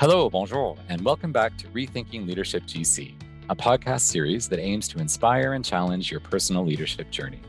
Hello, 0.00 0.30
bonjour, 0.30 0.78
and 0.88 1.04
welcome 1.04 1.30
back 1.30 1.58
to 1.58 1.66
Rethinking 1.66 2.26
Leadership 2.26 2.62
GC, 2.62 3.12
a 3.50 3.54
podcast 3.54 4.00
series 4.00 4.48
that 4.48 4.58
aims 4.58 4.88
to 4.88 4.98
inspire 4.98 5.52
and 5.52 5.62
challenge 5.62 6.10
your 6.10 6.20
personal 6.20 6.64
leadership 6.64 7.10
journey. 7.10 7.42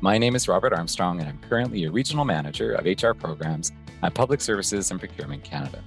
My 0.00 0.18
name 0.18 0.34
is 0.34 0.48
Robert 0.48 0.72
Armstrong, 0.72 1.20
and 1.20 1.28
I'm 1.28 1.38
currently 1.48 1.84
a 1.84 1.90
regional 1.92 2.24
manager 2.24 2.72
of 2.72 2.84
HR 2.84 3.12
programs 3.12 3.70
at 4.02 4.12
Public 4.12 4.40
Services 4.40 4.90
and 4.90 4.98
Procurement 4.98 5.44
Canada. 5.44 5.80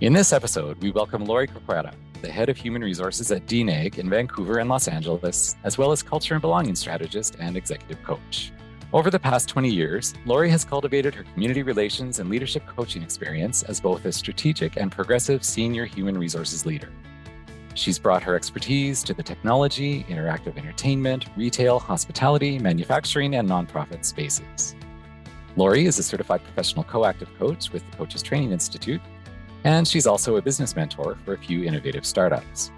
In 0.00 0.14
this 0.14 0.32
episode, 0.32 0.80
we 0.82 0.90
welcome 0.90 1.26
Lorie 1.26 1.48
Corcuera, 1.48 1.92
the 2.22 2.32
head 2.32 2.48
of 2.48 2.56
human 2.56 2.80
resources 2.80 3.30
at 3.30 3.44
DNEG 3.44 3.98
in 3.98 4.08
Vancouver 4.08 4.56
and 4.56 4.70
Los 4.70 4.88
Angeles, 4.88 5.54
as 5.64 5.76
well 5.76 5.92
as 5.92 6.02
culture 6.02 6.32
and 6.32 6.40
belonging 6.40 6.76
strategist 6.76 7.36
and 7.38 7.58
executive 7.58 8.02
coach. 8.02 8.52
Over 8.94 9.10
the 9.10 9.18
past 9.18 9.48
20 9.48 9.70
years, 9.70 10.12
Lorie 10.26 10.50
has 10.50 10.66
cultivated 10.66 11.14
her 11.14 11.24
community 11.32 11.62
relations 11.62 12.18
and 12.18 12.28
leadership 12.28 12.66
coaching 12.66 13.02
experience 13.02 13.62
as 13.62 13.80
both 13.80 14.04
a 14.04 14.12
strategic 14.12 14.76
and 14.76 14.92
progressive 14.92 15.42
senior 15.42 15.86
human 15.86 16.18
resources 16.18 16.66
leader. 16.66 16.90
She's 17.72 17.98
brought 17.98 18.22
her 18.22 18.36
expertise 18.36 19.02
to 19.04 19.14
the 19.14 19.22
technology, 19.22 20.04
interactive 20.10 20.58
entertainment, 20.58 21.24
retail, 21.38 21.78
hospitality, 21.78 22.58
manufacturing, 22.58 23.36
and 23.36 23.48
nonprofit 23.48 24.04
spaces. 24.04 24.76
Lorie 25.56 25.86
is 25.86 25.98
a 25.98 26.02
certified 26.02 26.44
professional 26.44 26.84
co-active 26.84 27.30
coach 27.38 27.72
with 27.72 27.90
the 27.90 27.96
Coaches 27.96 28.20
Training 28.22 28.52
Institute, 28.52 29.00
and 29.64 29.88
she's 29.88 30.06
also 30.06 30.36
a 30.36 30.42
business 30.42 30.76
mentor 30.76 31.16
for 31.24 31.32
a 31.32 31.38
few 31.38 31.64
innovative 31.64 32.04
startups. 32.04 32.70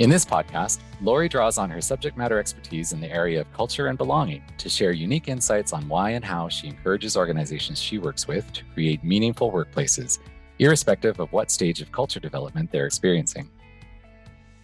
In 0.00 0.08
this 0.08 0.24
podcast, 0.24 0.80
Lorie 1.02 1.28
draws 1.28 1.58
on 1.58 1.68
her 1.68 1.82
subject 1.82 2.16
matter 2.16 2.38
expertise 2.38 2.94
in 2.94 3.02
the 3.02 3.12
area 3.12 3.38
of 3.38 3.52
culture 3.52 3.88
and 3.88 3.98
belonging 3.98 4.42
to 4.56 4.70
share 4.70 4.92
unique 4.92 5.28
insights 5.28 5.74
on 5.74 5.86
why 5.88 6.12
and 6.12 6.24
how 6.24 6.48
she 6.48 6.68
encourages 6.68 7.18
organizations 7.18 7.78
she 7.78 7.98
works 7.98 8.26
with 8.26 8.50
to 8.54 8.64
create 8.72 9.04
meaningful 9.04 9.52
workplaces, 9.52 10.18
irrespective 10.58 11.20
of 11.20 11.30
what 11.34 11.50
stage 11.50 11.82
of 11.82 11.92
culture 11.92 12.18
development 12.18 12.72
they're 12.72 12.86
experiencing. 12.86 13.46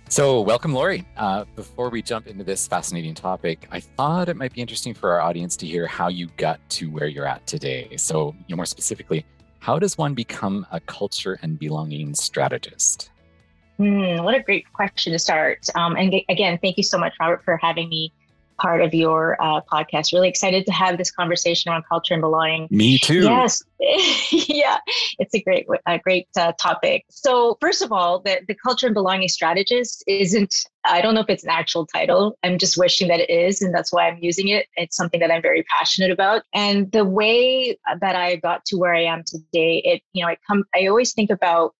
So, 0.08 0.40
welcome, 0.40 0.72
Lorie. 0.72 1.06
Uh, 1.18 1.44
before 1.54 1.90
we 1.90 2.00
jump 2.00 2.28
into 2.28 2.42
this 2.42 2.66
fascinating 2.66 3.12
topic, 3.12 3.68
I 3.70 3.80
thought 3.80 4.30
it 4.30 4.38
might 4.38 4.54
be 4.54 4.62
interesting 4.62 4.94
for 4.94 5.12
our 5.12 5.20
audience 5.20 5.54
to 5.58 5.66
hear 5.66 5.86
how 5.86 6.08
you 6.08 6.28
got 6.38 6.66
to 6.70 6.86
where 6.86 7.08
you're 7.08 7.26
at 7.26 7.46
today. 7.46 7.94
So, 7.98 8.34
you 8.46 8.54
know, 8.54 8.56
more 8.56 8.64
specifically, 8.64 9.26
how 9.58 9.78
does 9.78 9.98
one 9.98 10.14
become 10.14 10.66
a 10.72 10.80
culture 10.80 11.38
and 11.42 11.58
belonging 11.58 12.14
strategist? 12.14 13.10
Mm, 13.78 14.24
what 14.24 14.34
a 14.34 14.40
great 14.40 14.70
question 14.72 15.12
to 15.12 15.18
start. 15.18 15.66
Um, 15.74 15.96
and 15.96 16.14
again, 16.28 16.58
thank 16.62 16.76
you 16.76 16.82
so 16.82 16.98
much, 16.98 17.14
Robert, 17.20 17.44
for 17.44 17.58
having 17.58 17.88
me 17.88 18.12
part 18.58 18.82
of 18.82 18.94
your 18.94 19.36
uh, 19.40 19.60
podcast. 19.70 20.12
Really 20.12 20.28
excited 20.28 20.66
to 20.66 20.72
have 20.72 20.98
this 20.98 21.10
conversation 21.10 21.70
around 21.70 21.84
culture 21.88 22.14
and 22.14 22.20
belonging. 22.20 22.68
Me 22.70 22.98
too. 22.98 23.24
Yes, 23.24 23.62
yeah, 24.30 24.78
it's 25.18 25.34
a 25.34 25.42
great, 25.42 25.66
a 25.86 25.98
great 25.98 26.28
uh, 26.38 26.52
topic. 26.60 27.04
So, 27.10 27.58
first 27.60 27.82
of 27.82 27.92
all, 27.92 28.20
the 28.20 28.40
the 28.48 28.54
culture 28.54 28.86
and 28.86 28.94
belonging 28.94 29.28
strategist 29.28 30.04
isn't. 30.06 30.54
I 30.84 31.00
don't 31.00 31.14
know 31.14 31.20
if 31.20 31.28
it's 31.28 31.42
an 31.42 31.50
actual 31.50 31.84
title. 31.84 32.38
I'm 32.44 32.58
just 32.58 32.76
wishing 32.78 33.08
that 33.08 33.20
it 33.20 33.30
is, 33.30 33.60
and 33.60 33.74
that's 33.74 33.92
why 33.92 34.08
I'm 34.08 34.18
using 34.20 34.48
it. 34.48 34.66
It's 34.76 34.96
something 34.96 35.20
that 35.20 35.30
I'm 35.30 35.42
very 35.42 35.64
passionate 35.64 36.10
about. 36.10 36.42
And 36.54 36.90
the 36.92 37.04
way 37.04 37.76
that 38.00 38.16
I 38.16 38.36
got 38.36 38.64
to 38.66 38.76
where 38.76 38.94
I 38.94 39.04
am 39.04 39.24
today, 39.26 39.82
it 39.84 40.02
you 40.12 40.24
know, 40.24 40.30
I 40.30 40.36
come. 40.46 40.64
I 40.74 40.86
always 40.86 41.12
think 41.12 41.30
about 41.30 41.74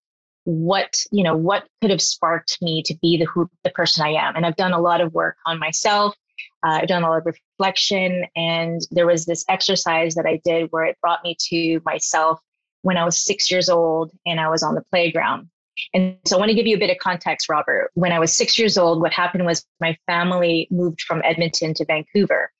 what 0.47 1.03
you 1.11 1.25
know 1.25 1.35
what 1.35 1.67
could 1.81 1.89
have 1.89 2.01
sparked 2.01 2.57
me 2.61 2.81
to 2.81 2.95
be 3.01 3.17
the 3.17 3.25
who 3.25 3.49
the 3.65 3.69
person 3.69 4.05
i 4.05 4.11
am. 4.11 4.33
And 4.33 4.45
i've 4.45 4.55
done 4.55 4.71
a 4.71 4.79
lot 4.79 5.01
of 5.01 5.13
work 5.13 5.35
on 5.45 5.59
myself. 5.59 6.15
Uh, 6.65 6.79
i've 6.81 6.87
done 6.87 7.03
a 7.03 7.09
lot 7.09 7.17
of 7.17 7.25
reflection. 7.25 8.25
And 8.37 8.81
there 8.91 9.05
was 9.05 9.25
this 9.25 9.43
exercise 9.49 10.15
that 10.15 10.25
i 10.25 10.39
did 10.45 10.69
where 10.71 10.85
it 10.85 10.97
brought 11.01 11.21
me 11.21 11.35
to 11.49 11.81
myself 11.83 12.39
when 12.81 12.95
i 12.95 13.03
was 13.03 13.17
six 13.17 13.51
years 13.51 13.69
old 13.69 14.09
and 14.25 14.39
i 14.39 14.47
was 14.47 14.63
on 14.63 14.73
the 14.73 14.83
playground. 14.89 15.49
And 15.93 16.17
so 16.25 16.37
i 16.37 16.39
want 16.39 16.49
to 16.49 16.55
give 16.55 16.65
you 16.65 16.77
a 16.77 16.79
bit 16.79 16.91
of 16.91 16.97
context 16.99 17.49
robert. 17.49 17.91
When 17.95 18.13
i 18.13 18.19
was 18.19 18.33
six 18.33 18.57
years 18.57 18.77
old 18.77 19.01
what 19.01 19.11
happened 19.11 19.45
was 19.45 19.65
my 19.81 19.97
family 20.07 20.69
moved 20.71 21.01
from 21.01 21.21
edmonton 21.25 21.73
to 21.73 21.85
vancouver. 21.85 22.51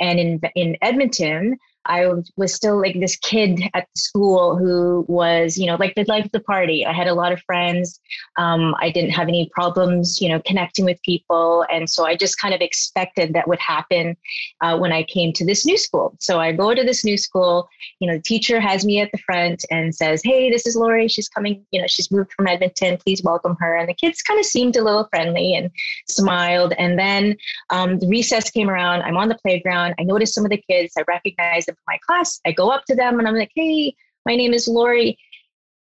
And 0.00 0.18
in 0.18 0.40
in 0.56 0.76
edmonton 0.82 1.58
I 1.86 2.06
was 2.36 2.54
still 2.54 2.80
like 2.80 2.98
this 2.98 3.16
kid 3.16 3.62
at 3.74 3.86
school 3.96 4.56
who 4.56 5.04
was, 5.08 5.56
you 5.56 5.66
know, 5.66 5.76
like 5.76 5.94
the 5.94 6.04
life 6.04 6.24
of 6.24 6.32
the 6.32 6.40
party. 6.40 6.84
I 6.84 6.92
had 6.92 7.06
a 7.06 7.14
lot 7.14 7.32
of 7.32 7.40
friends. 7.42 8.00
Um, 8.36 8.74
I 8.80 8.90
didn't 8.90 9.10
have 9.10 9.28
any 9.28 9.50
problems, 9.54 10.20
you 10.20 10.28
know, 10.28 10.40
connecting 10.44 10.84
with 10.84 11.00
people. 11.02 11.64
And 11.70 11.88
so 11.88 12.04
I 12.04 12.16
just 12.16 12.38
kind 12.38 12.54
of 12.54 12.60
expected 12.60 13.32
that 13.34 13.48
would 13.48 13.60
happen 13.60 14.16
uh, 14.60 14.78
when 14.78 14.92
I 14.92 15.04
came 15.04 15.32
to 15.34 15.44
this 15.44 15.64
new 15.64 15.78
school. 15.78 16.14
So 16.18 16.40
I 16.40 16.52
go 16.52 16.74
to 16.74 16.82
this 16.82 17.04
new 17.04 17.16
school, 17.16 17.68
you 18.00 18.08
know, 18.08 18.16
the 18.16 18.22
teacher 18.22 18.60
has 18.60 18.84
me 18.84 19.00
at 19.00 19.10
the 19.12 19.18
front 19.18 19.64
and 19.70 19.94
says, 19.94 20.22
Hey, 20.22 20.50
this 20.50 20.66
is 20.66 20.76
Lorie. 20.76 21.08
She's 21.08 21.28
coming, 21.28 21.64
you 21.70 21.80
know, 21.80 21.86
she's 21.86 22.10
moved 22.10 22.32
from 22.32 22.46
Edmonton. 22.46 22.98
Please 22.98 23.22
welcome 23.22 23.56
her. 23.60 23.76
And 23.76 23.88
the 23.88 23.94
kids 23.94 24.22
kind 24.22 24.40
of 24.40 24.46
seemed 24.46 24.76
a 24.76 24.82
little 24.84 25.06
friendly 25.10 25.54
and 25.54 25.70
smiled. 26.08 26.74
And 26.78 26.98
then 26.98 27.36
um, 27.70 27.98
the 27.98 28.08
recess 28.08 28.50
came 28.50 28.68
around. 28.68 29.02
I'm 29.02 29.16
on 29.16 29.28
the 29.28 29.38
playground. 29.38 29.94
I 29.98 30.02
noticed 30.02 30.34
some 30.34 30.44
of 30.44 30.50
the 30.50 30.62
kids. 30.68 30.94
I 30.98 31.04
recognized 31.06 31.68
them 31.68 31.75
my 31.86 31.98
class. 32.06 32.40
I 32.46 32.52
go 32.52 32.70
up 32.70 32.84
to 32.86 32.94
them 32.94 33.18
and 33.18 33.28
I'm 33.28 33.36
like, 33.36 33.52
hey, 33.54 33.94
my 34.24 34.36
name 34.36 34.52
is 34.52 34.68
Lorie. 34.68 35.18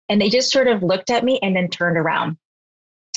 And 0.10 0.22
they 0.22 0.30
just 0.30 0.52
sort 0.52 0.68
of 0.68 0.84
looked 0.84 1.10
at 1.10 1.24
me 1.24 1.40
and 1.42 1.56
then 1.56 1.70
turned 1.70 1.98
around. 1.98 2.38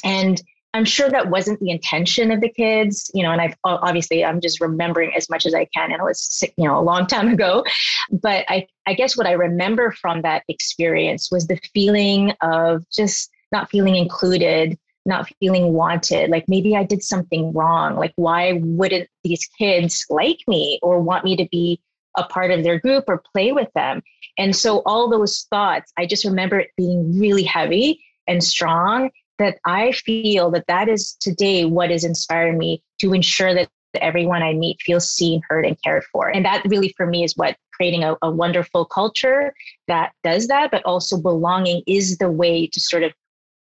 And 0.05 0.41
I'm 0.77 0.85
sure 0.85 1.09
that 1.09 1.31
wasn't 1.31 1.59
the 1.61 1.71
intention 1.71 2.31
of 2.31 2.41
the 2.41 2.51
kids, 2.51 3.11
you 3.15 3.23
know, 3.23 3.33
and 3.33 3.41
I've 3.41 3.57
obviously 3.65 4.25
I'm 4.25 4.41
just 4.41 4.61
remembering 4.61 5.13
as 5.17 5.31
much 5.31 5.47
as 5.47 5.55
I 5.55 5.67
can. 5.75 5.91
And 5.91 6.01
it 6.01 6.05
was, 6.05 6.45
you 6.59 6.69
know, 6.69 6.79
a 6.79 6.83
long 6.83 7.07
time 7.07 7.29
ago. 7.29 7.65
But 8.11 8.45
I, 8.49 8.67
I 8.87 8.93
guess 8.93 9.17
what 9.17 9.27
I 9.27 9.33
remember 9.33 9.91
from 9.91 10.23
that 10.23 10.43
experience 10.49 11.31
was 11.33 11.47
the 11.47 11.59
feeling 11.73 12.33
of 12.43 12.85
just 12.93 13.31
not 13.53 13.71
feeling 13.71 13.97
included, 13.97 14.79
not 15.07 15.31
feeling 15.41 15.73
wanted. 15.73 16.31
Like 16.31 16.45
maybe 16.47 16.77
I 16.77 16.85
did 16.85 17.03
something 17.03 17.53
wrong. 17.55 17.97
Like, 17.97 18.13
why 18.17 18.61
wouldn't 18.63 19.09
these 19.25 19.49
kids 19.59 20.05
like 20.11 20.41
me 20.47 20.79
or 20.83 21.01
want 21.01 21.25
me 21.25 21.37
to 21.37 21.49
be 21.51 21.81
a 22.17 22.25
part 22.25 22.51
of 22.51 22.63
their 22.63 22.79
group 22.79 23.05
or 23.09 23.23
play 23.33 23.53
with 23.53 23.69
them. 23.75 24.03
And 24.39 24.55
so 24.55 24.83
all 24.87 25.09
those 25.09 25.47
thoughts, 25.51 25.93
I 25.97 26.07
just 26.07 26.25
remember 26.25 26.61
it 26.61 26.71
being 26.77 27.19
really 27.19 27.43
heavy 27.43 28.05
and 28.27 28.43
strong 28.43 29.11
that 29.39 29.59
I 29.65 29.93
feel 29.93 30.51
that 30.51 30.67
that 30.69 30.89
is 30.89 31.15
today 31.21 31.65
what 31.65 31.91
is 31.91 32.05
inspiring 32.05 32.59
me 32.59 32.83
to 33.01 33.13
ensure 33.13 33.55
that 33.55 33.69
everyone 34.01 34.43
I 34.43 34.53
meet 34.53 34.81
feels 34.81 35.11
seen, 35.11 35.41
heard, 35.49 35.65
and 35.65 35.81
cared 35.83 36.05
for. 36.05 36.29
And 36.29 36.45
that 36.45 36.65
really, 36.67 36.95
for 36.97 37.07
me, 37.07 37.25
is 37.25 37.37
what 37.37 37.57
creating 37.73 38.05
a, 38.05 38.17
a 38.23 38.31
wonderful 38.31 38.85
culture 38.85 39.55
that 39.89 40.13
does 40.25 40.49
that, 40.49 40.71
but 40.71 40.83
also 40.85 41.19
belonging 41.19 41.83
is 41.87 42.19
the 42.19 42.31
way 42.31 42.67
to 42.67 42.81
sort 42.81 43.03
of 43.03 43.13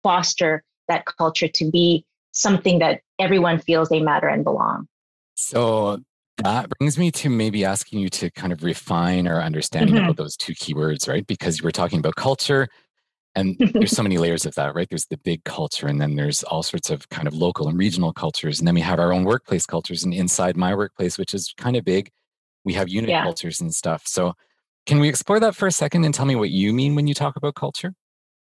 foster 0.02 0.62
that 0.88 1.04
culture 1.06 1.48
to 1.48 1.70
be 1.70 2.04
something 2.32 2.78
that 2.78 3.00
everyone 3.18 3.58
feels 3.58 3.88
they 3.88 4.00
matter 4.00 4.28
and 4.28 4.44
belong. 4.44 4.88
So 5.36 6.00
that 6.38 6.68
brings 6.78 6.98
me 6.98 7.10
to 7.12 7.30
maybe 7.30 7.64
asking 7.64 8.00
you 8.00 8.08
to 8.10 8.30
kind 8.30 8.52
of 8.52 8.62
refine 8.62 9.26
our 9.28 9.40
understanding 9.40 9.94
mm-hmm. 9.96 10.04
about 10.04 10.16
those 10.16 10.36
two 10.36 10.52
keywords, 10.54 11.08
right? 11.08 11.26
Because 11.26 11.58
you 11.58 11.64
were 11.64 11.70
talking 11.70 11.98
about 11.98 12.16
culture, 12.16 12.68
and 13.36 13.56
there's 13.58 13.92
so 13.96 14.02
many 14.02 14.18
layers 14.18 14.44
of 14.44 14.54
that, 14.56 14.74
right? 14.74 14.88
There's 14.88 15.06
the 15.06 15.16
big 15.18 15.44
culture, 15.44 15.86
and 15.86 16.00
then 16.00 16.16
there's 16.16 16.42
all 16.42 16.62
sorts 16.62 16.90
of 16.90 17.08
kind 17.08 17.28
of 17.28 17.34
local 17.34 17.68
and 17.68 17.78
regional 17.78 18.12
cultures. 18.12 18.58
And 18.58 18.66
then 18.66 18.74
we 18.74 18.80
have 18.80 18.98
our 18.98 19.12
own 19.12 19.24
workplace 19.24 19.66
cultures. 19.66 20.02
And 20.02 20.12
inside 20.12 20.56
my 20.56 20.74
workplace, 20.74 21.18
which 21.18 21.34
is 21.34 21.54
kind 21.56 21.76
of 21.76 21.84
big, 21.84 22.10
we 22.64 22.72
have 22.74 22.88
unit 22.88 23.10
yeah. 23.10 23.22
cultures 23.22 23.60
and 23.60 23.72
stuff. 23.74 24.02
So, 24.06 24.34
can 24.86 24.98
we 24.98 25.08
explore 25.08 25.40
that 25.40 25.56
for 25.56 25.66
a 25.66 25.72
second 25.72 26.04
and 26.04 26.12
tell 26.12 26.26
me 26.26 26.34
what 26.34 26.50
you 26.50 26.72
mean 26.72 26.94
when 26.94 27.06
you 27.06 27.14
talk 27.14 27.36
about 27.36 27.54
culture? 27.54 27.94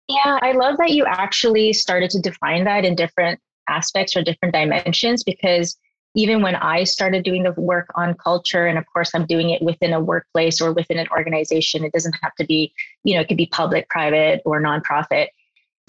Yeah, 0.07 0.39
I 0.41 0.53
love 0.53 0.77
that 0.77 0.91
you 0.91 1.05
actually 1.05 1.73
started 1.73 2.09
to 2.11 2.21
define 2.21 2.63
that 2.63 2.85
in 2.85 2.95
different 2.95 3.39
aspects 3.69 4.15
or 4.15 4.23
different 4.23 4.53
dimensions 4.53 5.23
because 5.23 5.77
even 6.17 6.41
when 6.41 6.55
I 6.55 6.83
started 6.83 7.23
doing 7.23 7.43
the 7.43 7.51
work 7.51 7.91
on 7.93 8.15
culture, 8.15 8.65
and 8.65 8.79
of 8.79 8.85
course, 8.91 9.11
I'm 9.13 9.27
doing 9.27 9.51
it 9.51 9.61
within 9.61 9.93
a 9.93 9.99
workplace 9.99 10.59
or 10.59 10.73
within 10.73 10.97
an 10.97 11.07
organization, 11.11 11.85
it 11.85 11.93
doesn't 11.93 12.15
have 12.23 12.33
to 12.39 12.45
be, 12.45 12.73
you 13.03 13.13
know, 13.13 13.21
it 13.21 13.27
could 13.27 13.37
be 13.37 13.45
public, 13.45 13.87
private, 13.87 14.41
or 14.43 14.59
nonprofit. 14.59 15.27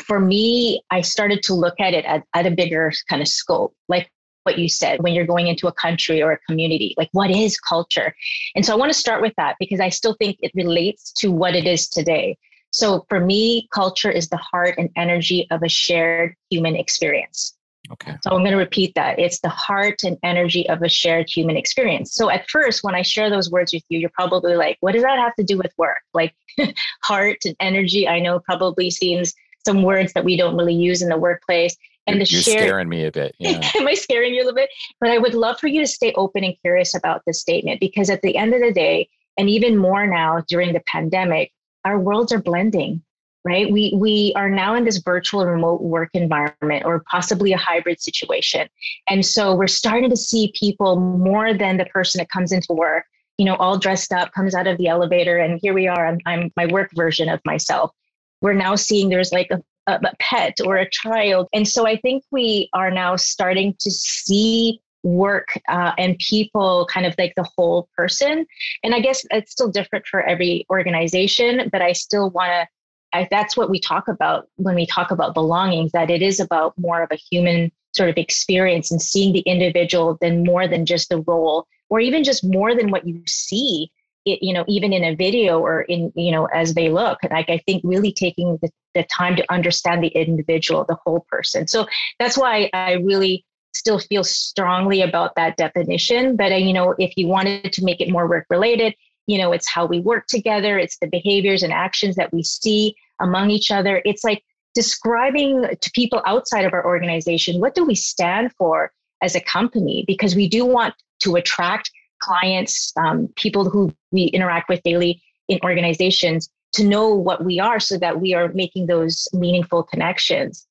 For 0.00 0.20
me, 0.20 0.82
I 0.90 1.00
started 1.00 1.42
to 1.44 1.54
look 1.54 1.80
at 1.80 1.94
it 1.94 2.04
at, 2.04 2.24
at 2.34 2.46
a 2.46 2.50
bigger 2.50 2.92
kind 3.08 3.22
of 3.22 3.26
scope, 3.26 3.74
like 3.88 4.10
what 4.42 4.58
you 4.58 4.68
said, 4.68 5.02
when 5.02 5.14
you're 5.14 5.26
going 5.26 5.46
into 5.46 5.66
a 5.66 5.72
country 5.72 6.22
or 6.22 6.32
a 6.32 6.38
community, 6.46 6.94
like 6.98 7.08
what 7.12 7.30
is 7.30 7.58
culture? 7.58 8.14
And 8.54 8.66
so 8.66 8.74
I 8.74 8.76
want 8.76 8.92
to 8.92 8.98
start 8.98 9.22
with 9.22 9.32
that 9.38 9.56
because 9.58 9.80
I 9.80 9.88
still 9.88 10.14
think 10.18 10.36
it 10.40 10.52
relates 10.54 11.10
to 11.14 11.32
what 11.32 11.56
it 11.56 11.66
is 11.66 11.88
today. 11.88 12.36
So 12.70 13.06
for 13.08 13.18
me, 13.18 13.66
culture 13.72 14.10
is 14.10 14.28
the 14.28 14.36
heart 14.36 14.74
and 14.76 14.90
energy 14.94 15.46
of 15.50 15.62
a 15.62 15.68
shared 15.70 16.34
human 16.50 16.76
experience. 16.76 17.57
Okay. 17.92 18.16
So 18.22 18.30
I'm 18.30 18.40
going 18.40 18.52
to 18.52 18.58
repeat 18.58 18.94
that. 18.94 19.18
It's 19.18 19.40
the 19.40 19.48
heart 19.48 20.02
and 20.04 20.18
energy 20.22 20.68
of 20.68 20.82
a 20.82 20.88
shared 20.88 21.28
human 21.28 21.56
experience. 21.56 22.14
So 22.14 22.28
at 22.30 22.48
first, 22.48 22.84
when 22.84 22.94
I 22.94 23.02
share 23.02 23.30
those 23.30 23.50
words 23.50 23.72
with 23.72 23.82
you, 23.88 23.98
you're 23.98 24.10
probably 24.10 24.56
like, 24.56 24.76
what 24.80 24.92
does 24.92 25.02
that 25.02 25.18
have 25.18 25.34
to 25.36 25.44
do 25.44 25.56
with 25.56 25.72
work? 25.78 26.02
Like 26.12 26.34
heart 27.02 27.38
and 27.44 27.56
energy, 27.60 28.06
I 28.06 28.20
know 28.20 28.40
probably 28.40 28.90
seems 28.90 29.34
some 29.64 29.82
words 29.82 30.12
that 30.12 30.24
we 30.24 30.36
don't 30.36 30.56
really 30.56 30.74
use 30.74 31.02
in 31.02 31.08
the 31.08 31.16
workplace. 31.16 31.76
And 32.06 32.16
you're, 32.16 32.24
the 32.24 32.32
you're 32.32 32.42
share, 32.42 32.58
scaring 32.58 32.88
me 32.88 33.04
a 33.04 33.12
bit. 33.12 33.34
Yeah. 33.38 33.60
Am 33.76 33.86
I 33.86 33.94
scaring 33.94 34.34
you 34.34 34.42
a 34.42 34.44
little 34.44 34.54
bit? 34.54 34.70
But 35.00 35.10
I 35.10 35.18
would 35.18 35.34
love 35.34 35.58
for 35.58 35.68
you 35.68 35.80
to 35.80 35.86
stay 35.86 36.12
open 36.14 36.44
and 36.44 36.54
curious 36.60 36.94
about 36.94 37.22
this 37.26 37.40
statement 37.40 37.80
because 37.80 38.10
at 38.10 38.22
the 38.22 38.36
end 38.36 38.54
of 38.54 38.60
the 38.60 38.72
day, 38.72 39.08
and 39.38 39.48
even 39.48 39.76
more 39.76 40.06
now 40.06 40.42
during 40.48 40.72
the 40.72 40.82
pandemic, 40.86 41.52
our 41.84 41.98
worlds 41.98 42.32
are 42.32 42.40
blending 42.40 43.02
right? 43.44 43.70
We 43.70 43.94
we 43.96 44.32
are 44.36 44.50
now 44.50 44.74
in 44.74 44.84
this 44.84 44.98
virtual 44.98 45.46
remote 45.46 45.82
work 45.82 46.10
environment 46.14 46.84
or 46.84 47.04
possibly 47.10 47.52
a 47.52 47.58
hybrid 47.58 48.00
situation. 48.00 48.68
And 49.08 49.24
so 49.24 49.54
we're 49.54 49.66
starting 49.68 50.10
to 50.10 50.16
see 50.16 50.52
people 50.58 50.96
more 50.96 51.54
than 51.54 51.76
the 51.76 51.86
person 51.86 52.18
that 52.18 52.30
comes 52.30 52.52
into 52.52 52.72
work, 52.72 53.04
you 53.38 53.44
know, 53.44 53.56
all 53.56 53.78
dressed 53.78 54.12
up, 54.12 54.32
comes 54.32 54.54
out 54.54 54.66
of 54.66 54.78
the 54.78 54.88
elevator, 54.88 55.38
and 55.38 55.58
here 55.62 55.74
we 55.74 55.86
are. 55.86 56.06
I'm, 56.06 56.18
I'm 56.26 56.52
my 56.56 56.66
work 56.66 56.90
version 56.94 57.28
of 57.28 57.40
myself. 57.44 57.92
We're 58.40 58.54
now 58.54 58.74
seeing 58.74 59.08
there's 59.08 59.32
like 59.32 59.50
a, 59.50 59.62
a 59.86 60.00
pet 60.20 60.58
or 60.64 60.76
a 60.76 60.88
child. 60.90 61.48
And 61.52 61.66
so 61.66 61.86
I 61.86 61.96
think 61.96 62.24
we 62.30 62.68
are 62.72 62.90
now 62.90 63.16
starting 63.16 63.74
to 63.80 63.90
see 63.90 64.80
work 65.02 65.48
uh, 65.68 65.92
and 65.96 66.18
people 66.18 66.86
kind 66.92 67.06
of 67.06 67.14
like 67.18 67.34
the 67.36 67.48
whole 67.56 67.88
person. 67.96 68.46
And 68.82 68.94
I 68.94 69.00
guess 69.00 69.24
it's 69.30 69.52
still 69.52 69.68
different 69.68 70.06
for 70.06 70.22
every 70.22 70.66
organization, 70.70 71.68
but 71.70 71.82
I 71.82 71.92
still 71.92 72.30
want 72.30 72.50
to 72.50 72.66
I, 73.12 73.28
that's 73.30 73.56
what 73.56 73.70
we 73.70 73.80
talk 73.80 74.08
about 74.08 74.48
when 74.56 74.74
we 74.74 74.86
talk 74.86 75.10
about 75.10 75.34
belongings 75.34 75.92
that 75.92 76.10
it 76.10 76.22
is 76.22 76.40
about 76.40 76.74
more 76.78 77.02
of 77.02 77.10
a 77.10 77.16
human 77.16 77.72
sort 77.92 78.10
of 78.10 78.16
experience 78.16 78.90
and 78.90 79.00
seeing 79.00 79.32
the 79.32 79.40
individual 79.40 80.18
than 80.20 80.44
more 80.44 80.68
than 80.68 80.84
just 80.84 81.08
the 81.08 81.20
role 81.22 81.66
or 81.88 82.00
even 82.00 82.22
just 82.22 82.44
more 82.44 82.74
than 82.74 82.90
what 82.90 83.06
you 83.06 83.22
see 83.26 83.90
it, 84.24 84.42
you 84.42 84.52
know 84.52 84.64
even 84.68 84.92
in 84.92 85.04
a 85.04 85.14
video 85.14 85.58
or 85.58 85.82
in 85.82 86.12
you 86.14 86.30
know 86.30 86.46
as 86.46 86.74
they 86.74 86.90
look. 86.90 87.18
Like 87.30 87.48
i 87.48 87.58
think 87.58 87.82
really 87.84 88.12
taking 88.12 88.58
the, 88.60 88.70
the 88.94 89.04
time 89.04 89.36
to 89.36 89.52
understand 89.52 90.02
the 90.02 90.08
individual 90.08 90.84
the 90.84 90.98
whole 91.04 91.24
person. 91.30 91.66
So 91.66 91.86
that's 92.18 92.36
why 92.36 92.70
i 92.72 92.92
really 92.92 93.44
still 93.74 93.98
feel 93.98 94.24
strongly 94.24 95.02
about 95.02 95.34
that 95.36 95.56
definition. 95.56 96.36
But 96.36 96.52
uh, 96.52 96.56
you 96.56 96.72
know 96.72 96.94
if 96.98 97.14
you 97.16 97.26
wanted 97.26 97.72
to 97.72 97.84
make 97.84 98.00
it 98.00 98.10
more 98.10 98.28
work 98.28 98.46
related 98.50 98.94
you 99.28 99.38
know 99.38 99.52
it's 99.52 99.68
how 99.68 99.86
we 99.86 100.00
work 100.00 100.26
together 100.26 100.76
it's 100.78 100.98
the 100.98 101.06
behaviors 101.06 101.62
and 101.62 101.72
actions 101.72 102.16
that 102.16 102.32
we 102.32 102.42
see 102.42 102.96
among 103.20 103.50
each 103.50 103.70
other. 103.70 104.02
It's 104.04 104.24
like 104.24 104.42
describing 104.74 105.64
to 105.80 105.90
people 105.92 106.22
outside 106.26 106.64
of 106.64 106.72
our 106.72 106.84
organization 106.84 107.60
what 107.60 107.74
do 107.74 107.84
we 107.84 107.94
stand 107.94 108.52
for 108.52 108.92
as 109.22 109.34
a 109.34 109.40
company? 109.40 110.04
Because 110.06 110.36
we 110.36 110.48
do 110.48 110.64
want 110.64 110.94
to 111.20 111.36
attract 111.36 111.90
clients 112.20 112.92
um, 112.96 113.28
people 113.36 113.68
who 113.68 113.92
we 114.12 114.24
interact 114.24 114.68
with 114.68 114.82
daily 114.82 115.22
in 115.48 115.58
organizations 115.64 116.48
to 116.72 116.84
know 116.84 117.08
what 117.14 117.44
we 117.44 117.58
are 117.58 117.80
so 117.80 117.96
that 117.98 118.20
we 118.20 118.34
are 118.34 118.48
making 118.52 118.86
those 118.86 119.26
meaningful 119.32 119.82
connections 119.82 120.67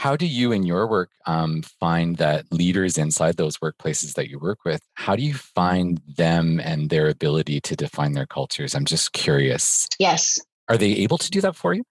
how 0.00 0.16
do 0.16 0.26
you 0.26 0.50
in 0.50 0.62
your 0.62 0.86
work 0.86 1.10
um, 1.26 1.60
find 1.78 2.16
that 2.16 2.50
leaders 2.50 2.96
inside 2.96 3.36
those 3.36 3.58
workplaces 3.58 4.14
that 4.14 4.30
you 4.30 4.38
work 4.38 4.60
with, 4.64 4.80
how 4.94 5.14
do 5.14 5.22
you 5.22 5.34
find 5.34 6.00
them 6.16 6.58
and 6.58 6.88
their 6.88 7.08
ability 7.08 7.60
to 7.60 7.76
define 7.76 8.12
their 8.12 8.24
cultures? 8.24 8.74
I'm 8.74 8.86
just 8.86 9.12
curious. 9.12 9.86
Yes. 9.98 10.38
Are 10.70 10.78
they 10.78 10.92
able 10.92 11.18
to 11.18 11.30
do 11.30 11.42
that 11.42 11.54
for 11.54 11.74
you? 11.74 11.82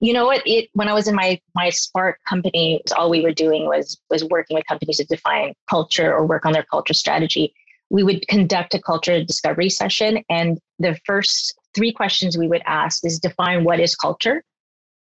You 0.00 0.14
know 0.14 0.24
what? 0.24 0.40
It 0.46 0.70
when 0.72 0.88
I 0.88 0.94
was 0.94 1.06
in 1.06 1.14
my 1.14 1.38
my 1.54 1.68
Spark 1.68 2.18
company, 2.26 2.80
all 2.96 3.10
we 3.10 3.20
were 3.20 3.34
doing 3.34 3.66
was 3.66 4.00
was 4.08 4.24
working 4.24 4.54
with 4.54 4.66
companies 4.66 4.96
to 4.96 5.04
define 5.04 5.52
culture 5.68 6.10
or 6.10 6.24
work 6.24 6.46
on 6.46 6.54
their 6.54 6.62
culture 6.62 6.94
strategy. 6.94 7.52
We 7.90 8.04
would 8.04 8.26
conduct 8.28 8.72
a 8.72 8.80
culture 8.80 9.22
discovery 9.22 9.68
session, 9.68 10.24
and 10.30 10.58
the 10.78 10.98
first 11.04 11.54
three 11.74 11.92
questions 11.92 12.38
we 12.38 12.48
would 12.48 12.62
ask 12.64 13.04
is 13.04 13.18
define 13.18 13.64
what 13.64 13.80
is 13.80 13.94
culture 13.94 14.42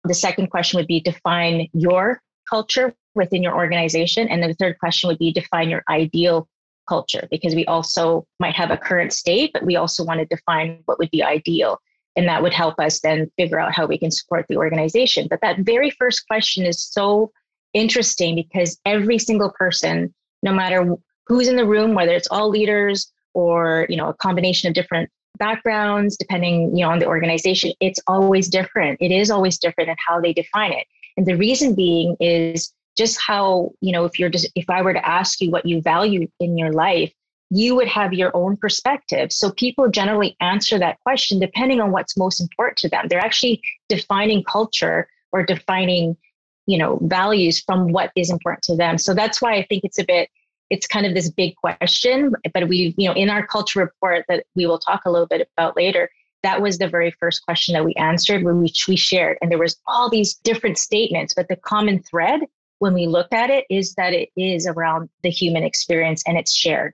the 0.04 0.14
second 0.14 0.50
question 0.50 0.78
would 0.78 0.88
be 0.88 1.00
define 1.00 1.68
your 1.74 2.22
culture 2.50 2.94
within 3.16 3.44
your 3.44 3.56
organization. 3.56 4.28
And 4.28 4.42
then 4.42 4.50
the 4.50 4.56
third 4.56 4.80
question 4.80 5.08
would 5.08 5.20
be 5.20 5.32
define 5.32 5.70
your 5.70 5.84
ideal 5.90 6.48
culture, 6.88 7.28
because 7.30 7.56
we 7.56 7.66
also 7.66 8.26
might 8.40 8.56
have 8.56 8.72
a 8.72 8.78
current 8.78 9.14
state, 9.14 9.52
but 9.54 9.66
we 9.66 9.76
also 9.76 10.04
want 10.04 10.20
to 10.20 10.26
define 10.26 10.82
what 10.86 11.00
would 11.00 11.12
be 11.12 11.24
ideal. 11.24 11.80
And 12.16 12.28
that 12.28 12.42
would 12.42 12.54
help 12.54 12.80
us 12.80 13.00
then 13.00 13.32
figure 13.38 13.60
out 13.60 13.74
how 13.74 13.86
we 13.86 13.98
can 13.98 14.12
support 14.12 14.46
the 14.50 14.58
organization. 14.58 15.28
But 15.30 15.40
that 15.42 15.60
very 15.60 15.92
first 15.92 16.28
question 16.28 16.66
is 16.66 16.84
so 16.84 17.32
interesting 17.74 18.36
because 18.36 18.78
every 18.86 19.18
single 19.18 19.52
person, 19.58 20.14
no 20.44 20.52
matter 20.52 20.96
who's 21.28 21.48
in 21.48 21.56
the 21.56 21.68
room, 21.68 21.94
whether 21.94 22.12
it's 22.12 22.28
all 22.30 22.50
leaders 22.50 23.10
or 23.34 23.86
you 23.88 23.96
know 23.96 24.10
a 24.10 24.14
combination 24.14 24.68
of 24.68 24.74
different 24.74 25.10
backgrounds, 25.38 26.18
depending 26.18 26.76
you 26.76 26.86
know 26.86 26.92
on 26.92 27.00
the 27.00 27.08
organization, 27.08 27.74
it's 27.80 28.00
always 28.08 28.48
different. 28.48 28.98
It 29.02 29.12
is 29.12 29.32
always 29.32 29.58
different 29.58 29.90
in 29.90 29.96
how 30.06 30.20
they 30.20 30.34
define 30.34 30.74
it. 30.74 30.88
And 31.18 31.26
the 31.26 31.36
reason 31.36 31.76
being 31.76 32.16
is 32.20 32.74
just 32.98 33.20
how, 33.20 33.72
you 33.82 33.92
know, 33.92 34.06
if 34.06 34.20
you're 34.20 34.30
just 34.30 34.50
if 34.56 34.70
I 34.70 34.82
were 34.82 34.94
to 34.94 35.08
ask 35.08 35.42
you 35.42 35.52
what 35.52 35.66
you 35.66 35.82
value 35.82 36.28
in 36.40 36.58
your 36.58 36.72
life, 36.72 37.14
you 37.50 37.76
would 37.76 37.88
have 37.88 38.14
your 38.14 38.36
own 38.36 38.58
perspective. 38.58 39.32
So 39.32 39.52
people 39.52 39.90
generally 39.90 40.36
answer 40.40 40.80
that 40.80 41.00
question 41.02 41.40
depending 41.40 41.82
on 41.82 41.92
what's 41.92 42.18
most 42.18 42.40
important 42.40 42.78
to 42.78 42.90
them. 42.90 43.08
They're 43.08 43.20
actually 43.20 43.62
defining 43.90 44.44
culture 44.44 45.08
or 45.32 45.46
defining, 45.46 46.18
you 46.66 46.78
know, 46.78 47.00
values 47.04 47.62
from 47.62 47.92
what 47.92 48.12
is 48.16 48.30
important 48.30 48.64
to 48.64 48.76
them. 48.76 48.98
So 48.98 49.14
that's 49.14 49.42
why 49.42 49.56
I 49.56 49.66
think 49.66 49.84
it's 49.84 50.00
a 50.00 50.06
bit 50.06 50.30
it's 50.72 50.88
kind 50.88 51.06
of 51.06 51.14
this 51.14 51.30
big 51.30 51.56
question 51.56 52.34
but 52.54 52.68
we 52.68 52.96
you 52.98 53.08
know 53.08 53.14
in 53.14 53.30
our 53.30 53.46
culture 53.46 53.80
report 53.80 54.26
that 54.28 54.46
we 54.56 54.66
will 54.66 54.80
talk 54.80 55.02
a 55.06 55.12
little 55.12 55.28
bit 55.28 55.48
about 55.56 55.76
later 55.76 56.10
that 56.44 56.62
was 56.62 56.78
the 56.78 56.88
very 56.88 57.12
first 57.20 57.44
question 57.44 57.74
that 57.74 57.86
we 57.86 57.94
answered 57.96 58.44
when 58.44 58.62
we, 58.62 58.74
we 58.88 58.96
shared. 58.96 59.38
And 59.42 59.52
there 59.52 59.60
was 59.60 59.78
all 59.88 60.10
these 60.10 60.36
different 60.36 60.78
statements 60.78 61.34
but 61.34 61.48
the 61.48 61.56
common 61.56 62.02
thread 62.02 62.42
when 62.80 62.94
we 62.94 63.06
look 63.06 63.32
at 63.32 63.50
it 63.50 63.66
is 63.70 63.94
that 63.94 64.14
it 64.14 64.30
is 64.36 64.66
around 64.66 65.10
the 65.22 65.30
human 65.30 65.64
experience 65.64 66.24
and 66.26 66.38
it's 66.38 66.54
shared. 66.54 66.94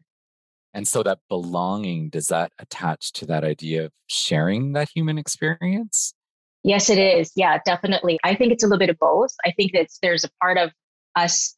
And 0.73 0.87
so 0.87 1.01
that 1.03 1.19
belonging 1.29 2.09
does 2.09 2.27
that 2.27 2.51
attach 2.59 3.13
to 3.13 3.25
that 3.27 3.43
idea 3.43 3.85
of 3.85 3.91
sharing 4.07 4.73
that 4.73 4.89
human 4.93 5.17
experience? 5.17 6.13
Yes 6.63 6.89
it 6.89 6.97
is. 6.97 7.31
Yeah 7.35 7.59
definitely. 7.65 8.19
I 8.23 8.35
think 8.35 8.51
it's 8.51 8.63
a 8.63 8.67
little 8.67 8.79
bit 8.79 8.89
of 8.89 8.99
both. 8.99 9.33
I 9.45 9.51
think 9.51 9.71
that 9.73 9.87
there's 10.01 10.23
a 10.23 10.29
part 10.41 10.57
of 10.57 10.71
us 11.15 11.55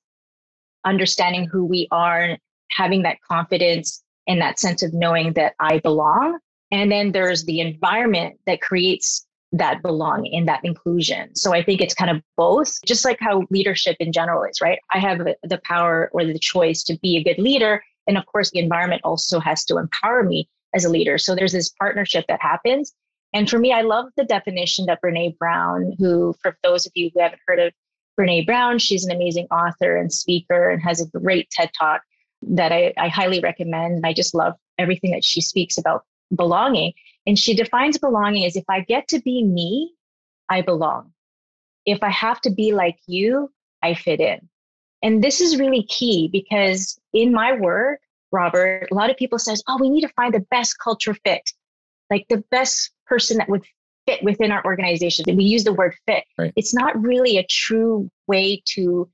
understanding 0.85 1.45
who 1.45 1.65
we 1.65 1.87
are, 1.91 2.37
having 2.71 3.03
that 3.03 3.17
confidence 3.29 4.03
and 4.27 4.41
that 4.41 4.59
sense 4.59 4.83
of 4.83 4.93
knowing 4.93 5.33
that 5.33 5.53
I 5.59 5.79
belong. 5.79 6.39
And 6.71 6.91
then 6.91 7.11
there's 7.11 7.45
the 7.45 7.61
environment 7.61 8.39
that 8.45 8.61
creates 8.61 9.25
that 9.51 9.81
belonging 9.81 10.35
and 10.35 10.47
that 10.47 10.63
inclusion. 10.63 11.35
So 11.35 11.53
I 11.53 11.63
think 11.63 11.81
it's 11.81 11.95
kind 11.95 12.11
of 12.11 12.21
both, 12.37 12.71
just 12.85 13.03
like 13.03 13.17
how 13.19 13.43
leadership 13.49 13.97
in 13.99 14.11
general 14.11 14.43
is, 14.43 14.61
right? 14.61 14.77
I 14.93 14.99
have 14.99 15.19
the 15.41 15.61
power 15.63 16.11
or 16.13 16.23
the 16.23 16.37
choice 16.37 16.83
to 16.83 16.97
be 17.01 17.17
a 17.17 17.23
good 17.23 17.41
leader. 17.41 17.81
And 18.05 18.17
of 18.17 18.25
course, 18.27 18.51
the 18.51 18.59
environment 18.59 19.01
also 19.03 19.39
has 19.39 19.65
to 19.65 19.77
empower 19.77 20.23
me 20.23 20.47
as 20.75 20.85
a 20.85 20.89
leader. 20.89 21.17
So 21.17 21.35
there's 21.35 21.53
this 21.53 21.69
partnership 21.69 22.25
that 22.27 22.41
happens. 22.41 22.93
And 23.33 23.49
for 23.49 23.57
me, 23.57 23.73
I 23.73 23.81
love 23.81 24.07
the 24.15 24.23
definition 24.23 24.85
that 24.85 25.01
Brene 25.01 25.37
Brown, 25.37 25.95
who, 25.97 26.35
for 26.41 26.55
those 26.63 26.85
of 26.85 26.91
you 26.95 27.09
who 27.13 27.21
haven't 27.21 27.41
heard 27.47 27.59
of 27.59 27.73
Brene 28.19 28.45
Brown. 28.45 28.79
She's 28.79 29.05
an 29.05 29.15
amazing 29.15 29.47
author 29.51 29.95
and 29.95 30.11
speaker 30.11 30.69
and 30.69 30.81
has 30.83 31.01
a 31.01 31.19
great 31.19 31.49
TED 31.49 31.71
talk 31.77 32.01
that 32.41 32.71
I, 32.71 32.93
I 32.97 33.07
highly 33.07 33.39
recommend. 33.39 33.95
And 33.95 34.05
I 34.05 34.13
just 34.13 34.35
love 34.35 34.53
everything 34.77 35.11
that 35.11 35.23
she 35.23 35.41
speaks 35.41 35.77
about 35.77 36.03
belonging. 36.35 36.93
And 37.25 37.37
she 37.37 37.55
defines 37.55 37.97
belonging 37.97 38.45
as 38.45 38.55
if 38.55 38.65
I 38.69 38.81
get 38.81 39.07
to 39.09 39.21
be 39.21 39.43
me, 39.43 39.93
I 40.49 40.61
belong. 40.61 41.13
If 41.85 41.99
I 42.03 42.09
have 42.09 42.41
to 42.41 42.49
be 42.49 42.73
like 42.73 42.97
you, 43.07 43.51
I 43.81 43.93
fit 43.93 44.19
in. 44.19 44.49
And 45.01 45.23
this 45.23 45.39
is 45.39 45.57
really 45.57 45.83
key 45.83 46.27
because 46.31 46.99
in 47.13 47.31
my 47.31 47.53
work, 47.53 48.01
Robert, 48.31 48.89
a 48.91 48.93
lot 48.93 49.09
of 49.09 49.17
people 49.17 49.39
says, 49.39 49.63
"Oh, 49.67 49.77
we 49.79 49.89
need 49.89 50.01
to 50.01 50.09
find 50.09 50.33
the 50.33 50.45
best 50.51 50.77
culture 50.77 51.13
fit, 51.13 51.49
like 52.11 52.25
the 52.29 52.43
best 52.51 52.91
person 53.07 53.37
that 53.37 53.49
would 53.49 53.63
fit 54.09 54.23
within 54.23 54.51
our 54.51 54.63
organization. 54.65 55.25
We 55.35 55.43
use 55.43 55.63
the 55.63 55.73
word 55.73 55.95
fit. 56.07 56.23
Right. 56.37 56.53
It's 56.55 56.73
not 56.73 56.99
really 56.99 57.37
a 57.37 57.45
true 57.49 58.09
way 58.27 58.61
to 58.73 59.09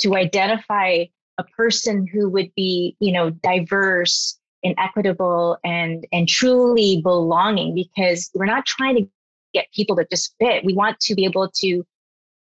to 0.00 0.16
identify 0.16 1.04
a 1.38 1.44
person 1.56 2.06
who 2.06 2.28
would 2.30 2.50
be, 2.54 2.96
you 3.00 3.12
know, 3.12 3.30
diverse 3.30 4.38
and 4.64 4.74
equitable 4.78 5.58
and 5.64 6.06
and 6.12 6.28
truly 6.28 7.00
belonging 7.02 7.74
because 7.74 8.30
we're 8.34 8.46
not 8.46 8.66
trying 8.66 8.96
to 8.96 9.08
get 9.54 9.66
people 9.72 9.96
to 9.96 10.06
just 10.10 10.34
fit. 10.38 10.64
We 10.64 10.74
want 10.74 11.00
to 11.00 11.14
be 11.14 11.24
able 11.24 11.50
to 11.56 11.84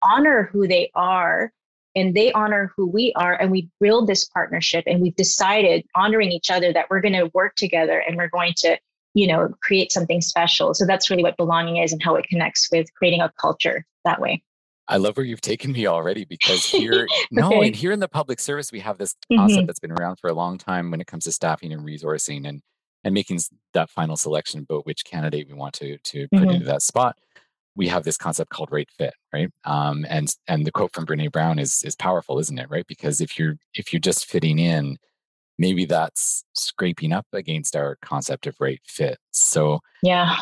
honor 0.02 0.48
who 0.52 0.66
they 0.66 0.90
are 0.94 1.52
and 1.96 2.14
they 2.14 2.32
honor 2.32 2.72
who 2.76 2.86
we 2.86 3.12
are 3.16 3.34
and 3.34 3.50
we 3.50 3.68
build 3.80 4.06
this 4.06 4.24
partnership 4.26 4.84
and 4.86 5.00
we've 5.00 5.16
decided 5.16 5.84
honoring 5.94 6.30
each 6.30 6.50
other 6.50 6.72
that 6.72 6.86
we're 6.88 7.00
going 7.00 7.14
to 7.14 7.30
work 7.34 7.56
together 7.56 7.98
and 8.06 8.16
we're 8.16 8.28
going 8.28 8.54
to 8.58 8.78
you 9.14 9.26
know, 9.26 9.48
create 9.62 9.92
something 9.92 10.20
special. 10.20 10.74
So 10.74 10.86
that's 10.86 11.10
really 11.10 11.22
what 11.22 11.36
belonging 11.36 11.78
is 11.78 11.92
and 11.92 12.02
how 12.02 12.14
it 12.16 12.26
connects 12.28 12.68
with 12.70 12.92
creating 12.94 13.20
a 13.20 13.32
culture 13.40 13.84
that 14.04 14.20
way. 14.20 14.42
I 14.90 14.96
love 14.96 15.16
where 15.16 15.24
you've 15.24 15.40
taken 15.40 15.70
me 15.70 15.86
already 15.86 16.24
because 16.24 16.64
here, 16.64 17.06
okay. 17.12 17.26
no, 17.30 17.62
and 17.62 17.76
here 17.76 17.92
in 17.92 18.00
the 18.00 18.08
public 18.08 18.40
service, 18.40 18.72
we 18.72 18.80
have 18.80 18.98
this 18.98 19.14
concept 19.32 19.58
mm-hmm. 19.58 19.66
that's 19.66 19.78
been 19.78 19.92
around 19.92 20.16
for 20.16 20.28
a 20.28 20.34
long 20.34 20.58
time 20.58 20.90
when 20.90 21.00
it 21.00 21.06
comes 21.06 21.24
to 21.24 21.32
staffing 21.32 21.72
and 21.72 21.86
resourcing 21.86 22.48
and 22.48 22.60
and 23.02 23.14
making 23.14 23.40
that 23.72 23.88
final 23.88 24.16
selection 24.16 24.60
about 24.60 24.84
which 24.84 25.04
candidate 25.04 25.48
we 25.48 25.54
want 25.54 25.74
to 25.74 25.96
to 25.98 26.28
put 26.28 26.40
mm-hmm. 26.40 26.50
into 26.50 26.66
that 26.66 26.82
spot. 26.82 27.16
We 27.76 27.86
have 27.86 28.02
this 28.02 28.18
concept 28.18 28.50
called 28.50 28.70
right 28.72 28.90
fit, 28.98 29.14
right? 29.32 29.48
Um, 29.64 30.04
and 30.08 30.34
and 30.48 30.66
the 30.66 30.72
quote 30.72 30.92
from 30.92 31.06
Brene 31.06 31.30
Brown 31.30 31.60
is 31.60 31.82
is 31.84 31.94
powerful, 31.94 32.40
isn't 32.40 32.58
it? 32.58 32.68
Right? 32.68 32.86
Because 32.86 33.20
if 33.20 33.38
you're 33.38 33.54
if 33.74 33.92
you're 33.92 34.00
just 34.00 34.26
fitting 34.26 34.58
in, 34.58 34.98
maybe 35.60 35.84
that's 35.84 36.44
scraping 36.54 37.12
up 37.12 37.26
against 37.32 37.76
our 37.76 37.96
concept 38.02 38.48
of 38.48 38.56
right 38.58 38.80
fit. 38.84 39.18
So 39.30 39.78
yeah, 40.02 40.36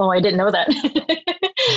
Oh, 0.00 0.10
I 0.10 0.18
didn't 0.18 0.38
know 0.38 0.50
that. 0.50 0.66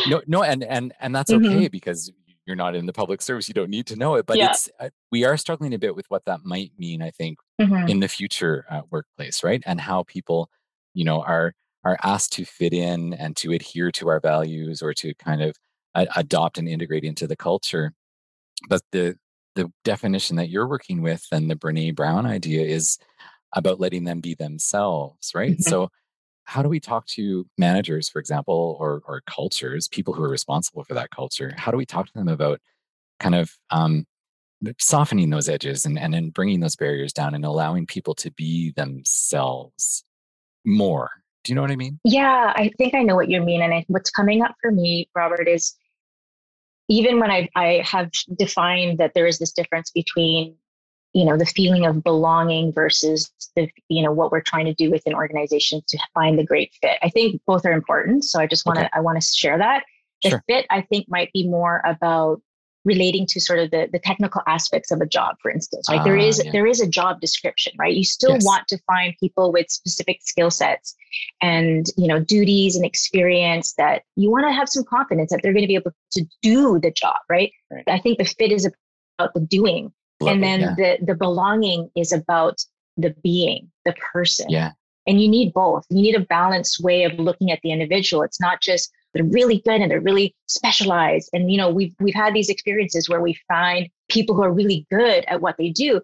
no, 0.07 0.21
no, 0.27 0.43
and 0.43 0.63
and 0.63 0.93
and 1.01 1.13
that's 1.13 1.29
mm-hmm. 1.29 1.45
okay 1.45 1.67
because 1.67 2.09
you're 2.45 2.55
not 2.55 2.73
in 2.73 2.85
the 2.85 2.93
public 2.93 3.21
service. 3.21 3.49
You 3.49 3.53
don't 3.53 3.69
need 3.69 3.85
to 3.87 3.97
know 3.97 4.15
it, 4.15 4.25
but 4.25 4.37
yeah. 4.37 4.51
it's 4.51 4.69
uh, 4.79 4.89
we 5.11 5.25
are 5.25 5.35
struggling 5.35 5.73
a 5.73 5.77
bit 5.77 5.93
with 5.93 6.05
what 6.07 6.23
that 6.23 6.45
might 6.45 6.71
mean. 6.77 7.01
I 7.01 7.11
think 7.11 7.39
mm-hmm. 7.59 7.89
in 7.89 7.99
the 7.99 8.07
future 8.07 8.65
uh, 8.69 8.83
workplace, 8.89 9.43
right, 9.43 9.61
and 9.65 9.81
how 9.81 10.03
people, 10.03 10.49
you 10.93 11.03
know, 11.03 11.21
are 11.21 11.53
are 11.83 11.97
asked 12.01 12.31
to 12.33 12.45
fit 12.45 12.71
in 12.71 13.13
and 13.15 13.35
to 13.37 13.51
adhere 13.51 13.91
to 13.91 14.07
our 14.07 14.21
values 14.21 14.81
or 14.81 14.93
to 14.93 15.13
kind 15.15 15.41
of 15.41 15.57
uh, 15.93 16.05
adopt 16.15 16.57
and 16.57 16.69
integrate 16.69 17.03
into 17.03 17.27
the 17.27 17.35
culture. 17.35 17.91
But 18.69 18.83
the 18.93 19.17
the 19.55 19.71
definition 19.83 20.35
that 20.37 20.49
you're 20.49 20.67
working 20.67 21.01
with 21.01 21.25
and 21.31 21.49
the 21.49 21.55
Brene 21.55 21.95
Brown 21.95 22.25
idea 22.25 22.65
is 22.65 22.97
about 23.55 23.79
letting 23.79 24.03
them 24.03 24.19
be 24.19 24.33
themselves, 24.35 25.31
right? 25.35 25.51
Mm-hmm. 25.51 25.69
So 25.69 25.89
how 26.45 26.61
do 26.61 26.69
we 26.69 26.79
talk 26.79 27.05
to 27.07 27.45
managers, 27.57 28.09
for 28.09 28.19
example, 28.19 28.77
or 28.79 29.01
or 29.05 29.21
cultures, 29.27 29.87
people 29.87 30.13
who 30.13 30.23
are 30.23 30.29
responsible 30.29 30.83
for 30.83 30.93
that 30.93 31.11
culture? 31.11 31.53
How 31.57 31.71
do 31.71 31.77
we 31.77 31.85
talk 31.85 32.07
to 32.07 32.13
them 32.13 32.27
about 32.27 32.59
kind 33.19 33.35
of 33.35 33.51
um, 33.69 34.05
softening 34.79 35.29
those 35.29 35.49
edges 35.49 35.85
and 35.85 35.97
and 35.97 36.13
then 36.13 36.29
bringing 36.29 36.59
those 36.59 36.75
barriers 36.75 37.13
down 37.13 37.33
and 37.33 37.45
allowing 37.45 37.85
people 37.85 38.13
to 38.15 38.31
be 38.31 38.71
themselves 38.75 40.03
more? 40.65 41.09
Do 41.43 41.51
you 41.51 41.55
know 41.55 41.61
what 41.61 41.71
I 41.71 41.75
mean? 41.75 41.99
Yeah, 42.05 42.53
I 42.55 42.71
think 42.77 42.95
I 42.95 43.03
know 43.03 43.15
what 43.15 43.29
you 43.29 43.41
mean. 43.41 43.61
And 43.61 43.73
I, 43.73 43.85
what's 43.87 44.09
coming 44.09 44.41
up 44.41 44.55
for 44.61 44.71
me, 44.71 45.09
Robert, 45.13 45.47
is 45.47 45.75
even 46.93 47.19
when 47.19 47.31
I, 47.31 47.49
I 47.55 47.83
have 47.85 48.11
defined 48.37 48.99
that 48.99 49.13
there 49.15 49.25
is 49.25 49.39
this 49.39 49.51
difference 49.51 49.89
between 49.91 50.55
you 51.13 51.25
know 51.25 51.37
the 51.37 51.45
feeling 51.45 51.85
of 51.85 52.03
belonging 52.03 52.71
versus 52.71 53.31
the 53.55 53.69
you 53.89 54.03
know 54.03 54.11
what 54.11 54.31
we're 54.31 54.41
trying 54.41 54.65
to 54.65 54.73
do 54.73 54.91
within 54.91 55.13
organizations 55.13 55.83
to 55.87 55.97
find 56.13 56.37
the 56.37 56.43
great 56.43 56.71
fit 56.81 56.97
i 57.01 57.09
think 57.09 57.39
both 57.45 57.65
are 57.65 57.71
important 57.71 58.23
so 58.23 58.39
i 58.39 58.47
just 58.47 58.65
want 58.65 58.79
to 58.79 58.85
okay. 58.85 58.91
i 58.93 58.99
want 58.99 59.19
to 59.19 59.27
share 59.27 59.57
that 59.57 59.83
the 60.23 60.31
sure. 60.31 60.43
fit 60.47 60.65
i 60.71 60.81
think 60.81 61.05
might 61.07 61.31
be 61.31 61.47
more 61.47 61.81
about 61.85 62.41
relating 62.85 63.25
to 63.25 63.39
sort 63.39 63.59
of 63.59 63.71
the, 63.71 63.87
the 63.91 63.99
technical 63.99 64.41
aspects 64.47 64.91
of 64.91 64.99
a 65.01 65.05
job 65.05 65.35
for 65.41 65.49
instance 65.49 65.87
like 65.89 66.03
there 66.03 66.17
is 66.17 66.39
ah, 66.39 66.43
yeah. 66.45 66.51
there 66.51 66.65
is 66.65 66.81
a 66.81 66.87
job 66.87 67.21
description 67.21 67.73
right 67.77 67.95
you 67.95 68.03
still 68.03 68.33
yes. 68.33 68.45
want 68.45 68.67
to 68.67 68.77
find 68.87 69.15
people 69.19 69.51
with 69.51 69.69
specific 69.69 70.19
skill 70.21 70.51
sets 70.51 70.95
and 71.41 71.87
you 71.97 72.07
know 72.07 72.19
duties 72.19 72.75
and 72.75 72.85
experience 72.85 73.73
that 73.77 74.03
you 74.15 74.29
want 74.29 74.45
to 74.45 74.51
have 74.51 74.67
some 74.67 74.83
confidence 74.83 75.31
that 75.31 75.39
they're 75.41 75.53
going 75.53 75.63
to 75.63 75.67
be 75.67 75.75
able 75.75 75.91
to 76.11 76.25
do 76.41 76.79
the 76.79 76.91
job 76.91 77.17
right, 77.29 77.51
right. 77.71 77.83
i 77.87 77.99
think 77.99 78.17
the 78.17 78.25
fit 78.25 78.51
is 78.51 78.69
about 79.17 79.33
the 79.33 79.39
doing 79.39 79.91
Love 80.19 80.33
and 80.33 80.43
then 80.43 80.61
it, 80.61 80.69
yeah. 80.77 80.95
the 80.99 81.05
the 81.05 81.15
belonging 81.15 81.89
is 81.95 82.11
about 82.11 82.63
the 82.97 83.15
being, 83.23 83.71
the 83.85 83.93
person. 84.13 84.47
Yeah. 84.49 84.71
And 85.05 85.21
you 85.21 85.27
need 85.27 85.53
both. 85.53 85.85
You 85.89 86.01
need 86.01 86.15
a 86.15 86.21
balanced 86.21 86.81
way 86.81 87.03
of 87.03 87.13
looking 87.19 87.51
at 87.51 87.59
the 87.61 87.71
individual. 87.71 88.23
It's 88.23 88.39
not 88.39 88.61
just 88.61 88.91
they're 89.13 89.23
really 89.23 89.61
good 89.65 89.81
and 89.81 89.91
they're 89.91 90.01
really 90.01 90.35
specialized. 90.47 91.29
And 91.33 91.51
you 91.51 91.57
know, 91.57 91.69
we've 91.69 91.95
we've 91.99 92.15
had 92.15 92.33
these 92.33 92.49
experiences 92.49 93.09
where 93.09 93.21
we 93.21 93.37
find 93.47 93.89
people 94.09 94.35
who 94.35 94.43
are 94.43 94.51
really 94.51 94.85
good 94.89 95.23
at 95.27 95.41
what 95.41 95.55
they 95.57 95.69
do, 95.69 96.01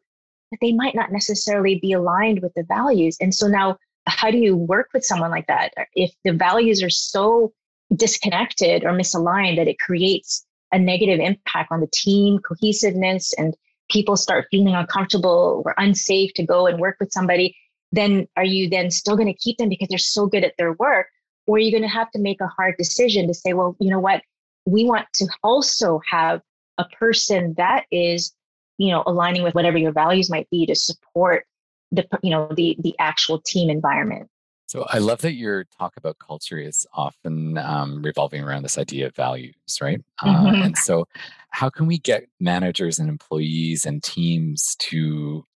but 0.51 0.60
they 0.62 0.74
might 0.74 0.96
not 0.96 1.12
necessarily 1.12 1.80
be 1.80 1.94
aligned 1.94 2.42
with 2.42 2.54
the 2.56 2.63
values. 2.63 3.18
And 3.20 3.34
so 3.34 3.48
now 3.48 3.78
how 4.08 4.32
do 4.32 4.38
you 4.38 4.56
work 4.56 4.89
with 4.94 5.06
someone 5.06 5.32
like 5.32 5.48
that 5.48 5.74
if 5.94 6.12
the 6.24 6.34
values 6.34 6.82
are 6.82 6.89
so 6.89 7.54
disconnected 7.96 8.84
or 8.84 8.92
misaligned 8.92 9.58
that 9.58 9.68
it 9.68 9.80
creates 9.80 10.46
a 10.72 10.80
negative 10.80 11.20
impact 11.20 11.72
on 11.72 11.82
the 11.82 11.89
team 11.92 12.39
cohesiveness 12.39 13.34
and 13.34 13.56
people 13.89 14.16
start 14.16 14.48
feeling 14.51 14.75
uncomfortable 14.75 15.63
or 15.66 15.74
unsafe 15.78 16.34
to 16.36 16.46
go 16.46 16.68
and 16.68 16.80
work 16.80 16.98
with 17.00 17.12
somebody, 17.12 17.56
then 17.92 18.28
are 18.38 18.44
you 18.44 18.70
then 18.70 18.92
still 18.92 19.16
going 19.16 19.28
to 19.28 19.39
keep 19.39 19.58
them 19.58 19.70
because 19.70 19.88
they're 19.88 19.98
so 19.98 20.28
good 20.28 20.44
at 20.44 20.54
their 20.58 20.74
work? 20.74 21.08
Or 21.50 21.58
are 21.58 21.60
going 21.72 21.82
to 21.82 21.89
have 21.89 22.12
to 22.12 22.20
make 22.20 22.41
a 22.41 22.48
hard 22.48 22.75
decision 22.77 23.27
to 23.27 23.34
say, 23.34 23.53
well, 23.53 23.75
you 23.79 23.89
know 23.89 24.00
what? 24.00 24.22
We 24.68 24.86
want 24.86 25.08
to 25.15 25.27
also 25.41 26.00
have 26.08 26.41
a 26.77 26.86
person 26.86 27.56
that 27.58 27.86
is, 27.91 28.36
you 28.77 28.91
know, 28.91 29.01
aligning 29.08 29.41
with 29.41 29.56
whatever 29.56 29.79
your 29.79 29.91
values 29.91 30.29
might 30.29 30.48
be 30.51 30.68
to 30.68 30.75
support 30.75 31.46
the, 31.91 32.08
you 32.22 32.29
know, 32.29 32.51
the 32.56 32.77
the 32.79 32.94
actual 33.00 33.41
team 33.41 33.72
environment. 33.72 34.29
So 34.68 34.86
I 34.89 35.00
love 35.00 35.22
that 35.22 35.34
your 35.34 35.63
talk 35.79 35.98
about 35.98 36.20
culture 36.20 36.60
is 36.60 36.86
often 36.94 37.58
um, 37.58 38.03
revolving 38.03 38.44
around 38.44 38.62
this 38.62 38.77
idea 38.77 39.08
of 39.08 39.15
values, 39.15 39.56
right? 39.82 40.03
Uh, 40.22 40.27
mm-hmm. 40.27 40.46
Uh, 40.46 40.65
and 40.65 40.77
so, 40.77 41.08
how 41.50 41.72
can 41.72 41.88
we 41.88 41.98
get 41.98 42.27
managers 42.39 43.00
and 43.00 43.10
employees 43.10 43.88
and 43.88 44.03
teams 44.03 44.75
to 44.77 45.48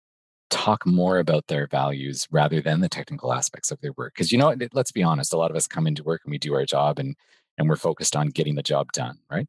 talk 0.52 0.86
more 0.86 1.18
about 1.18 1.46
their 1.48 1.66
values 1.66 2.28
rather 2.30 2.60
than 2.60 2.80
the 2.80 2.88
technical 2.88 3.32
aspects 3.32 3.70
of 3.70 3.80
their 3.80 3.92
work? 3.96 4.14
Because 4.14 4.30
you 4.30 4.38
know, 4.38 4.54
let's 4.72 4.92
be 4.92 5.02
honest, 5.02 5.32
a 5.32 5.36
lot 5.36 5.50
of 5.50 5.56
us 5.56 5.66
come 5.66 5.86
into 5.86 6.04
work 6.04 6.22
and 6.24 6.30
we 6.30 6.38
do 6.38 6.54
our 6.54 6.64
job 6.64 6.98
and 6.98 7.16
and 7.58 7.68
we're 7.68 7.76
focused 7.76 8.16
on 8.16 8.28
getting 8.28 8.54
the 8.54 8.62
job 8.62 8.92
done, 8.92 9.18
right? 9.30 9.46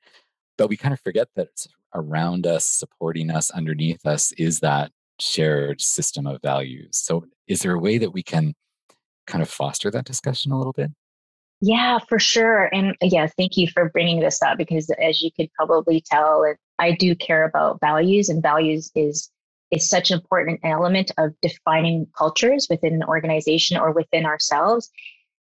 But 0.58 0.70
we 0.70 0.78
kind 0.78 0.94
of 0.94 1.00
forget 1.00 1.30
that 1.36 1.68
around 1.96 2.46
us, 2.46 2.66
supporting 2.66 3.30
us, 3.30 3.50
underneath 3.52 4.06
us, 4.06 4.32
is 4.34 4.60
that 4.60 4.92
shared 5.20 5.82
system 5.82 6.28
of 6.28 6.42
values. 6.42 6.90
So, 6.98 7.26
is 7.48 7.60
there 7.60 7.74
a 7.74 7.80
way 7.80 7.98
that 7.98 8.12
we 8.12 8.24
can 8.24 8.54
kind 9.28 9.42
of 9.42 9.50
foster 9.50 9.90
that 9.92 10.06
discussion 10.06 10.52
a 10.52 10.58
little 10.58 10.74
bit? 10.74 10.92
Yeah, 11.62 12.00
for 12.10 12.20
sure. 12.20 12.70
And 12.74 12.96
yeah, 13.02 13.28
thank 13.38 13.56
you 13.56 13.68
for 13.68 13.90
bringing 13.90 14.20
this 14.20 14.42
up 14.42 14.58
because 14.58 14.90
as 15.02 15.22
you 15.22 15.32
could 15.32 15.50
probably 15.54 16.04
tell, 16.06 16.46
I 16.78 16.92
do 16.92 17.16
care 17.16 17.46
about 17.46 17.80
values 17.80 18.28
and 18.28 18.44
values 18.44 18.92
is 18.96 19.30
is 19.74 19.90
such 19.90 20.12
an 20.12 20.20
important 20.20 20.60
element 20.64 21.12
of 21.18 21.34
defining 21.42 22.08
cultures 22.18 22.68
within 22.70 22.94
an 22.94 23.04
organization 23.04 23.78
or 23.78 23.92
within 23.92 24.26
ourselves. 24.26 24.90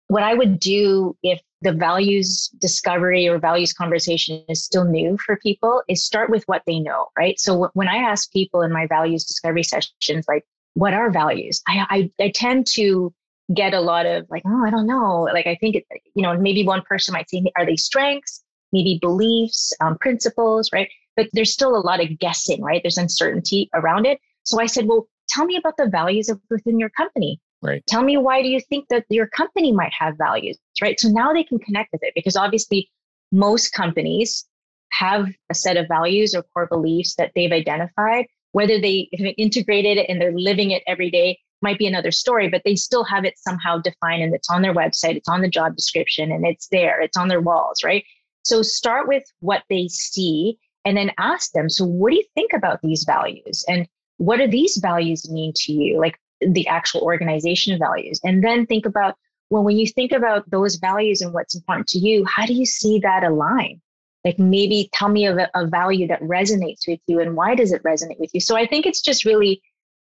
What 0.09 0.23
I 0.23 0.35
would 0.35 0.59
do 0.59 1.16
if 1.23 1.40
the 1.62 1.73
values 1.73 2.49
discovery 2.59 3.28
or 3.28 3.38
values 3.38 3.73
conversation 3.73 4.45
is 4.49 4.64
still 4.64 4.85
new 4.85 5.16
for 5.25 5.37
people 5.37 5.83
is 5.88 6.04
start 6.04 6.28
with 6.28 6.45
what 6.47 6.62
they 6.66 6.80
know, 6.80 7.06
right? 7.16 7.38
So 7.38 7.71
when 7.75 7.88
I 7.88 7.97
ask 7.97 8.33
people 8.33 8.62
in 8.62 8.73
my 8.73 8.87
values 8.87 9.25
discovery 9.25 9.62
sessions, 9.62 10.26
like, 10.28 10.45
what 10.75 10.92
are 10.92 11.11
values? 11.11 11.62
I, 11.66 12.11
I, 12.18 12.25
I 12.25 12.33
tend 12.35 12.66
to 12.75 13.12
get 13.54 13.75
a 13.75 13.80
lot 13.80 14.06
of 14.06 14.26
like, 14.28 14.42
oh, 14.47 14.64
I 14.66 14.71
don't 14.71 14.87
know. 14.87 15.23
Like, 15.33 15.47
I 15.47 15.56
think, 15.56 15.76
it, 15.76 15.85
you 16.14 16.23
know, 16.23 16.37
maybe 16.37 16.64
one 16.64 16.83
person 16.83 17.12
might 17.14 17.30
say, 17.30 17.45
are 17.56 17.64
they 17.64 17.76
strengths, 17.76 18.42
maybe 18.73 18.99
beliefs, 19.00 19.73
um, 19.80 19.97
principles, 19.99 20.71
right? 20.73 20.88
But 21.16 21.28
there's 21.32 21.52
still 21.52 21.76
a 21.76 21.80
lot 21.80 22.02
of 22.02 22.18
guessing, 22.18 22.62
right? 22.62 22.82
There's 22.82 22.99
uncertainty 22.99 23.70
around 23.75 24.06
it. 24.06 24.18
So 24.44 24.61
I 24.61 24.66
said, 24.66 24.87
well, 24.87 25.08
tell 25.28 25.44
me 25.44 25.56
about 25.56 25.76
the 25.76 25.88
values 25.88 26.28
of 26.28 26.40
within 26.50 26.78
your 26.78 26.90
company. 26.90 27.40
Right. 27.62 27.82
Tell 27.87 28.02
me 28.02 28.16
why 28.16 28.42
do 28.42 28.49
you 28.49 28.61
think 28.61 28.87
that 28.90 29.06
your 29.08 29.26
company 29.26 29.73
might 29.73 29.92
have 29.99 30.18
values, 30.18 30.58
right? 30.80 31.00
So 31.00 31.08
now 31.08 31.32
they 31.32 31.42
can 31.42 31.58
connect 31.58 31.90
with 31.92 32.02
it 32.02 32.12
because 32.14 32.37
obviously 32.37 32.90
most 33.32 33.73
companies 33.73 34.44
have 34.92 35.28
a 35.50 35.54
set 35.54 35.76
of 35.76 35.88
values 35.88 36.35
or 36.35 36.44
core 36.54 36.66
beliefs 36.66 37.14
that 37.16 37.32
they've 37.35 37.52
identified. 37.52 38.26
Whether 38.52 38.80
they 38.80 39.08
have 39.18 39.35
integrated 39.37 39.99
it 39.99 40.06
and 40.08 40.20
they're 40.20 40.32
living 40.32 40.70
it 40.70 40.82
every 40.87 41.11
day 41.11 41.38
might 41.62 41.78
be 41.78 41.87
another 41.87 42.11
story, 42.11 42.49
but 42.49 42.62
they 42.64 42.76
still 42.76 43.04
have 43.04 43.25
it 43.25 43.38
somehow 43.38 43.78
defined 43.78 44.23
and 44.23 44.35
it's 44.35 44.50
on 44.50 44.62
their 44.62 44.75
website, 44.75 45.16
it's 45.16 45.28
on 45.28 45.40
the 45.40 45.49
job 45.49 45.75
description, 45.75 46.30
and 46.30 46.46
it's 46.46 46.68
there, 46.68 47.00
it's 47.00 47.16
on 47.16 47.28
their 47.28 47.40
walls, 47.40 47.82
right? 47.85 48.04
So 48.44 48.62
start 48.62 49.08
with 49.08 49.25
what 49.40 49.62
they 49.68 49.88
see 49.88 50.58
and 50.86 50.96
then 50.96 51.10
ask 51.18 51.52
them, 51.52 51.68
so 51.68 51.84
what 51.84 52.10
do 52.10 52.16
you 52.16 52.24
think 52.34 52.52
about 52.54 52.80
these 52.80 53.04
values? 53.04 53.64
And 53.68 53.88
what 54.18 54.36
do 54.38 54.46
these 54.46 54.78
values 54.78 55.28
mean 55.28 55.52
to 55.56 55.72
you? 55.72 55.98
Like 56.00 56.18
the 56.40 56.66
actual 56.68 57.00
organization 57.02 57.78
values. 57.78 58.20
And 58.24 58.42
then 58.42 58.66
think 58.66 58.86
about, 58.86 59.16
well, 59.50 59.64
when 59.64 59.76
you 59.76 59.88
think 59.88 60.12
about 60.12 60.48
those 60.48 60.76
values 60.76 61.20
and 61.20 61.34
what's 61.34 61.56
important 61.56 61.88
to 61.88 61.98
you, 61.98 62.24
how 62.24 62.46
do 62.46 62.54
you 62.54 62.64
see 62.64 63.00
that 63.00 63.24
align? 63.24 63.82
Like 64.24 64.38
maybe 64.38 64.88
tell 64.92 65.08
me 65.08 65.26
of 65.26 65.38
a, 65.38 65.50
a 65.54 65.66
value 65.66 66.06
that 66.06 66.22
resonates 66.22 66.86
with 66.86 67.00
you 67.08 67.20
and 67.20 67.36
why 67.36 67.56
does 67.56 67.72
it 67.72 67.82
resonate 67.82 68.20
with 68.20 68.30
you? 68.32 68.40
So 68.40 68.56
I 68.56 68.66
think 68.66 68.86
it's 68.86 69.00
just 69.00 69.24
really 69.24 69.60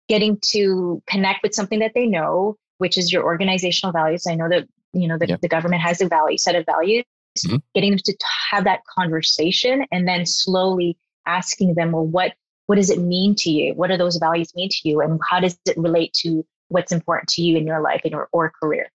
getting 0.08 0.38
to 0.50 1.02
connect 1.06 1.42
with 1.42 1.54
something 1.54 1.78
that 1.78 1.92
they 1.94 2.06
know, 2.06 2.56
which 2.76 2.98
is 2.98 3.10
your 3.10 3.24
organizational 3.24 3.92
values. 3.92 4.26
I 4.26 4.34
know 4.34 4.48
that 4.48 4.66
you 4.92 5.08
know 5.08 5.18
the, 5.18 5.28
yep. 5.28 5.40
the 5.40 5.48
government 5.48 5.82
has 5.82 6.00
a 6.00 6.08
value 6.08 6.38
set 6.38 6.54
of 6.54 6.64
values. 6.66 7.04
Mm-hmm. 7.46 7.56
Getting 7.74 7.90
them 7.92 8.00
to 8.04 8.16
have 8.50 8.64
that 8.64 8.80
conversation 8.98 9.84
and 9.92 10.06
then 10.06 10.26
slowly 10.26 10.96
asking 11.26 11.74
them, 11.74 11.92
well, 11.92 12.06
what 12.06 12.32
what 12.66 12.76
does 12.76 12.90
it 12.90 13.00
mean 13.00 13.34
to 13.36 13.50
you? 13.50 13.72
What 13.74 13.88
do 13.88 13.96
those 13.96 14.16
values 14.16 14.54
mean 14.54 14.68
to 14.70 14.88
you, 14.88 15.00
and 15.00 15.18
how 15.28 15.40
does 15.40 15.58
it 15.66 15.76
relate 15.78 16.12
to 16.24 16.44
what's 16.68 16.92
important 16.92 17.28
to 17.30 17.42
you 17.42 17.56
in 17.56 17.66
your 17.66 17.80
life 17.80 18.02
and 18.04 18.12
your 18.12 18.28
or 18.32 18.52
career? 18.62 18.90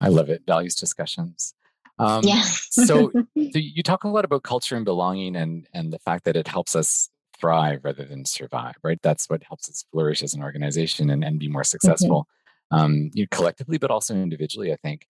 I 0.00 0.08
love 0.08 0.30
it. 0.30 0.42
Values 0.46 0.74
discussions. 0.74 1.54
Um, 1.98 2.24
yeah. 2.24 2.42
so, 2.42 3.12
so 3.12 3.58
you 3.58 3.82
talk 3.84 4.02
a 4.02 4.08
lot 4.08 4.24
about 4.24 4.42
culture 4.42 4.76
and 4.76 4.84
belonging, 4.84 5.36
and 5.36 5.68
and 5.72 5.92
the 5.92 5.98
fact 6.00 6.24
that 6.24 6.36
it 6.36 6.48
helps 6.48 6.74
us 6.74 7.08
thrive 7.38 7.80
rather 7.84 8.04
than 8.04 8.24
survive, 8.24 8.74
right? 8.82 8.98
That's 9.02 9.28
what 9.28 9.42
helps 9.44 9.68
us 9.68 9.84
flourish 9.92 10.22
as 10.22 10.34
an 10.34 10.42
organization 10.42 11.10
and, 11.10 11.24
and 11.24 11.38
be 11.38 11.48
more 11.48 11.62
mm-hmm. 11.62 11.66
successful, 11.66 12.26
mm-hmm. 12.72 12.84
um, 12.84 13.10
you 13.12 13.24
know, 13.24 13.28
collectively, 13.30 13.78
but 13.78 13.90
also 13.90 14.14
individually, 14.14 14.72
I 14.72 14.76
think. 14.76 15.06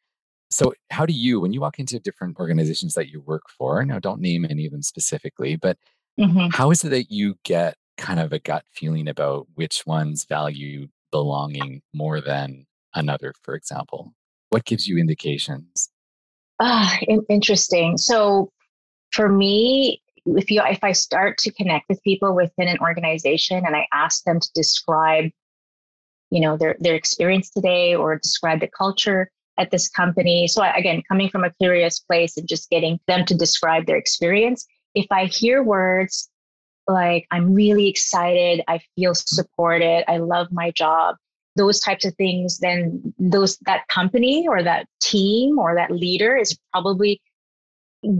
So, 0.54 0.72
how 0.90 1.04
do 1.04 1.12
you, 1.12 1.40
when 1.40 1.52
you 1.52 1.60
walk 1.60 1.80
into 1.80 1.98
different 1.98 2.38
organizations 2.38 2.94
that 2.94 3.08
you 3.08 3.20
work 3.20 3.42
for, 3.58 3.84
now 3.84 3.98
don't 3.98 4.20
name 4.20 4.46
any 4.48 4.66
of 4.66 4.70
them 4.70 4.82
specifically, 4.82 5.56
but 5.56 5.76
mm-hmm. 6.18 6.46
how 6.52 6.70
is 6.70 6.84
it 6.84 6.90
that 6.90 7.10
you 7.10 7.34
get 7.42 7.74
kind 7.96 8.20
of 8.20 8.32
a 8.32 8.38
gut 8.38 8.62
feeling 8.70 9.08
about 9.08 9.48
which 9.56 9.84
ones 9.84 10.26
value 10.26 10.86
belonging 11.10 11.82
more 11.92 12.20
than 12.20 12.66
another, 12.94 13.34
for 13.42 13.56
example? 13.56 14.14
What 14.50 14.64
gives 14.64 14.86
you 14.86 14.96
indications? 14.96 15.90
Ah, 16.60 17.00
interesting. 17.28 17.98
So 17.98 18.52
for 19.10 19.28
me, 19.28 20.00
if 20.24 20.52
you 20.52 20.62
if 20.64 20.84
I 20.84 20.92
start 20.92 21.36
to 21.38 21.52
connect 21.52 21.88
with 21.88 22.00
people 22.04 22.32
within 22.32 22.68
an 22.68 22.78
organization 22.78 23.66
and 23.66 23.74
I 23.74 23.88
ask 23.92 24.22
them 24.22 24.38
to 24.38 24.48
describe, 24.54 25.32
you 26.30 26.40
know, 26.40 26.56
their 26.56 26.76
their 26.78 26.94
experience 26.94 27.50
today 27.50 27.96
or 27.96 28.20
describe 28.20 28.60
the 28.60 28.68
culture 28.68 29.32
at 29.58 29.70
this 29.70 29.88
company. 29.88 30.48
So 30.48 30.62
again, 30.62 31.02
coming 31.08 31.28
from 31.28 31.44
a 31.44 31.52
curious 31.60 32.00
place 32.00 32.36
and 32.36 32.48
just 32.48 32.70
getting 32.70 32.98
them 33.06 33.24
to 33.26 33.34
describe 33.34 33.86
their 33.86 33.96
experience. 33.96 34.66
If 34.94 35.06
I 35.10 35.26
hear 35.26 35.62
words 35.62 36.28
like 36.86 37.26
I'm 37.30 37.54
really 37.54 37.88
excited, 37.88 38.62
I 38.68 38.80
feel 38.96 39.14
supported, 39.14 40.04
I 40.10 40.18
love 40.18 40.48
my 40.52 40.70
job, 40.70 41.16
those 41.56 41.80
types 41.80 42.04
of 42.04 42.14
things, 42.16 42.58
then 42.58 43.14
those 43.18 43.56
that 43.66 43.86
company 43.88 44.46
or 44.48 44.62
that 44.62 44.86
team 45.00 45.58
or 45.58 45.74
that 45.74 45.90
leader 45.90 46.36
is 46.36 46.58
probably 46.72 47.20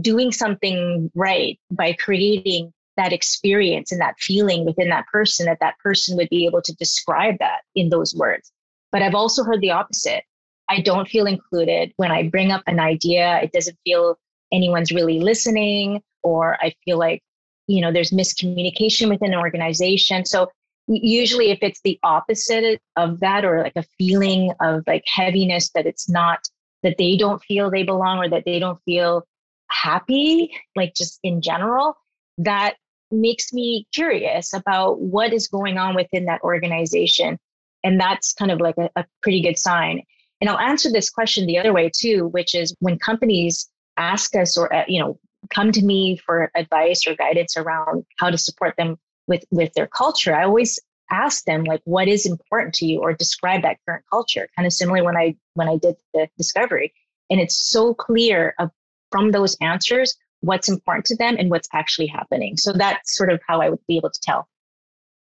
doing 0.01 0.31
something 0.31 1.11
right 1.13 1.59
by 1.69 1.93
creating 1.93 2.73
that 2.97 3.13
experience 3.13 3.91
and 3.91 4.01
that 4.01 4.15
feeling 4.19 4.65
within 4.65 4.89
that 4.89 5.05
person 5.11 5.45
that 5.45 5.59
that 5.59 5.77
person 5.79 6.15
would 6.15 6.29
be 6.29 6.45
able 6.45 6.61
to 6.61 6.73
describe 6.75 7.35
that 7.39 7.59
in 7.75 7.89
those 7.89 8.15
words. 8.15 8.51
But 8.91 9.01
I've 9.01 9.15
also 9.15 9.43
heard 9.43 9.61
the 9.61 9.71
opposite. 9.71 10.23
I 10.69 10.81
don't 10.81 11.07
feel 11.07 11.25
included 11.25 11.93
when 11.97 12.11
I 12.11 12.27
bring 12.27 12.51
up 12.51 12.63
an 12.67 12.79
idea. 12.79 13.39
It 13.41 13.51
doesn't 13.51 13.77
feel 13.83 14.17
anyone's 14.51 14.91
really 14.91 15.19
listening, 15.19 16.01
or 16.23 16.57
I 16.61 16.73
feel 16.83 16.97
like, 16.97 17.21
you 17.67 17.81
know, 17.81 17.91
there's 17.91 18.11
miscommunication 18.11 19.09
within 19.09 19.33
an 19.33 19.39
organization. 19.39 20.25
So 20.25 20.49
usually 20.87 21.51
if 21.51 21.59
it's 21.61 21.81
the 21.81 21.99
opposite 22.03 22.81
of 22.95 23.19
that 23.19 23.43
or 23.43 23.63
like 23.63 23.75
a 23.75 23.85
feeling 23.97 24.51
of 24.61 24.83
like 24.85 25.03
heaviness 25.07 25.71
that 25.71 25.85
it's 25.85 26.07
not 26.09 26.39
that 26.83 26.97
they 26.97 27.17
don't 27.17 27.43
feel 27.43 27.71
they 27.71 27.83
belong 27.83 28.19
or 28.19 28.29
that 28.29 28.43
they 28.45 28.59
don't 28.59 28.79
feel 28.85 29.25
happy 29.71 30.51
like 30.75 30.93
just 30.93 31.19
in 31.23 31.41
general 31.41 31.97
that 32.37 32.75
makes 33.09 33.51
me 33.51 33.87
curious 33.93 34.53
about 34.53 34.99
what 34.99 35.33
is 35.33 35.47
going 35.47 35.77
on 35.77 35.95
within 35.95 36.25
that 36.25 36.41
organization 36.43 37.39
and 37.83 37.99
that's 37.99 38.33
kind 38.33 38.51
of 38.51 38.59
like 38.59 38.77
a, 38.77 38.89
a 38.95 39.05
pretty 39.23 39.41
good 39.41 39.57
sign 39.57 40.03
and 40.41 40.49
i'll 40.49 40.59
answer 40.59 40.91
this 40.91 41.09
question 41.09 41.45
the 41.45 41.57
other 41.57 41.73
way 41.73 41.89
too 41.95 42.27
which 42.27 42.55
is 42.55 42.75
when 42.79 42.97
companies 42.99 43.69
ask 43.97 44.35
us 44.35 44.57
or 44.57 44.73
uh, 44.73 44.83
you 44.87 44.99
know 44.99 45.17
come 45.53 45.71
to 45.71 45.83
me 45.83 46.17
for 46.25 46.51
advice 46.55 47.05
or 47.07 47.15
guidance 47.15 47.55
around 47.55 48.03
how 48.17 48.29
to 48.29 48.37
support 48.37 48.73
them 48.77 48.97
with 49.27 49.43
with 49.51 49.71
their 49.73 49.87
culture 49.87 50.35
i 50.35 50.43
always 50.43 50.79
ask 51.11 51.45
them 51.45 51.63
like 51.63 51.81
what 51.85 52.07
is 52.07 52.25
important 52.25 52.73
to 52.75 52.85
you 52.85 52.99
or 52.99 53.13
describe 53.13 53.61
that 53.61 53.77
current 53.85 54.03
culture 54.09 54.47
kind 54.55 54.65
of 54.65 54.73
similar 54.73 55.03
when 55.03 55.17
i 55.17 55.35
when 55.53 55.69
i 55.69 55.77
did 55.77 55.95
the 56.13 56.27
discovery. 56.37 56.93
And 57.29 57.39
it's 57.39 57.55
so 57.55 57.93
clear 57.93 58.53
of, 58.59 58.69
from 59.11 59.31
those 59.31 59.57
answers 59.61 60.15
what's 60.41 60.69
important 60.69 61.05
to 61.07 61.15
them 61.15 61.37
and 61.39 61.49
what's 61.49 61.67
actually 61.73 62.05
happening. 62.05 62.55
So 62.55 62.71
that's 62.71 63.15
sort 63.15 63.31
of 63.31 63.39
how 63.47 63.61
i 63.61 63.69
would 63.69 63.79
be 63.87 63.97
able 63.97 64.11
to 64.11 64.21
tell 64.21 64.47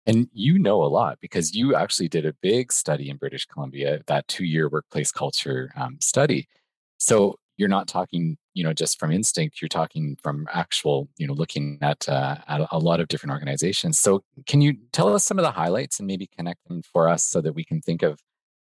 and 0.08 0.28
you 0.32 0.58
know 0.58 0.82
a 0.82 0.88
lot 0.88 1.18
because 1.20 1.54
you 1.54 1.76
actually 1.76 2.08
did 2.08 2.26
a 2.26 2.32
big 2.42 2.72
study 2.72 3.10
in 3.10 3.16
british 3.16 3.44
columbia 3.46 4.00
that 4.06 4.26
two 4.26 4.44
year 4.44 4.68
workplace 4.68 5.12
culture 5.12 5.70
um, 5.76 5.98
study. 6.00 6.48
So 6.96 7.38
you're 7.56 7.68
not 7.68 7.86
talking 7.86 8.38
you 8.54 8.64
know 8.64 8.72
just 8.72 8.98
from 8.98 9.12
instinct 9.12 9.60
you're 9.60 9.68
talking 9.68 10.16
from 10.22 10.46
actual 10.52 11.08
you 11.18 11.26
know 11.26 11.34
looking 11.34 11.78
at, 11.82 12.08
uh, 12.08 12.36
at 12.48 12.66
a 12.72 12.78
lot 12.78 13.00
of 13.00 13.08
different 13.08 13.32
organizations. 13.32 13.98
So 14.00 14.24
can 14.46 14.60
you 14.60 14.76
tell 14.92 15.14
us 15.14 15.24
some 15.24 15.38
of 15.38 15.44
the 15.44 15.52
highlights 15.52 16.00
and 16.00 16.06
maybe 16.06 16.28
connect 16.36 16.66
them 16.66 16.82
for 16.82 17.08
us 17.08 17.24
so 17.24 17.40
that 17.42 17.52
we 17.52 17.64
can 17.64 17.80
think 17.80 18.02
of 18.02 18.18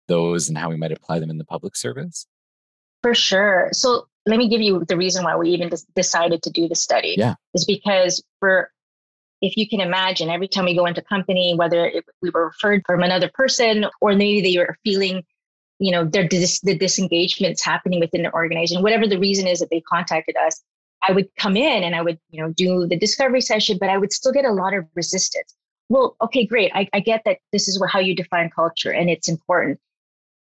those 0.07 0.49
and 0.49 0.57
how 0.57 0.69
we 0.69 0.77
might 0.77 0.91
apply 0.91 1.19
them 1.19 1.29
in 1.29 1.37
the 1.37 1.45
public 1.45 1.75
service? 1.75 2.27
For 3.03 3.13
sure. 3.13 3.69
So 3.73 4.07
let 4.25 4.37
me 4.37 4.49
give 4.49 4.61
you 4.61 4.83
the 4.85 4.97
reason 4.97 5.23
why 5.23 5.35
we 5.37 5.49
even 5.51 5.71
decided 5.95 6.43
to 6.43 6.49
do 6.49 6.67
the 6.67 6.75
study 6.75 7.15
yeah. 7.17 7.35
is 7.53 7.65
because 7.65 8.21
for 8.39 8.71
if 9.41 9.55
you 9.55 9.67
can 9.69 9.81
imagine 9.81 10.29
every 10.29 10.47
time 10.47 10.65
we 10.65 10.75
go 10.75 10.85
into 10.85 11.01
company 11.01 11.53
whether 11.55 11.91
we 12.21 12.29
were 12.29 12.45
referred 12.45 12.81
from 12.85 13.03
another 13.03 13.29
person 13.33 13.85
or 14.01 14.15
maybe 14.15 14.41
they 14.41 14.57
were 14.57 14.75
feeling 14.83 15.23
you 15.79 15.91
know, 15.91 16.03
their 16.03 16.27
dis- 16.27 16.61
the 16.61 16.77
disengagements 16.77 17.63
happening 17.63 17.99
within 17.99 18.23
the 18.23 18.33
organization, 18.33 18.81
whatever 18.81 19.07
the 19.07 19.19
reason 19.19 19.47
is 19.47 19.59
that 19.59 19.69
they 19.69 19.81
contacted 19.81 20.35
us, 20.37 20.61
I 21.07 21.11
would 21.11 21.27
come 21.37 21.55
in 21.55 21.83
and 21.83 21.95
I 21.95 22.01
would, 22.01 22.19
you 22.29 22.41
know, 22.41 22.51
do 22.51 22.87
the 22.87 22.97
discovery 22.97 23.41
session, 23.41 23.77
but 23.79 23.89
I 23.89 23.97
would 23.97 24.11
still 24.11 24.31
get 24.31 24.45
a 24.45 24.51
lot 24.51 24.73
of 24.73 24.85
resistance. 24.95 25.55
Well, 25.89 26.15
okay, 26.21 26.45
great. 26.45 26.71
I, 26.73 26.89
I 26.93 26.99
get 26.99 27.21
that 27.25 27.37
this 27.51 27.67
is 27.67 27.81
how 27.89 27.99
you 27.99 28.15
define 28.15 28.49
culture 28.49 28.91
and 28.91 29.09
it's 29.09 29.29
important, 29.29 29.79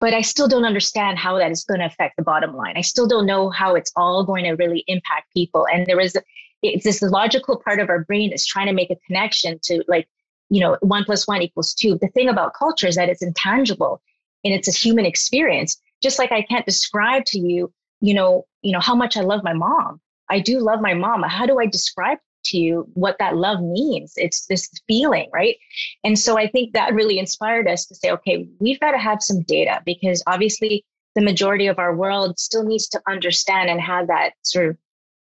but 0.01 0.13
I 0.13 0.21
still 0.21 0.49
don't 0.49 0.65
understand 0.65 1.17
how 1.17 1.37
that 1.37 1.51
is 1.51 1.63
going 1.63 1.79
to 1.79 1.85
affect 1.85 2.17
the 2.17 2.23
bottom 2.23 2.55
line. 2.55 2.75
I 2.75 2.81
still 2.81 3.07
don't 3.07 3.25
know 3.25 3.49
how 3.49 3.75
it's 3.75 3.91
all 3.95 4.25
going 4.25 4.43
to 4.43 4.51
really 4.51 4.83
impact 4.87 5.33
people. 5.33 5.65
And 5.71 5.85
there 5.87 5.99
is, 5.99 6.17
it's 6.61 6.83
this 6.83 7.01
logical 7.01 7.61
part 7.63 7.79
of 7.79 7.87
our 7.87 8.03
brain 8.03 8.33
is 8.33 8.45
trying 8.45 8.67
to 8.67 8.73
make 8.73 8.91
a 8.91 8.97
connection 9.07 9.59
to 9.63 9.83
like, 9.87 10.09
you 10.49 10.59
know, 10.59 10.77
one 10.81 11.05
plus 11.05 11.27
one 11.27 11.41
equals 11.41 11.73
two. 11.73 11.97
The 12.01 12.09
thing 12.09 12.27
about 12.27 12.53
culture 12.53 12.87
is 12.87 12.95
that 12.95 13.07
it's 13.07 13.21
intangible 13.21 14.01
and 14.43 14.53
it's 14.53 14.67
a 14.67 14.71
human 14.71 15.05
experience 15.05 15.79
just 16.01 16.19
like 16.19 16.31
i 16.31 16.41
can't 16.41 16.65
describe 16.65 17.25
to 17.25 17.39
you 17.39 17.71
you 18.01 18.13
know 18.13 18.45
you 18.61 18.71
know 18.71 18.79
how 18.79 18.95
much 18.95 19.17
i 19.17 19.21
love 19.21 19.43
my 19.43 19.53
mom 19.53 19.99
i 20.29 20.39
do 20.39 20.59
love 20.59 20.81
my 20.81 20.93
mom 20.93 21.23
how 21.23 21.45
do 21.45 21.59
i 21.59 21.65
describe 21.65 22.17
to 22.45 22.57
you 22.57 22.87
what 22.93 23.17
that 23.19 23.37
love 23.37 23.61
means. 23.61 24.13
It's 24.15 24.45
this 24.47 24.69
feeling 24.87 25.29
right? 25.33 25.57
And 26.03 26.17
so 26.17 26.37
i 26.37 26.47
think 26.47 26.73
that 26.73 26.93
really 26.93 27.19
inspired 27.19 27.67
us 27.67 27.85
to 27.85 27.95
say 27.95 28.11
okay 28.11 28.47
we've 28.59 28.79
got 28.79 28.91
to 28.91 28.97
have 28.97 29.21
some 29.21 29.41
data 29.43 29.81
because 29.85 30.23
obviously 30.27 30.85
the 31.15 31.21
majority 31.21 31.67
of 31.67 31.79
our 31.79 31.95
world 31.95 32.39
still 32.39 32.63
needs 32.63 32.87
to 32.89 33.01
understand 33.07 33.69
and 33.69 33.81
have 33.81 34.07
that 34.07 34.33
sort 34.43 34.69
of 34.69 34.77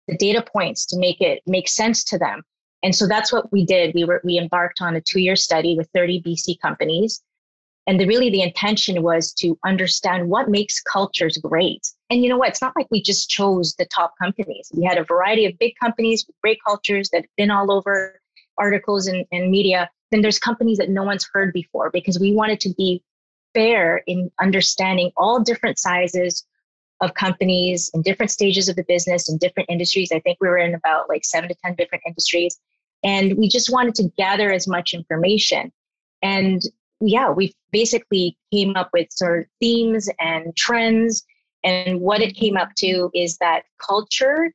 the 0.09 0.17
data 0.17 0.43
points 0.43 0.87
to 0.87 0.99
make 0.99 1.21
it 1.21 1.43
make 1.47 1.69
sense 1.69 2.05
to 2.05 2.19
them. 2.19 2.43
And 2.83 2.95
so 2.95 3.07
that's 3.07 3.33
what 3.33 3.51
we 3.53 3.65
did. 3.65 3.95
We 3.95 4.05
were 4.05 4.21
we 4.25 4.39
embarked 4.39 4.81
on 4.81 4.97
a 4.97 5.01
two 5.01 5.21
year 5.21 5.37
study 5.37 5.77
with 5.77 5.89
30 5.95 6.23
bc 6.23 6.61
companies 6.61 7.23
and 7.87 8.01
the, 8.01 8.07
really 8.07 8.31
the 8.31 8.43
intention 8.43 9.03
was 9.03 9.33
to 9.35 9.59
understand 9.65 10.29
what 10.29 10.49
makes 10.49 10.81
cultures 10.81 11.37
great. 11.37 11.87
And 12.11 12.23
you 12.23 12.29
know 12.29 12.37
what? 12.37 12.49
It's 12.49 12.63
not 12.63 12.75
like 12.77 12.89
we 12.91 13.01
just 13.01 13.31
chose 13.31 13.75
the 13.79 13.87
top 13.87 14.15
companies. 14.21 14.71
We 14.75 14.85
had 14.85 14.99
a 14.99 15.05
variety 15.05 15.45
of 15.47 15.59
big 15.59 15.75
companies 15.81 16.25
with 16.27 16.37
great 16.43 16.59
cultures 16.67 17.11
that 17.11 17.23
have 17.23 17.37
been 17.37 17.51
all 17.51 17.71
over 17.71 18.21
articles 18.59 19.07
and, 19.07 19.25
and 19.31 19.51
media. 19.51 19.89
Then 20.11 20.23
there's 20.23 20.39
companies 20.39 20.79
that 20.79 20.91
no 20.91 21.05
one's 21.05 21.29
heard 21.33 21.53
before 21.53 21.91
because 21.91 22.19
we 22.19 22.33
wanted 22.33 22.59
to 22.61 22.75
be 22.75 23.03
fair 23.55 24.03
in 24.07 24.31
understanding 24.41 25.13
all 25.17 25.41
different 25.41 25.79
sizes 25.79 26.45
of 27.01 27.15
companies 27.15 27.91
in 27.95 28.03
different 28.03 28.31
stages 28.31 28.69
of 28.69 28.77
the 28.77 28.85
business 28.85 29.29
in 29.29 29.39
different 29.39 29.69
industries. 29.71 30.11
I 30.13 30.21
think 30.21 30.39
we 30.41 30.49
were 30.49 30.59
in 30.59 30.75
about 30.75 31.09
like 31.09 31.25
seven 31.25 31.49
to 31.49 31.55
10 31.65 31.75
different 31.77 32.03
industries. 32.07 32.59
And 33.05 33.37
we 33.37 33.49
just 33.49 33.71
wanted 33.71 33.95
to 33.97 34.11
gather 34.17 34.51
as 34.51 34.67
much 34.67 34.95
information. 34.95 35.73
And 36.23 36.63
yeah, 37.01 37.31
we 37.31 37.55
basically 37.73 38.37
came 38.53 38.77
up 38.77 38.91
with 38.93 39.09
sort 39.11 39.41
of 39.41 39.47
themes 39.61 40.09
and 40.19 40.57
trends. 40.57 41.25
And 41.65 42.01
what 42.01 42.23
it 42.23 42.37
came 42.37 42.57
up 42.57 42.71
to 42.79 43.11
is 43.15 43.39
that 43.39 43.65
culture 43.85 44.53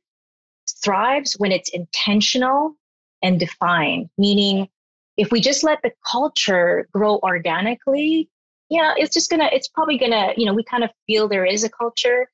thrives 0.82 1.34
when 1.38 1.52
it's 1.52 1.70
intentional 1.70 2.74
and 3.22 3.38
defined, 3.38 4.08
meaning 4.18 4.68
if 5.16 5.30
we 5.30 5.40
just 5.40 5.62
let 5.62 5.80
the 5.82 5.92
culture 6.10 6.88
grow 6.92 7.18
organically, 7.22 8.28
yeah, 8.70 8.94
it's 8.96 9.12
just 9.12 9.30
gonna, 9.30 9.50
it's 9.52 9.68
probably 9.68 9.98
gonna, 9.98 10.32
you 10.36 10.46
know, 10.46 10.54
we 10.54 10.64
kind 10.64 10.82
of 10.82 10.90
feel 11.06 11.28
there 11.28 11.44
is 11.44 11.64
a 11.64 11.68
culture, 11.68 12.28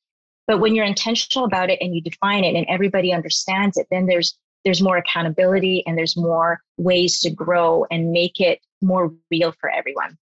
but 0.47 0.61
when 0.61 0.75
you're 0.75 0.85
intentional 0.85 1.44
about 1.44 1.71
it 1.71 1.79
and 1.81 1.94
you 1.94 2.01
define 2.01 2.44
it 2.44 2.55
and 2.55 2.66
everybody 2.68 3.12
understands 3.12 3.77
it, 3.77 3.88
then 3.90 4.07
there's 4.07 4.38
there's 4.64 4.83
more 4.83 4.97
accountability 4.97 5.85
and 5.87 5.97
there's 5.97 6.16
more 6.16 6.61
ways 6.77 7.21
to 7.21 7.31
grow 7.31 7.87
and 7.90 8.11
make 8.12 8.40
it 8.40 8.61
more 8.81 9.12
real 9.31 9.53
for 9.61 9.71
everyone. 9.71 10.18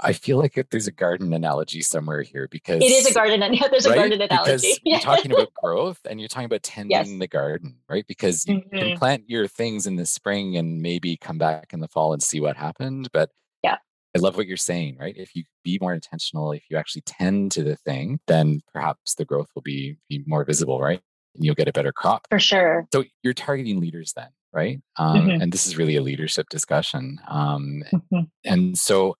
I 0.00 0.12
feel 0.12 0.38
like 0.38 0.58
if 0.58 0.68
there's 0.70 0.86
a 0.86 0.92
garden 0.92 1.32
analogy 1.32 1.80
somewhere 1.80 2.22
here 2.22 2.48
because 2.50 2.82
it 2.82 2.90
is 2.90 3.06
a 3.06 3.14
garden. 3.14 3.40
There's 3.70 3.86
right? 3.86 3.94
a 3.94 3.98
garden 3.98 4.22
analogy 4.22 4.52
because 4.52 4.80
you're 4.84 4.98
talking 5.00 5.32
about 5.32 5.54
growth 5.54 6.00
and 6.08 6.20
you're 6.20 6.28
talking 6.28 6.46
about 6.46 6.62
tending 6.62 6.90
yes. 6.90 7.08
the 7.08 7.28
garden, 7.28 7.76
right? 7.88 8.04
Because 8.06 8.44
you 8.46 8.56
mm-hmm. 8.56 8.76
can 8.76 8.98
plant 8.98 9.24
your 9.28 9.46
things 9.46 9.86
in 9.86 9.96
the 9.96 10.04
spring 10.04 10.56
and 10.56 10.82
maybe 10.82 11.16
come 11.16 11.38
back 11.38 11.72
in 11.72 11.80
the 11.80 11.88
fall 11.88 12.12
and 12.12 12.22
see 12.22 12.40
what 12.40 12.56
happened. 12.56 13.08
But 13.12 13.30
yeah, 13.62 13.76
I 14.16 14.18
love 14.18 14.36
what 14.36 14.46
you're 14.46 14.56
saying, 14.56 14.98
right? 14.98 15.16
If 15.16 15.34
you 15.36 15.44
be 15.62 15.78
more 15.80 15.94
intentional, 15.94 16.52
if 16.52 16.64
you 16.68 16.76
actually 16.76 17.02
tend 17.02 17.52
to 17.52 17.62
the 17.62 17.76
thing, 17.76 18.20
then 18.26 18.62
perhaps 18.72 19.14
the 19.14 19.24
growth 19.24 19.48
will 19.54 19.62
be 19.62 19.96
be 20.08 20.22
more 20.26 20.44
visible, 20.44 20.80
right? 20.80 21.00
And 21.34 21.44
you'll 21.44 21.54
get 21.54 21.68
a 21.68 21.72
better 21.72 21.92
crop 21.92 22.26
for 22.30 22.38
sure. 22.38 22.86
So 22.92 23.04
you're 23.22 23.34
targeting 23.34 23.80
leaders 23.80 24.12
then, 24.14 24.28
right? 24.52 24.80
Um, 24.96 25.16
mm-hmm. 25.16 25.42
And 25.42 25.52
this 25.52 25.66
is 25.66 25.76
really 25.76 25.96
a 25.96 26.02
leadership 26.02 26.48
discussion. 26.48 27.20
Um, 27.28 27.82
mm-hmm. 27.92 28.20
And 28.44 28.78
so, 28.78 29.16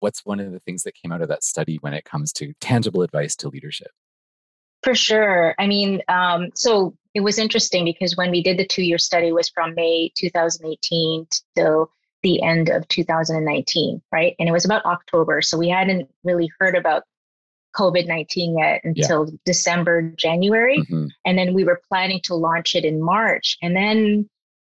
what's 0.00 0.24
one 0.24 0.40
of 0.40 0.52
the 0.52 0.60
things 0.60 0.82
that 0.82 0.94
came 0.94 1.12
out 1.12 1.22
of 1.22 1.28
that 1.28 1.42
study 1.42 1.78
when 1.80 1.94
it 1.94 2.04
comes 2.04 2.32
to 2.34 2.52
tangible 2.60 3.02
advice 3.02 3.34
to 3.36 3.48
leadership? 3.48 3.90
For 4.82 4.94
sure. 4.94 5.54
I 5.58 5.66
mean, 5.66 6.00
um, 6.08 6.50
so 6.54 6.96
it 7.14 7.20
was 7.20 7.38
interesting 7.38 7.84
because 7.84 8.16
when 8.16 8.30
we 8.30 8.42
did 8.42 8.58
the 8.58 8.66
two 8.66 8.82
year 8.82 8.98
study 8.98 9.32
was 9.32 9.48
from 9.48 9.74
May 9.74 10.12
2018 10.16 11.26
till 11.56 11.90
the 12.22 12.42
end 12.42 12.68
of 12.68 12.86
2019, 12.88 14.02
right? 14.12 14.36
And 14.38 14.48
it 14.48 14.52
was 14.52 14.64
about 14.64 14.84
October. 14.84 15.42
So 15.42 15.58
we 15.58 15.68
hadn't 15.68 16.10
really 16.24 16.50
heard 16.58 16.76
about 16.76 17.04
COVID 17.76 18.06
19 18.06 18.58
yet 18.58 18.80
until 18.84 19.26
yeah. 19.26 19.36
December, 19.44 20.02
January. 20.16 20.78
Mm-hmm. 20.78 21.06
And 21.24 21.38
then 21.38 21.54
we 21.54 21.64
were 21.64 21.80
planning 21.88 22.20
to 22.24 22.34
launch 22.34 22.74
it 22.74 22.84
in 22.84 23.02
March. 23.02 23.56
And 23.62 23.76
then 23.76 24.28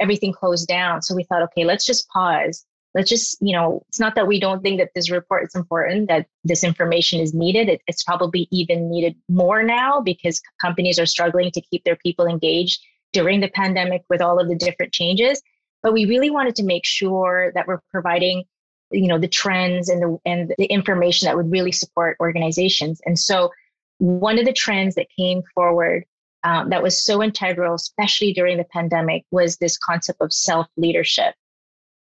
everything 0.01 0.33
closed 0.33 0.69
down. 0.69 1.03
So 1.03 1.15
we 1.15 1.25
thought, 1.25 1.43
okay, 1.43 1.65
let's 1.65 1.85
just 1.85 2.09
pause. 2.09 2.65
Let's 2.95 3.11
just, 3.11 3.37
you 3.41 3.55
know, 3.55 3.83
it's 3.89 4.01
not 4.01 4.15
that 4.15 4.27
we 4.27 4.41
don't 4.41 4.63
think 4.63 4.79
that 4.81 4.91
this 4.95 5.11
report 5.11 5.45
is 5.45 5.55
important, 5.55 6.09
that 6.09 6.27
this 6.45 6.65
information 6.65 7.21
is 7.21 7.35
needed. 7.35 7.69
It, 7.69 7.83
it's 7.87 8.03
probably 8.03 8.49
even 8.51 8.91
needed 8.91 9.15
more 9.29 9.63
now 9.63 10.01
because 10.01 10.41
companies 10.61 10.99
are 10.99 11.07
struggling 11.07 11.51
to 11.53 11.61
keep 11.61 11.85
their 11.85 11.97
people 11.97 12.27
engaged 12.27 12.81
during 13.13 13.41
the 13.41 13.49
pandemic 13.49 14.03
with 14.09 14.21
all 14.21 14.41
of 14.41 14.49
the 14.49 14.57
different 14.57 14.93
changes. 14.93 15.43
But 15.83 15.93
we 15.93 16.07
really 16.07 16.31
wanted 16.31 16.57
to 16.57 16.65
make 16.65 16.85
sure 16.85 17.53
that 17.55 17.67
we're 17.67 17.81
providing 17.91 18.45
you 18.91 19.09
know 19.09 19.19
the 19.19 19.29
trends 19.29 19.89
and 19.89 20.03
the 20.03 20.19
and 20.25 20.55
the 20.59 20.67
information 20.67 21.27
that 21.27 21.37
would 21.37 21.51
really 21.51 21.73
support 21.73 22.17
organizations. 22.21 23.01
And 23.05 23.19
so 23.19 23.51
one 23.99 24.39
of 24.39 24.45
the 24.45 24.53
trends 24.53 24.95
that 24.95 25.07
came 25.17 25.43
forward 25.55 26.05
um, 26.45 26.71
that 26.71 26.83
was 26.83 27.05
so 27.05 27.23
integral 27.23 27.75
especially 27.75 28.33
during 28.33 28.59
the 28.59 28.65
pandemic 28.65 29.25
was 29.31 29.57
this 29.57 29.77
concept 29.77 30.21
of 30.21 30.33
self 30.33 30.69
leadership 30.77 31.35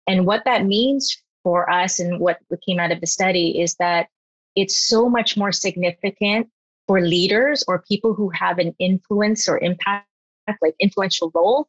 and 0.06 0.26
what 0.26 0.44
that 0.44 0.64
means 0.64 1.16
for 1.42 1.68
us 1.70 1.98
and 1.98 2.20
what 2.20 2.38
came 2.66 2.78
out 2.78 2.92
of 2.92 3.00
the 3.00 3.06
study 3.06 3.60
is 3.60 3.74
that 3.76 4.08
it's 4.54 4.86
so 4.86 5.08
much 5.08 5.36
more 5.36 5.50
significant 5.50 6.48
for 6.86 7.00
leaders 7.00 7.64
or 7.66 7.82
people 7.88 8.14
who 8.14 8.28
have 8.30 8.58
an 8.58 8.74
influence 8.78 9.48
or 9.48 9.58
impact 9.58 10.06
like 10.60 10.74
influential 10.78 11.30
role 11.34 11.68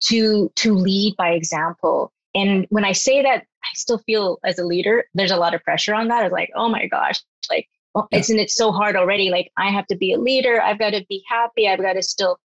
to 0.00 0.50
to 0.56 0.74
lead 0.74 1.14
by 1.16 1.30
example 1.30 2.12
and 2.34 2.66
when 2.70 2.84
I 2.84 2.92
say 2.92 3.22
that, 3.22 3.42
I 3.42 3.68
still 3.74 3.98
feel 3.98 4.38
as 4.44 4.58
a 4.58 4.64
leader, 4.64 5.04
there's 5.14 5.30
a 5.30 5.36
lot 5.36 5.54
of 5.54 5.62
pressure 5.62 5.94
on 5.94 6.08
that. 6.08 6.20
I 6.20 6.24
was 6.24 6.32
like, 6.32 6.50
oh 6.54 6.68
my 6.68 6.86
gosh, 6.86 7.22
like, 7.50 7.68
well, 7.94 8.08
yeah. 8.10 8.18
isn't 8.18 8.38
it 8.38 8.50
so 8.50 8.72
hard 8.72 8.96
already? 8.96 9.30
Like, 9.30 9.52
I 9.56 9.70
have 9.70 9.86
to 9.86 9.96
be 9.96 10.12
a 10.12 10.18
leader. 10.18 10.60
I've 10.60 10.78
got 10.78 10.90
to 10.90 11.04
be 11.08 11.22
happy. 11.28 11.68
I've 11.68 11.80
got 11.80 11.92
to 11.92 12.02
still, 12.02 12.38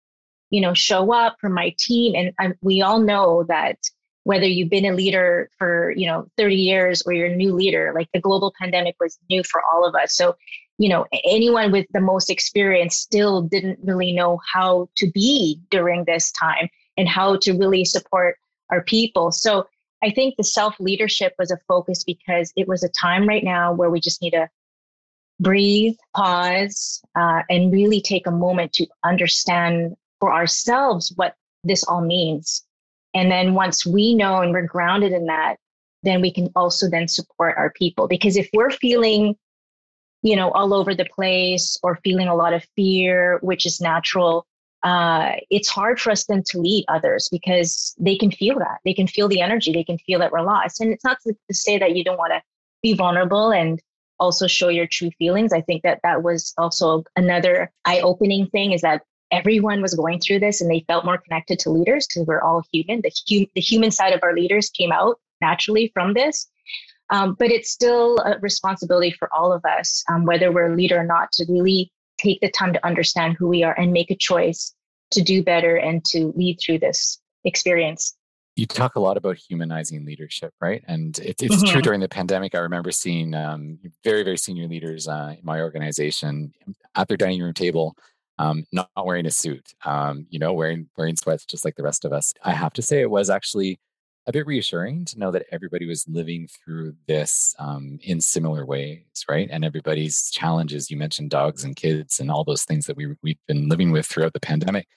you 0.52 0.62
know, 0.62 0.73
show 0.73 1.12
up 1.12 1.38
for 1.41 1.49
my 1.49 1.73
team. 1.78 2.13
And 2.15 2.34
I'm, 2.39 2.54
we 2.62 2.82
all 2.82 2.99
know 2.99 3.43
that 3.47 3.78
whether 4.23 4.45
you've 4.45 4.69
been 4.69 4.86
a 4.86 4.93
leader 4.93 5.49
for, 5.58 5.91
you 5.97 6.06
know, 6.06 6.28
30 6.38 6.56
years 6.56 7.02
or 7.02 7.13
you're 7.13 7.28
a 7.28 7.36
new 7.36 7.54
leader, 7.54 7.91
like 7.95 8.10
the 8.13 8.19
global 8.19 8.54
pandemic 8.60 8.95
was 8.99 9.17
new 9.30 9.43
for 9.43 9.62
all 9.73 9.88
of 9.88 9.95
us. 9.95 10.15
So, 10.15 10.36
you 10.78 10.88
know, 10.88 11.08
anyone 11.25 11.71
with 11.71 11.88
the 11.93 11.99
most 11.99 12.30
experience 12.30 12.95
still 12.95 13.41
didn't 13.41 13.80
really 13.82 14.13
know 14.13 14.39
how 14.54 14.88
to 14.97 15.10
be 15.12 15.60
during 15.71 16.06
this 16.06 16.32
time 16.32 16.69
and 16.95 17.10
how 17.10 17.38
to 17.38 17.54
really 17.54 17.86
support 17.86 18.38
our 18.69 18.84
people. 18.84 19.32
So, 19.32 19.65
I 20.04 20.12
think 20.12 20.36
the 20.38 20.44
self 20.44 20.80
leadership 20.80 21.34
was 21.38 21.52
a 21.52 21.60
focus 21.68 22.04
because 22.04 22.54
it 22.56 22.68
was 22.68 22.84
a 22.84 22.90
time 22.90 23.28
right 23.28 23.44
now 23.44 23.74
where 23.74 23.90
we 23.90 24.00
just 24.00 24.22
need 24.22 24.32
to 24.32 24.50
breathe, 25.40 25.96
pause, 26.16 27.02
uh, 27.16 27.44
and 27.50 27.72
really 27.72 28.02
take 28.02 28.28
a 28.28 28.32
moment 28.32 28.74
to 28.74 28.88
understand 29.04 29.96
for 30.20 30.34
ourselves 30.34 31.14
what 31.16 31.36
this 31.64 31.84
all 31.84 32.02
means. 32.02 32.66
And 33.14 33.32
then 33.32 33.54
once 33.54 33.86
we 33.86 34.14
know 34.14 34.42
and 34.42 34.52
we're 34.52 34.68
grounded 34.68 35.14
in 35.14 35.26
that, 35.26 35.58
then 36.04 36.22
we 36.22 36.32
can 36.32 36.50
also 36.56 36.90
then 36.90 37.08
support 37.08 37.56
our 37.58 37.72
people. 37.72 38.08
Because 38.08 38.38
if 38.38 38.50
we're 38.54 38.70
feeling, 38.70 39.36
you 40.22 40.36
know, 40.36 40.52
all 40.52 40.74
over 40.74 40.94
the 40.94 41.08
place 41.16 41.78
or 41.84 42.00
feeling 42.04 42.28
a 42.28 42.36
lot 42.36 42.54
of 42.54 42.66
fear, 42.76 43.40
which 43.42 43.66
is 43.66 43.82
natural, 43.82 44.46
uh, 44.84 45.34
it's 45.50 45.68
hard 45.68 46.00
for 46.00 46.12
us 46.12 46.26
then 46.26 46.44
to 46.44 46.60
lead 46.60 46.86
others 46.88 47.28
because 47.30 47.94
they 48.00 48.18
can 48.18 48.32
feel 48.32 48.58
that. 48.60 48.80
They 48.86 48.94
can 48.94 49.08
feel 49.08 49.28
the 49.28 49.42
energy. 49.42 49.74
They 49.74 49.84
can 49.84 49.98
feel 50.00 50.20
that 50.20 50.32
we're 50.32 50.42
lost. 50.42 50.80
And 50.80 50.92
it's 50.92 51.04
not 51.04 51.18
to, 51.26 51.34
to 51.34 51.54
say 51.54 51.78
that 51.78 51.96
you 51.96 52.04
don't 52.04 52.18
want 52.18 52.32
to 52.32 52.42
be 52.82 52.94
vulnerable 52.94 53.52
and 53.52 53.82
also 54.20 54.48
show 54.48 54.70
your 54.70 54.88
true 54.88 55.12
feelings. 55.18 55.52
I 55.52 55.62
think 55.62 55.84
that 55.84 56.00
that 56.04 56.24
was 56.24 56.54
also 56.58 57.04
another 57.15 57.72
eye 57.86 58.00
opening 58.00 58.48
thing 58.48 58.72
is 58.72 58.82
that 58.82 59.04
everyone 59.32 59.82
was 59.82 59.94
going 59.94 60.20
through 60.20 60.39
this 60.39 60.62
and 60.62 60.70
they 60.70 60.86
felt 60.88 61.06
more 61.06 61.18
connected 61.18 61.60
to 61.60 61.70
leaders 61.70 62.08
because 62.08 62.26
we're 62.26 62.42
all 62.42 62.63
human. 62.72 63.02
The, 63.02 63.12
hum- 63.30 63.52
the 63.56 63.62
human 63.62 63.92
side 63.92 64.13
of 64.13 64.22
our 64.24 64.34
leaders 64.34 64.70
came 64.70 64.92
out 64.92 65.20
naturally 65.42 65.92
from 65.94 66.13
this. 66.13 66.50
Um, 67.12 67.36
but 67.39 67.50
it's 67.50 67.72
still 67.72 68.20
a 68.20 68.38
responsibility 68.39 69.12
for 69.12 69.34
all 69.34 69.52
of 69.52 69.65
us, 69.65 70.04
um, 70.10 70.26
whether 70.26 70.52
we're 70.52 70.72
a 70.72 70.76
leader 70.76 71.00
or 71.00 71.06
not, 71.06 71.32
to 71.34 71.46
really 71.50 71.92
take 72.20 72.42
the 72.42 72.52
time 72.52 72.74
to 72.74 72.86
understand 72.86 73.36
who 73.40 73.48
we 73.48 73.64
are 73.64 73.78
and 73.80 73.92
make 73.92 74.12
a 74.12 74.16
choice 74.16 74.74
to 75.12 75.22
do 75.22 75.44
better 75.44 75.76
and 75.76 76.06
to 76.06 76.34
lead 76.36 76.60
through 76.64 76.80
this 76.80 77.20
experience. 77.44 78.16
You 78.56 78.66
talk 78.66 78.96
a 78.96 79.00
lot 79.00 79.16
about 79.16 79.38
humanizing 79.38 80.06
leadership, 80.06 80.54
right? 80.60 80.84
And 80.88 81.18
it, 81.20 81.42
it's 81.42 81.56
mm-hmm. 81.56 81.72
true 81.72 81.82
during 81.82 82.02
the 82.02 82.10
pandemic. 82.10 82.56
I 82.56 82.60
remember 82.60 82.92
seeing 82.92 83.34
um, 83.34 83.80
very, 84.04 84.24
very 84.24 84.38
senior 84.38 84.68
leaders 84.68 85.08
uh, 85.08 85.36
in 85.38 85.46
my 85.46 85.62
organization 85.62 86.52
at 86.96 87.08
their 87.08 87.16
dining 87.16 87.42
room 87.42 87.54
table, 87.54 87.96
um, 88.38 88.66
not 88.74 88.90
wearing 89.04 89.26
a 89.26 89.32
suit, 89.32 89.74
um, 89.86 90.26
you 90.30 90.40
know, 90.40 90.54
wearing 90.54 90.90
wearing 90.98 91.16
sweats 91.16 91.46
just 91.46 91.64
like 91.64 91.76
the 91.76 91.84
rest 91.84 92.04
of 92.04 92.12
us. 92.12 92.34
I 92.44 92.52
have 92.52 92.74
to 92.74 92.82
say, 92.82 93.00
it 93.02 93.10
was 93.10 93.30
actually 93.30 93.80
a 94.28 94.32
bit 94.32 94.46
reassuring 94.46 95.06
to 95.06 95.18
know 95.18 95.32
that 95.32 95.46
everybody 95.52 95.88
was 95.88 96.08
living 96.08 96.48
through 96.48 96.94
this 97.08 97.56
um, 97.60 98.00
in 98.04 98.22
similar 98.22 98.66
ways, 98.66 99.26
right? 99.28 99.50
And 99.52 99.66
everybody's 99.66 100.30
challenges, 100.30 100.92
you 100.92 100.98
mentioned 100.98 101.30
dogs 101.32 101.64
and 101.64 101.76
kids 101.76 102.20
and 102.20 102.30
all 102.30 102.44
those 102.44 102.64
things 102.64 102.86
that 102.86 102.98
we, 102.98 103.16
we've 103.24 103.40
been 103.48 103.70
living 103.70 103.92
with 103.92 104.06
throughout 104.06 104.34
the 104.34 104.40
pandemic, 104.40 104.88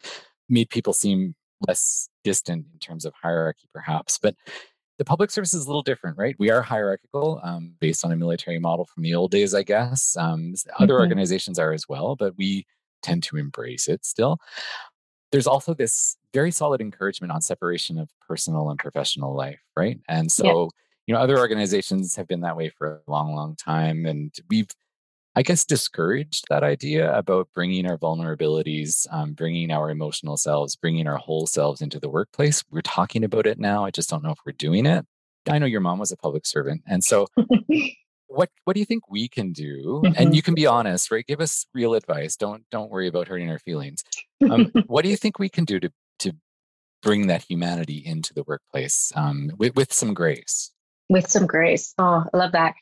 made 0.49 0.71
people 0.71 0.93
seem 0.93 1.35
less 1.67 2.09
distant 2.25 2.67
in 2.73 2.79
terms 2.79 3.05
of 3.05 3.15
hierarchy, 3.21 3.69
perhaps. 3.73 4.19
But 4.19 4.35
the 4.99 5.05
public 5.05 5.31
service 5.31 5.55
is 5.55 5.65
a 5.65 5.69
little 5.69 5.83
different, 5.83 6.19
right? 6.19 6.37
We 6.39 6.51
are 6.51 6.63
hierarchical 6.63 7.41
um, 7.43 7.75
based 7.81 8.05
on 8.05 8.13
a 8.13 8.17
military 8.17 8.59
model 8.59 8.85
from 8.85 9.03
the 9.03 9.15
old 9.15 9.31
days, 9.31 9.55
I 9.55 9.63
guess. 9.63 10.17
Um, 10.19 10.55
other 10.79 10.95
mm-hmm. 10.95 11.01
organizations 11.01 11.59
are 11.59 11.73
as 11.73 11.89
well, 11.89 12.17
but 12.17 12.37
we 12.37 12.67
tend 13.03 13.23
to 13.25 13.37
embrace 13.37 13.89
it 13.89 14.05
still 14.05 14.39
there's 15.33 15.47
also 15.47 15.75
this 15.75 16.17
very 16.33 16.51
solid 16.51 16.81
encouragement 16.81 17.33
on 17.33 17.41
separation 17.41 17.99
of 17.99 18.11
personal 18.27 18.71
and 18.71 18.79
professional 18.79 19.35
life, 19.35 19.61
right? 19.75 19.99
And 20.09 20.31
so, 20.31 20.45
yeah. 20.45 20.69
you 21.07 21.15
know, 21.15 21.21
other 21.21 21.39
organizations 21.39 22.15
have 22.17 22.29
been 22.29 22.43
that 22.43 22.57
way 22.57 22.69
for 22.69 23.03
a 23.07 23.11
long, 23.11 23.35
long 23.35 23.57
time. 23.57 24.05
And 24.05 24.33
we've, 24.51 24.69
I 25.35 25.43
guess, 25.43 25.65
discouraged 25.65 26.45
that 26.51 26.63
idea 26.63 27.17
about 27.17 27.49
bringing 27.55 27.87
our 27.87 27.97
vulnerabilities, 27.97 29.07
um, 29.11 29.33
bringing 29.33 29.71
our 29.71 29.91
emotional 29.91 30.37
selves, 30.37 30.77
bringing 30.77 31.09
our 31.09 31.17
whole 31.17 31.47
selves 31.47 31.81
into 31.81 31.99
the 31.99 32.11
workplace. 32.11 32.63
We're 32.71 32.83
talking 32.83 33.25
about 33.25 33.47
it 33.47 33.59
now. 33.59 33.87
I 33.87 33.91
just 33.91 34.11
don't 34.11 34.23
know 34.23 34.33
if 34.33 34.39
we're 34.45 34.53
doing 34.53 34.85
it. 34.85 35.07
I 35.49 35.59
know 35.59 35.67
your 35.67 35.81
mom 35.81 35.99
was 35.99 36.13
a 36.13 36.17
public 36.17 36.47
servant. 36.47 36.83
And 36.87 37.03
so 37.03 37.27
what 38.35 38.51
what 38.65 38.75
do 38.75 38.81
you 38.81 38.87
think 38.87 39.11
we 39.11 39.29
can 39.29 39.53
do? 39.53 40.03
Mm-hmm. 40.05 40.15
and 40.17 40.35
you 40.35 40.43
can 40.43 40.55
be 40.55 40.67
honest 40.67 41.11
right? 41.11 41.27
Give 41.27 41.41
us 41.41 41.67
real 41.75 41.95
advice. 41.95 42.37
Don't 42.37 42.65
don't 42.71 42.91
worry 42.91 43.09
about 43.09 43.29
hurting 43.29 43.51
our 43.51 43.59
feelings. 43.59 44.03
Um, 44.51 44.73
what 44.87 45.03
do 45.03 45.11
you 45.11 45.17
think 45.17 45.39
we 45.39 45.49
can 45.49 45.65
do 45.65 45.79
to 45.81 45.93
to 46.21 46.33
bring 47.03 47.27
that 47.27 47.43
humanity 47.43 48.03
into 48.05 48.33
the 48.33 48.45
workplace 48.45 49.13
um, 49.17 49.51
with, 49.59 49.75
with 49.75 49.93
some 49.93 50.15
grace? 50.15 50.71
With 51.09 51.29
some 51.29 51.47
grace. 51.47 51.95
Oh 51.99 52.25
i 52.33 52.37
love 52.37 52.53
that. 52.53 52.75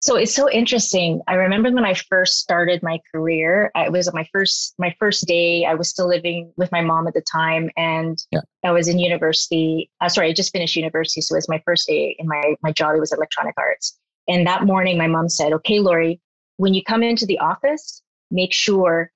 So 0.00 0.16
it's 0.16 0.34
so 0.34 0.50
interesting. 0.50 1.20
I 1.28 1.34
remember 1.34 1.70
when 1.70 1.84
i 1.84 1.94
first 1.94 2.38
started 2.38 2.82
my 2.82 2.98
career 3.14 3.70
it 3.74 3.92
was 3.92 4.12
my 4.12 4.26
first 4.32 4.74
my 4.78 4.94
first 4.98 5.26
day 5.26 5.64
i 5.64 5.74
was 5.74 5.88
still 5.88 6.08
living 6.08 6.52
with 6.56 6.72
my 6.72 6.80
mom 6.80 7.06
at 7.06 7.14
the 7.14 7.22
time 7.22 7.70
and 7.76 8.24
yeah. 8.32 8.40
i 8.64 8.72
was 8.72 8.88
in 8.88 8.98
university 8.98 9.90
uh, 10.00 10.08
sorry 10.08 10.28
i 10.28 10.32
just 10.32 10.52
finished 10.52 10.76
university 10.76 11.20
so 11.20 11.34
it 11.34 11.38
was 11.38 11.48
my 11.48 11.62
first 11.64 11.86
day 11.86 12.16
in 12.18 12.26
my 12.26 12.54
my 12.62 12.72
job 12.72 12.96
it 12.96 13.00
was 13.00 13.12
electronic 13.12 13.54
arts 13.56 13.98
and 14.28 14.46
that 14.46 14.64
morning, 14.64 14.98
my 14.98 15.06
mom 15.06 15.28
said, 15.28 15.52
Okay, 15.52 15.80
Lorie, 15.80 16.20
when 16.56 16.74
you 16.74 16.82
come 16.82 17.02
into 17.02 17.26
the 17.26 17.38
office, 17.38 18.02
make 18.30 18.52
sure 18.52 19.10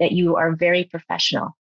that 0.00 0.12
you 0.12 0.36
are 0.36 0.54
very 0.54 0.84
professional. 0.84 1.56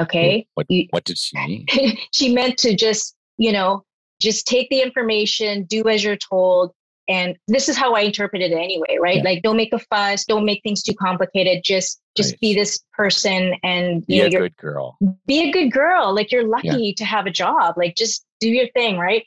Okay. 0.00 0.46
What, 0.54 0.66
you, 0.68 0.86
what 0.90 1.04
did 1.04 1.18
she 1.18 1.36
mean? 1.36 1.66
she 2.12 2.34
meant 2.34 2.58
to 2.58 2.74
just, 2.74 3.14
you 3.38 3.52
know, 3.52 3.84
just 4.20 4.46
take 4.46 4.68
the 4.70 4.80
information, 4.80 5.64
do 5.64 5.88
as 5.88 6.02
you're 6.02 6.16
told. 6.16 6.72
And 7.06 7.36
this 7.48 7.68
is 7.68 7.76
how 7.76 7.94
I 7.94 8.00
interpreted 8.00 8.50
it 8.50 8.54
anyway, 8.54 8.96
right? 9.00 9.18
Yeah. 9.18 9.22
Like, 9.22 9.42
don't 9.42 9.58
make 9.58 9.74
a 9.74 9.78
fuss, 9.78 10.24
don't 10.24 10.46
make 10.46 10.62
things 10.62 10.82
too 10.82 10.94
complicated. 10.94 11.62
Just, 11.62 12.00
just 12.16 12.32
right. 12.32 12.40
be 12.40 12.54
this 12.54 12.82
person 12.94 13.54
and 13.62 14.04
be 14.06 14.20
know, 14.20 14.26
a 14.26 14.30
good 14.30 14.56
girl. 14.56 14.96
Be 15.26 15.48
a 15.48 15.52
good 15.52 15.70
girl. 15.70 16.14
Like, 16.14 16.32
you're 16.32 16.48
lucky 16.48 16.68
yeah. 16.68 16.92
to 16.96 17.04
have 17.04 17.26
a 17.26 17.30
job. 17.30 17.74
Like, 17.76 17.94
just 17.94 18.24
do 18.40 18.48
your 18.48 18.68
thing, 18.68 18.96
right? 18.96 19.24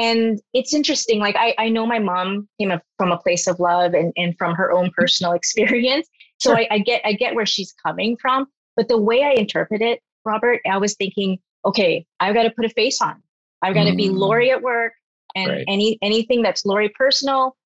And 0.00 0.40
it's 0.54 0.72
interesting 0.72 1.20
like 1.20 1.36
I, 1.36 1.54
I 1.58 1.68
know 1.68 1.86
my 1.86 1.98
mom 1.98 2.48
came 2.58 2.72
from 2.96 3.12
a 3.12 3.18
place 3.18 3.46
of 3.46 3.60
love 3.60 3.92
and, 3.92 4.14
and 4.16 4.36
from 4.38 4.54
her 4.54 4.72
own 4.72 4.90
personal 4.96 5.32
experience. 5.32 6.08
So. 6.40 6.56
I, 6.56 6.66
I 6.70 6.78
get 6.78 7.02
i 7.04 7.12
get 7.12 7.34
where 7.34 7.44
she's 7.44 7.74
coming 7.84 8.16
from. 8.16 8.46
But 8.76 8.88
the 8.88 8.96
way 8.96 9.22
i 9.22 9.32
interpret 9.32 9.82
it 9.82 10.00
robert 10.24 10.60
i 10.70 10.78
was 10.78 10.94
thinking 10.94 11.38
okay 11.64 12.06
i've 12.18 12.34
got 12.34 12.44
to 12.44 12.50
put 12.50 12.64
a 12.64 12.70
face 12.70 13.02
on. 13.02 13.22
I've 13.62 13.74
got 13.74 13.84
to 13.84 13.90
mm. 13.90 13.96
be 13.98 14.08
lorie 14.08 14.50
at 14.50 14.62
work 14.62 14.94
and 15.36 15.50
right. 15.50 15.64
any 15.68 15.98
anything 16.00 16.40
that's 16.40 16.64
lorie 16.64 16.88
personal 16.88 17.56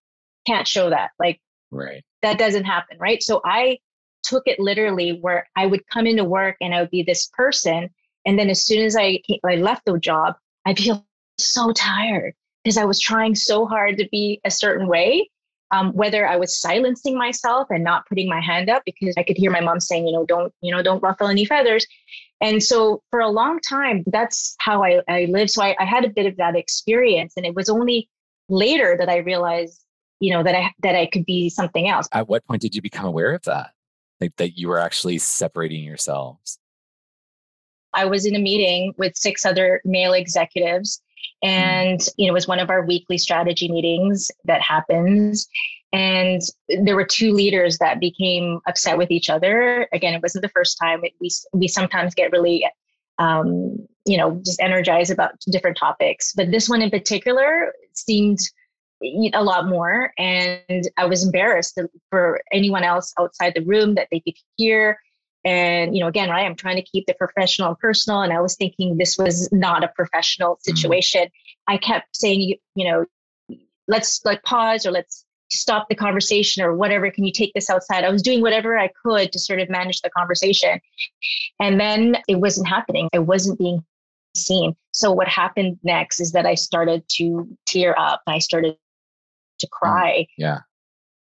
can't 0.44 0.66
show 0.66 0.90
that. 0.90 1.10
Like 1.20 1.40
right. 1.70 2.02
that 2.22 2.36
doesn't 2.36 2.64
happen 2.64 2.98
right? 2.98 3.22
So 3.22 3.40
i 3.44 3.78
took 4.24 4.42
it 4.46 4.58
literally 4.58 5.18
where 5.20 5.46
i 5.54 5.66
would 5.66 5.86
come 5.86 6.06
into 6.06 6.24
work 6.24 6.56
and 6.60 6.74
i 6.74 6.80
would 6.80 6.90
be 6.90 7.04
this 7.04 7.28
person. 7.28 7.90
And 8.26 8.36
then 8.38 8.50
as 8.50 8.60
soon 8.66 8.84
as 8.84 8.96
i 8.96 9.20
came, 9.24 9.38
i 9.46 9.54
left 9.54 9.82
the 9.86 9.96
job 10.00 10.34
i'd 10.66 10.78
feel 10.80 11.06
so 11.38 11.72
tired 11.72 12.34
because 12.62 12.76
I 12.76 12.84
was 12.84 13.00
trying 13.00 13.34
so 13.34 13.66
hard 13.66 13.98
to 13.98 14.08
be 14.10 14.40
a 14.44 14.50
certain 14.50 14.88
way. 14.88 15.28
um, 15.74 15.92
whether 15.92 16.26
I 16.26 16.36
was 16.36 16.60
silencing 16.60 17.18
myself 17.18 17.68
and 17.70 17.82
not 17.82 18.06
putting 18.08 18.28
my 18.28 18.40
hand 18.40 18.70
up 18.70 18.82
because 18.84 19.14
I 19.18 19.22
could 19.24 19.36
hear 19.36 19.50
my 19.50 19.60
mom 19.60 19.80
saying, 19.80 20.06
you 20.06 20.12
know, 20.12 20.24
don't, 20.24 20.52
you 20.60 20.70
know, 20.74 20.82
don't 20.82 21.02
ruffle 21.02 21.26
any 21.26 21.44
feathers. 21.44 21.86
And 22.40 22.62
so 22.62 23.02
for 23.10 23.20
a 23.20 23.28
long 23.28 23.60
time, 23.60 24.04
that's 24.06 24.54
how 24.60 24.84
I, 24.84 25.00
I 25.08 25.24
lived. 25.24 25.50
So 25.50 25.62
I, 25.62 25.74
I 25.78 25.84
had 25.84 26.04
a 26.04 26.10
bit 26.10 26.26
of 26.26 26.36
that 26.36 26.54
experience. 26.54 27.32
And 27.36 27.44
it 27.44 27.54
was 27.54 27.68
only 27.68 28.08
later 28.48 28.96
that 28.98 29.08
I 29.08 29.18
realized, 29.18 29.82
you 30.20 30.32
know, 30.32 30.42
that 30.42 30.54
I 30.54 30.70
that 30.82 30.94
I 30.94 31.06
could 31.06 31.26
be 31.26 31.48
something 31.48 31.88
else. 31.88 32.08
At 32.12 32.28
what 32.28 32.44
point 32.46 32.62
did 32.62 32.74
you 32.74 32.82
become 32.82 33.06
aware 33.06 33.34
of 33.34 33.42
that? 33.42 33.70
Like 34.20 34.36
that 34.36 34.56
you 34.56 34.68
were 34.68 34.78
actually 34.78 35.18
separating 35.18 35.82
yourselves? 35.82 36.58
I 37.92 38.04
was 38.04 38.26
in 38.26 38.34
a 38.36 38.40
meeting 38.40 38.92
with 38.96 39.16
six 39.16 39.44
other 39.44 39.80
male 39.84 40.12
executives. 40.12 41.00
And, 41.44 42.00
you 42.16 42.26
know, 42.26 42.32
it 42.32 42.34
was 42.34 42.48
one 42.48 42.58
of 42.58 42.70
our 42.70 42.84
weekly 42.84 43.18
strategy 43.18 43.70
meetings 43.70 44.30
that 44.46 44.62
happens. 44.62 45.46
And 45.92 46.40
there 46.82 46.96
were 46.96 47.04
two 47.04 47.32
leaders 47.32 47.76
that 47.78 48.00
became 48.00 48.60
upset 48.66 48.96
with 48.96 49.10
each 49.10 49.28
other. 49.28 49.86
Again, 49.92 50.14
it 50.14 50.22
wasn't 50.22 50.42
the 50.42 50.48
first 50.48 50.78
time. 50.82 51.02
we, 51.20 51.30
we 51.52 51.68
sometimes 51.68 52.14
get 52.14 52.32
really, 52.32 52.66
um, 53.18 53.76
you 54.06 54.16
know, 54.16 54.40
just 54.44 54.60
energized 54.60 55.12
about 55.12 55.38
different 55.52 55.76
topics. 55.76 56.32
But 56.34 56.50
this 56.50 56.68
one 56.68 56.80
in 56.80 56.90
particular 56.90 57.74
seemed 57.92 58.38
a 59.34 59.44
lot 59.44 59.68
more. 59.68 60.12
And 60.16 60.88
I 60.96 61.04
was 61.04 61.24
embarrassed 61.24 61.78
for 62.10 62.40
anyone 62.52 62.84
else 62.84 63.12
outside 63.20 63.52
the 63.54 63.64
room 63.64 63.96
that 63.96 64.08
they 64.10 64.20
could 64.20 64.34
hear 64.56 64.98
and, 65.44 65.94
you 65.94 66.00
know, 66.00 66.08
again, 66.08 66.30
right, 66.30 66.46
I'm 66.46 66.56
trying 66.56 66.76
to 66.76 66.82
keep 66.82 67.06
the 67.06 67.14
professional 67.14 67.68
and 67.68 67.78
personal. 67.78 68.22
And 68.22 68.32
I 68.32 68.40
was 68.40 68.56
thinking 68.56 68.96
this 68.96 69.18
was 69.18 69.50
not 69.52 69.84
a 69.84 69.88
professional 69.88 70.54
mm-hmm. 70.54 70.76
situation. 70.76 71.22
Mm-hmm. 71.22 71.74
I 71.74 71.76
kept 71.78 72.16
saying, 72.16 72.40
you, 72.40 72.56
you 72.74 72.90
know, 72.90 73.04
let's 73.86 74.24
like 74.24 74.42
pause 74.42 74.86
or 74.86 74.90
let's 74.90 75.24
stop 75.50 75.88
the 75.88 75.94
conversation 75.94 76.62
or 76.62 76.74
whatever. 76.74 77.10
Can 77.10 77.24
you 77.24 77.32
take 77.32 77.52
this 77.54 77.68
outside? 77.68 78.04
I 78.04 78.10
was 78.10 78.22
doing 78.22 78.40
whatever 78.40 78.78
I 78.78 78.90
could 79.04 79.32
to 79.32 79.38
sort 79.38 79.60
of 79.60 79.68
manage 79.68 80.00
the 80.00 80.10
conversation. 80.10 80.80
And 81.60 81.78
then 81.78 82.16
it 82.26 82.36
wasn't 82.36 82.68
happening. 82.68 83.08
It 83.12 83.20
wasn't 83.20 83.58
being 83.58 83.84
seen. 84.34 84.74
So 84.92 85.12
what 85.12 85.28
happened 85.28 85.78
next 85.82 86.20
is 86.20 86.32
that 86.32 86.46
I 86.46 86.54
started 86.54 87.04
to 87.16 87.46
tear 87.66 87.94
up. 87.98 88.22
I 88.26 88.38
started 88.38 88.76
to 89.60 89.66
mm, 89.66 89.70
cry. 89.70 90.20
Mm, 90.20 90.26
yeah. 90.38 90.58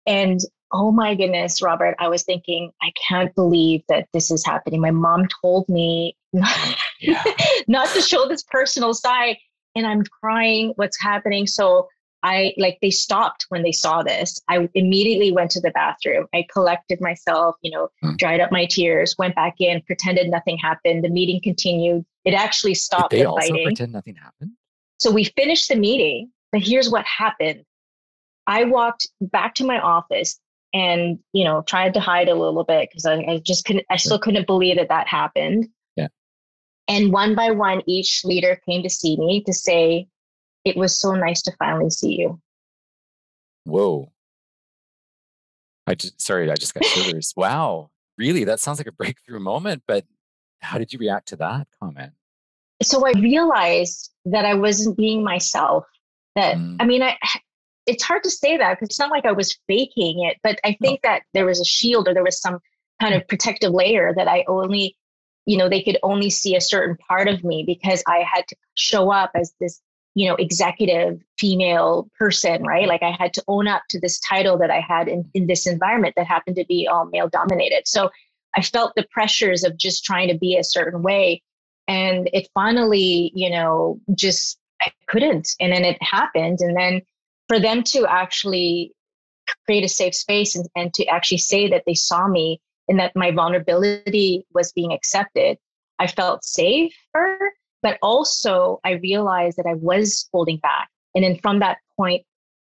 And 0.05 0.39
oh 0.73 0.91
my 0.91 1.15
goodness, 1.15 1.61
Robert, 1.61 1.95
I 1.99 2.07
was 2.07 2.23
thinking, 2.23 2.71
I 2.81 2.91
can't 3.07 3.33
believe 3.35 3.83
that 3.89 4.07
this 4.13 4.31
is 4.31 4.45
happening. 4.45 4.81
My 4.81 4.91
mom 4.91 5.27
told 5.41 5.67
me 5.69 6.15
not, 6.33 6.57
yeah. 6.99 7.23
not 7.67 7.89
to 7.89 8.01
show 8.01 8.27
this 8.27 8.43
personal 8.43 8.93
side. 8.93 9.37
And 9.75 9.87
I'm 9.87 10.03
crying, 10.03 10.73
what's 10.75 11.01
happening? 11.01 11.47
So 11.47 11.87
I 12.23 12.53
like 12.57 12.77
they 12.81 12.91
stopped 12.91 13.45
when 13.49 13.63
they 13.63 13.71
saw 13.71 14.03
this. 14.03 14.39
I 14.47 14.69
immediately 14.75 15.31
went 15.31 15.51
to 15.51 15.61
the 15.61 15.71
bathroom. 15.71 16.27
I 16.33 16.45
collected 16.51 17.01
myself, 17.01 17.55
you 17.61 17.71
know, 17.71 17.89
mm. 18.03 18.17
dried 18.17 18.41
up 18.41 18.51
my 18.51 18.65
tears, 18.65 19.15
went 19.17 19.35
back 19.35 19.55
in, 19.59 19.81
pretended 19.81 20.29
nothing 20.29 20.57
happened. 20.57 21.03
The 21.03 21.09
meeting 21.09 21.39
continued. 21.41 22.05
It 22.25 22.33
actually 22.33 22.75
stopped. 22.75 23.11
Did 23.11 23.19
they 23.19 23.23
the 23.23 23.29
also 23.29 23.47
fighting. 23.47 23.65
pretend 23.65 23.93
nothing 23.93 24.15
happened? 24.15 24.51
So 24.99 25.09
we 25.09 25.23
finished 25.23 25.69
the 25.69 25.75
meeting, 25.75 26.31
but 26.51 26.61
here's 26.61 26.89
what 26.89 27.05
happened. 27.05 27.63
I 28.45 28.65
walked 28.65 29.07
back 29.21 29.55
to 29.55 29.65
my 29.65 29.79
office 29.79 30.39
and 30.73 31.19
you 31.33 31.43
know 31.43 31.61
tried 31.63 31.93
to 31.93 31.99
hide 31.99 32.29
a 32.29 32.35
little 32.35 32.63
bit 32.63 32.89
because 32.89 33.05
I, 33.05 33.15
I, 33.15 33.41
just 33.43 33.65
couldn't 33.65 33.85
i 33.89 33.97
still 33.97 34.19
couldn't 34.19 34.47
believe 34.47 34.77
that 34.77 34.89
that 34.89 35.07
happened. 35.07 35.67
Yeah. 35.95 36.07
And 36.87 37.11
one 37.11 37.35
by 37.35 37.51
one 37.51 37.81
each 37.87 38.23
leader 38.23 38.59
came 38.67 38.83
to 38.83 38.89
see 38.89 39.17
me 39.17 39.43
to 39.45 39.53
say 39.53 40.07
it 40.63 40.77
was 40.77 40.99
so 40.99 41.13
nice 41.13 41.41
to 41.43 41.51
finally 41.57 41.89
see 41.89 42.19
you. 42.19 42.39
Whoa. 43.65 44.11
I 45.87 45.95
just 45.95 46.21
sorry 46.21 46.49
i 46.49 46.55
just 46.55 46.73
got 46.73 46.85
shivers 46.85 47.33
wow. 47.35 47.89
Really? 48.17 48.43
That 48.43 48.59
sounds 48.59 48.79
like 48.79 48.87
a 48.87 48.91
breakthrough 49.03 49.39
moment 49.39 49.83
but 49.87 50.05
how 50.61 50.77
did 50.77 50.93
you 50.93 50.99
react 50.99 51.29
to 51.29 51.35
that 51.37 51.67
comment? 51.81 52.13
So 52.83 53.05
i 53.05 53.11
realized 53.19 54.11
that 54.25 54.45
i 54.45 54.53
wasn't 54.53 54.97
being 54.97 55.23
myself 55.23 55.85
that 56.35 56.55
mm. 56.55 56.77
i 56.79 56.85
mean 56.85 57.03
i 57.03 57.17
it's 57.85 58.03
hard 58.03 58.23
to 58.23 58.29
say 58.29 58.57
that 58.57 58.75
because 58.75 58.89
it's 58.89 58.99
not 58.99 59.11
like 59.11 59.25
I 59.25 59.31
was 59.31 59.57
faking 59.67 60.23
it, 60.25 60.37
but 60.43 60.59
I 60.63 60.77
think 60.81 61.01
no. 61.03 61.09
that 61.09 61.23
there 61.33 61.45
was 61.45 61.59
a 61.59 61.65
shield 61.65 62.07
or 62.07 62.13
there 62.13 62.23
was 62.23 62.39
some 62.39 62.59
kind 63.01 63.15
of 63.15 63.23
mm. 63.23 63.27
protective 63.27 63.71
layer 63.71 64.13
that 64.15 64.27
I 64.27 64.45
only, 64.47 64.95
you 65.45 65.57
know, 65.57 65.67
they 65.67 65.81
could 65.81 65.97
only 66.03 66.29
see 66.29 66.55
a 66.55 66.61
certain 66.61 66.95
part 67.07 67.27
of 67.27 67.43
me 67.43 67.63
because 67.65 68.03
I 68.07 68.23
had 68.31 68.47
to 68.49 68.55
show 68.75 69.11
up 69.11 69.31
as 69.33 69.53
this, 69.59 69.81
you 70.13 70.27
know, 70.27 70.35
executive 70.35 71.19
female 71.39 72.07
person, 72.17 72.63
right? 72.63 72.85
Mm. 72.85 72.89
Like 72.89 73.03
I 73.03 73.15
had 73.17 73.33
to 73.33 73.43
own 73.47 73.67
up 73.67 73.81
to 73.89 73.99
this 73.99 74.19
title 74.19 74.57
that 74.59 74.69
I 74.69 74.79
had 74.79 75.07
in, 75.07 75.29
in 75.33 75.47
this 75.47 75.65
environment 75.65 76.13
that 76.17 76.27
happened 76.27 76.57
to 76.57 76.65
be 76.65 76.87
all 76.87 77.05
male 77.05 77.29
dominated. 77.29 77.87
So 77.87 78.11
I 78.55 78.61
felt 78.61 78.93
the 78.95 79.07
pressures 79.11 79.63
of 79.63 79.77
just 79.77 80.03
trying 80.03 80.27
to 80.27 80.37
be 80.37 80.57
a 80.57 80.63
certain 80.63 81.01
way. 81.01 81.41
And 81.87 82.29
it 82.33 82.47
finally, 82.53 83.31
you 83.33 83.49
know, 83.49 83.99
just 84.13 84.59
I 84.81 84.91
couldn't. 85.07 85.49
And 85.59 85.71
then 85.71 85.83
it 85.83 86.01
happened. 86.01 86.59
And 86.61 86.75
then 86.75 87.01
for 87.51 87.59
them 87.59 87.83
to 87.83 88.05
actually 88.07 88.93
create 89.65 89.83
a 89.83 89.87
safe 89.89 90.15
space 90.15 90.55
and, 90.55 90.69
and 90.73 90.93
to 90.93 91.05
actually 91.07 91.37
say 91.37 91.67
that 91.67 91.83
they 91.85 91.93
saw 91.93 92.25
me 92.25 92.61
and 92.87 92.97
that 92.97 93.11
my 93.13 93.29
vulnerability 93.29 94.45
was 94.53 94.71
being 94.71 94.93
accepted, 94.93 95.57
I 95.99 96.07
felt 96.07 96.45
safer. 96.45 97.51
But 97.83 97.97
also, 98.01 98.79
I 98.85 98.91
realized 98.91 99.57
that 99.57 99.65
I 99.65 99.73
was 99.73 100.29
holding 100.31 100.59
back. 100.59 100.87
And 101.13 101.25
then 101.25 101.39
from 101.39 101.59
that 101.59 101.79
point 101.97 102.25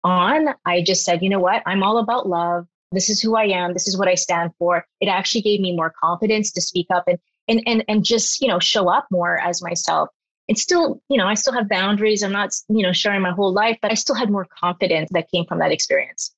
on, 0.05 0.55
I 0.65 0.83
just 0.83 1.03
said, 1.03 1.21
you 1.21 1.27
know 1.27 1.39
what? 1.39 1.63
I'm 1.65 1.83
all 1.83 1.97
about 1.97 2.29
love. 2.29 2.65
This 2.93 3.09
is 3.09 3.21
who 3.21 3.35
I 3.35 3.47
am. 3.47 3.73
This 3.73 3.89
is 3.89 3.97
what 3.97 4.07
I 4.07 4.15
stand 4.15 4.51
for. 4.57 4.85
It 5.01 5.07
actually 5.07 5.41
gave 5.41 5.59
me 5.59 5.75
more 5.75 5.93
confidence 6.01 6.49
to 6.53 6.61
speak 6.61 6.87
up 6.95 7.03
and 7.07 7.19
and 7.49 7.61
and 7.67 7.83
and 7.89 8.05
just 8.05 8.41
you 8.41 8.47
know 8.47 8.59
show 8.59 8.89
up 8.89 9.07
more 9.11 9.37
as 9.37 9.61
myself 9.61 10.07
it's 10.51 10.61
still, 10.61 11.01
you 11.07 11.17
know, 11.17 11.27
I 11.27 11.35
still 11.35 11.53
have 11.53 11.69
boundaries. 11.69 12.23
I'm 12.23 12.33
not, 12.33 12.53
you 12.67 12.83
know, 12.83 12.91
sharing 12.91 13.21
my 13.21 13.31
whole 13.31 13.53
life, 13.53 13.77
but 13.81 13.89
I 13.89 13.93
still 13.93 14.15
had 14.15 14.29
more 14.29 14.45
confidence 14.59 15.09
that 15.13 15.31
came 15.31 15.45
from 15.45 15.59
that 15.59 15.71
experience. 15.71 16.35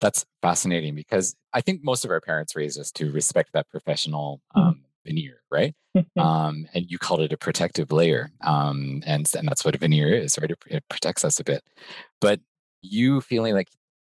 That's 0.00 0.24
fascinating 0.40 0.94
because 0.94 1.36
I 1.52 1.60
think 1.60 1.84
most 1.84 2.06
of 2.06 2.10
our 2.10 2.22
parents 2.22 2.56
raised 2.56 2.80
us 2.80 2.90
to 2.92 3.12
respect 3.12 3.50
that 3.52 3.68
professional 3.68 4.40
mm-hmm. 4.56 4.68
um, 4.68 4.74
mm-hmm. 4.74 4.80
veneer, 5.04 5.42
right? 5.50 5.74
um, 6.18 6.66
and 6.72 6.86
you 6.90 6.96
called 6.96 7.20
it 7.20 7.34
a 7.34 7.36
protective 7.36 7.92
layer. 7.92 8.30
Um, 8.40 9.02
and, 9.04 9.30
and 9.36 9.46
that's 9.46 9.66
what 9.66 9.74
a 9.74 9.78
veneer 9.78 10.14
is, 10.14 10.38
right? 10.40 10.50
It, 10.50 10.58
it 10.70 10.84
protects 10.88 11.22
us 11.22 11.38
a 11.38 11.44
bit. 11.44 11.62
But 12.22 12.40
you 12.80 13.20
feeling 13.20 13.52
like 13.52 13.68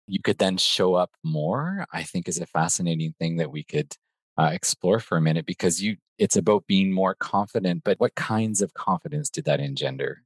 you 0.05 0.19
could 0.21 0.37
then 0.37 0.57
show 0.57 0.95
up 0.95 1.11
more, 1.23 1.85
I 1.93 2.03
think 2.03 2.27
is 2.27 2.41
a 2.41 2.45
fascinating 2.45 3.13
thing 3.17 3.37
that 3.37 3.53
we 3.53 3.63
could 3.63 3.95
uh, 4.37 4.51
explore 4.53 4.99
for 4.99 5.17
a 5.17 5.21
minute 5.21 5.45
because 5.45 5.81
you 5.81 5.97
it's 6.17 6.35
about 6.35 6.65
being 6.67 6.91
more 6.91 7.15
confident 7.15 7.83
but 7.83 7.99
what 7.99 8.15
kinds 8.15 8.61
of 8.61 8.73
confidence 8.73 9.29
did 9.29 9.45
that 9.45 9.59
engender? 9.59 10.23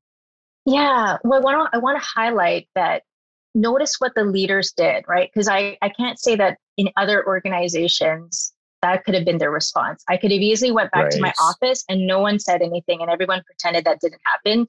Yeah 0.66 1.18
well 1.24 1.40
i 1.40 1.44
want 1.44 1.72
to 1.72 1.78
i 1.78 1.80
want 1.80 2.02
to 2.02 2.06
highlight 2.06 2.68
that 2.76 3.04
notice 3.54 3.96
what 4.00 4.14
the 4.16 4.24
leaders 4.24 4.72
did 4.72 5.06
right? 5.08 5.30
Because 5.34 5.48
i 5.48 5.78
i 5.82 5.90
can't 5.90 6.20
say 6.20 6.36
that 6.36 6.58
in 6.78 6.90
other 6.98 7.26
organizations 7.26 8.54
that 8.82 9.04
could 9.04 9.14
have 9.14 9.26
been 9.26 9.38
their 9.38 9.52
response. 9.52 10.04
I 10.10 10.18
could 10.18 10.32
have 10.32 10.42
easily 10.42 10.72
went 10.72 10.92
back 10.92 11.04
right. 11.04 11.12
to 11.12 11.22
my 11.22 11.32
office 11.40 11.84
and 11.88 12.08
no 12.08 12.20
one 12.20 12.40
said 12.40 12.64
anything 12.64 13.00
and 13.02 13.12
everyone 13.12 13.44
pretended 13.46 13.86
that 13.86 14.00
didn't 14.02 14.22
happen. 14.26 14.68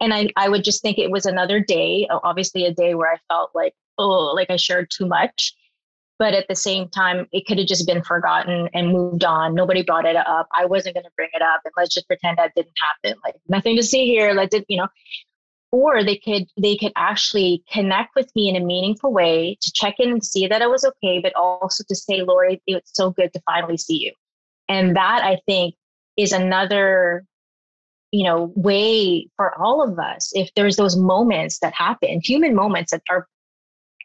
And 0.00 0.14
i 0.14 0.28
i 0.36 0.48
would 0.48 0.64
just 0.64 0.80
think 0.80 0.98
it 0.98 1.10
was 1.10 1.26
another 1.26 1.60
day 1.60 2.06
obviously 2.22 2.64
a 2.64 2.72
day 2.72 2.94
where 2.94 3.12
i 3.12 3.18
felt 3.28 3.50
like 3.54 3.74
oh 3.98 4.32
like 4.34 4.50
i 4.50 4.56
shared 4.56 4.90
too 4.90 5.06
much 5.06 5.54
but 6.18 6.34
at 6.34 6.46
the 6.48 6.54
same 6.54 6.88
time 6.88 7.26
it 7.32 7.46
could 7.46 7.58
have 7.58 7.66
just 7.66 7.86
been 7.86 8.02
forgotten 8.02 8.68
and 8.74 8.92
moved 8.92 9.24
on. 9.24 9.54
Nobody 9.54 9.82
brought 9.82 10.04
it 10.04 10.16
up. 10.16 10.48
I 10.52 10.66
wasn't 10.66 10.94
going 10.94 11.04
to 11.04 11.10
bring 11.16 11.30
it 11.32 11.42
up 11.42 11.60
and 11.64 11.72
let's 11.76 11.94
just 11.94 12.08
pretend 12.08 12.38
that 12.38 12.52
didn't 12.54 12.72
happen. 12.80 13.18
Like 13.24 13.36
nothing 13.48 13.76
to 13.76 13.82
see 13.82 14.06
here. 14.06 14.32
Let 14.32 14.52
it 14.52 14.64
you 14.68 14.78
know? 14.78 14.88
Or 15.70 16.02
they 16.02 16.16
could 16.16 16.46
they 16.60 16.76
could 16.76 16.92
actually 16.96 17.62
connect 17.70 18.14
with 18.16 18.30
me 18.34 18.48
in 18.48 18.56
a 18.56 18.64
meaningful 18.64 19.12
way 19.12 19.58
to 19.60 19.72
check 19.72 19.96
in 19.98 20.10
and 20.10 20.24
see 20.24 20.46
that 20.46 20.62
i 20.62 20.66
was 20.66 20.84
okay 20.84 21.20
but 21.20 21.34
also 21.36 21.84
to 21.88 21.94
say 21.94 22.22
lorie 22.22 22.62
it's 22.66 22.90
so 22.94 23.10
good 23.10 23.32
to 23.34 23.40
finally 23.46 23.76
see 23.76 23.98
you. 23.98 24.12
And 24.68 24.96
that 24.96 25.22
i 25.22 25.38
think 25.46 25.74
is 26.16 26.32
another 26.32 27.24
you 28.12 28.24
know 28.24 28.50
way 28.56 29.28
for 29.36 29.56
all 29.60 29.82
of 29.82 29.98
us. 29.98 30.30
If 30.32 30.50
there's 30.54 30.76
those 30.76 30.96
moments 30.96 31.58
that 31.60 31.74
happen 31.74 32.20
human 32.24 32.54
moments 32.54 32.92
that 32.92 33.02
are 33.10 33.28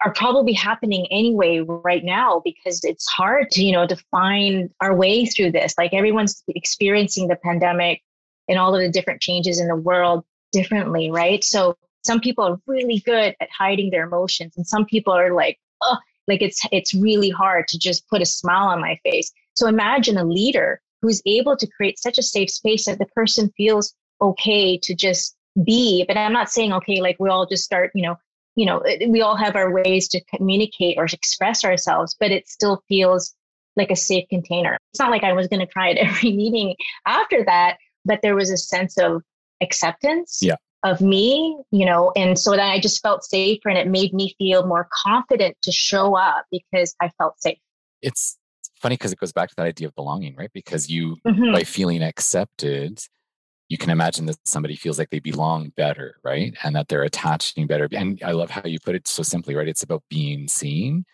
are 0.04 0.14
probably 0.14 0.54
happening 0.54 1.08
anyway 1.12 1.60
right 1.60 2.04
now 2.04 2.42
because 2.44 2.84
it's 2.84 3.08
hard 3.08 3.50
to 3.52 3.64
you 3.64 3.72
know 3.72 3.88
to 3.88 3.96
find 4.12 4.70
our 4.82 4.96
way 4.96 5.26
through 5.26 5.52
this. 5.52 5.74
Like 5.78 5.94
everyone's 5.94 6.44
experiencing 6.48 7.28
the 7.28 7.38
pandemic 7.38 8.02
and 8.50 8.60
all 8.60 8.76
of 8.76 8.82
the 8.82 8.90
different 8.90 9.22
changes 9.22 9.60
in 9.60 9.68
the 9.68 9.76
world 9.76 10.24
differently 10.52 11.10
right? 11.12 11.44
So 11.44 11.78
some 12.04 12.20
people 12.20 12.44
are 12.44 12.60
really 12.68 13.00
good 13.00 13.36
at 13.40 13.50
hiding 13.58 13.90
their 13.90 14.06
emotions 14.06 14.54
and 14.58 14.68
some 14.68 14.86
people 14.86 15.14
are 15.14 15.34
like 15.34 15.58
oh 15.82 15.98
like 16.28 16.42
it's 16.42 16.62
it's 16.72 16.94
really 16.94 17.30
hard 17.30 17.68
to 17.70 17.80
just 17.80 18.08
put 18.10 18.22
a 18.22 18.26
smile 18.26 18.70
on 18.70 18.82
my 18.82 19.00
face. 19.04 19.32
So 19.56 19.68
imagine 19.68 20.18
a 20.18 20.26
leader 20.26 20.82
who's 21.02 21.22
able 21.26 21.58
to 21.58 21.68
create 21.68 22.00
such 22.00 22.18
a 22.18 22.24
safe 22.24 22.50
space 22.50 22.86
that 22.86 23.00
the 23.00 23.06
person 23.08 23.52
feels 23.56 23.94
okay 24.22 24.78
to 24.80 24.94
just 24.94 25.36
be. 25.64 26.04
But 26.08 26.18
i'm 26.18 26.34
not 26.34 26.50
saying 26.50 26.74
okay 26.74 27.02
like 27.02 27.18
we 27.20 27.30
all 27.30 27.46
just 27.46 27.64
start 27.64 27.92
you 27.94 28.04
know 28.04 28.18
you 28.56 28.66
know, 28.66 28.84
we 29.08 29.22
all 29.22 29.36
have 29.36 29.56
our 29.56 29.72
ways 29.72 30.08
to 30.10 30.22
communicate 30.26 30.98
or 30.98 31.06
express 31.06 31.64
ourselves, 31.64 32.16
but 32.20 32.32
it 32.32 32.48
still 32.48 32.84
feels 32.88 33.34
like 33.76 33.90
a 33.90 33.96
safe 33.96 34.26
container. 34.30 34.78
It's 34.92 35.00
not 35.00 35.10
like 35.10 35.24
I 35.24 35.34
was 35.34 35.48
going 35.48 35.60
to 35.60 35.72
cry 35.72 35.92
at 35.92 35.98
every 36.08 36.32
meeting 36.32 36.76
after 37.06 37.44
that, 37.46 37.78
but 38.06 38.20
there 38.22 38.36
was 38.36 38.52
a 38.52 38.58
sense 38.58 38.98
of 38.98 39.24
acceptance 39.62 40.40
yeah. 40.42 40.56
of 40.84 41.02
me, 41.02 41.58
you 41.72 41.86
know, 41.86 42.12
and 42.16 42.38
so 42.38 42.52
that 42.52 42.70
I 42.70 42.80
just 42.80 43.02
felt 43.02 43.24
safer 43.24 43.70
and 43.70 43.78
it 43.78 43.88
made 43.88 44.14
me 44.14 44.36
feel 44.38 44.66
more 44.66 44.88
confident 45.04 45.58
to 45.64 45.72
show 45.72 46.16
up 46.18 46.46
because 46.52 46.96
I 47.02 47.10
felt 47.18 47.42
safe. 47.42 47.58
It's 48.02 48.38
funny 48.76 48.96
because 48.96 49.14
it 49.14 49.20
goes 49.20 49.32
back 49.32 49.50
to 49.50 49.56
that 49.58 49.66
idea 49.66 49.88
of 49.88 49.96
belonging, 49.96 50.36
right? 50.36 50.52
Because 50.54 50.90
you, 50.90 51.18
mm-hmm. 51.26 51.54
by 51.54 51.64
feeling 51.64 52.04
accepted, 52.04 53.00
you 53.74 53.78
can 53.80 53.90
imagine 53.90 54.28
that 54.28 54.38
somebody 54.46 54.76
feels 54.76 55.00
like 55.00 55.10
they 55.10 55.18
belong 55.18 55.70
better, 55.76 56.18
right? 56.24 56.56
And 56.64 56.76
that 56.76 56.90
they're 56.90 57.02
attaching 57.02 57.66
better. 57.66 57.90
And 57.92 58.22
I 58.24 58.34
love 58.34 58.52
how 58.52 58.62
you 58.66 58.78
put 58.80 58.94
it 58.94 59.08
so 59.08 59.24
simply, 59.24 59.56
right? 59.56 59.68
It's 59.68 59.82
about 59.82 60.04
being 60.12 60.48
seen, 60.48 61.06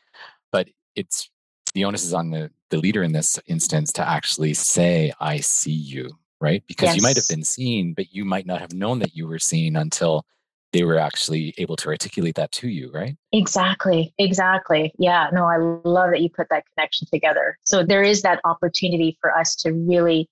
but 0.51 0.67
it's 0.93 1.29
the 1.73 1.85
onus 1.85 2.03
is 2.03 2.13
on 2.13 2.31
the, 2.31 2.51
the 2.69 2.77
leader 2.77 3.01
in 3.01 3.13
this 3.13 3.39
instance 3.47 3.93
to 3.93 4.05
actually 4.05 4.53
say, 4.53 5.13
I 5.21 5.37
see 5.37 5.71
you, 5.71 6.09
right? 6.41 6.61
Because 6.67 6.87
yes. 6.87 6.95
you 6.97 7.01
might 7.01 7.15
have 7.15 7.29
been 7.29 7.45
seen, 7.45 7.93
but 7.93 8.13
you 8.13 8.25
might 8.25 8.45
not 8.45 8.59
have 8.59 8.73
known 8.73 8.99
that 8.99 9.15
you 9.15 9.25
were 9.25 9.39
seen 9.39 9.77
until 9.77 10.25
they 10.73 10.83
were 10.83 10.99
actually 10.99 11.53
able 11.57 11.77
to 11.77 11.87
articulate 11.87 12.35
that 12.35 12.51
to 12.51 12.67
you, 12.67 12.91
right? 12.91 13.15
Exactly. 13.31 14.13
Exactly. 14.17 14.91
Yeah. 14.99 15.29
No, 15.31 15.45
I 15.45 15.55
love 15.57 16.11
that 16.11 16.19
you 16.19 16.29
put 16.29 16.47
that 16.49 16.65
connection 16.75 17.07
together. 17.09 17.57
So 17.63 17.83
there 17.83 18.03
is 18.03 18.21
that 18.23 18.41
opportunity 18.43 19.17
for 19.21 19.33
us 19.33 19.55
to 19.57 19.71
really 19.71 20.29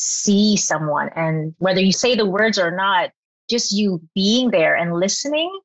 see 0.00 0.56
someone. 0.56 1.10
And 1.14 1.54
whether 1.58 1.80
you 1.80 1.92
say 1.92 2.14
the 2.14 2.26
words 2.26 2.58
or 2.58 2.74
not, 2.74 3.10
just 3.50 3.72
you 3.72 4.00
being 4.14 4.50
there 4.50 4.74
and 4.74 4.94
listening 4.94 5.60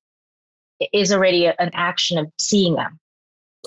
is 0.91 1.13
already 1.13 1.45
an 1.45 1.71
action 1.73 2.17
of 2.17 2.27
seeing 2.39 2.75
them. 2.75 2.99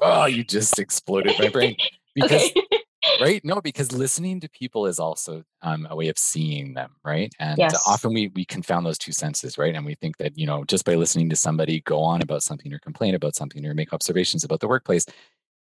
Oh, 0.03 0.27
you 0.27 0.45
just 0.45 0.79
exploded 0.79 1.35
my 1.39 1.49
brain. 1.49 1.77
Because 2.15 2.51
right? 3.21 3.45
No, 3.45 3.61
because 3.61 3.93
listening 3.93 4.41
to 4.41 4.49
people 4.49 4.87
is 4.87 4.99
also 4.99 5.45
um, 5.63 5.87
a 5.89 5.95
way 5.95 6.09
of 6.09 6.19
seeing 6.19 6.75
them, 6.75 6.97
right? 7.05 7.33
And 7.39 7.59
yes. 7.59 7.81
often 7.87 8.13
we 8.13 8.29
we 8.35 8.45
confound 8.45 8.85
those 8.87 8.99
two 8.99 9.13
senses, 9.13 9.57
right? 9.57 9.75
And 9.75 9.87
we 9.87 9.95
think 9.95 10.17
that 10.17 10.37
you 10.37 10.47
know 10.47 10.65
just 10.65 10.85
by 10.85 10.97
listening 10.97 11.31
to 11.31 11.37
somebody 11.37 11.81
go 11.83 12.01
on 12.01 12.23
about 12.23 12.43
something 12.43 12.73
or 12.73 12.81
complain 12.81 13.15
about 13.15 13.37
something 13.37 13.65
or 13.65 13.75
make 13.75 13.93
observations 13.93 14.43
about 14.43 14.59
the 14.59 14.67
workplace, 14.67 15.07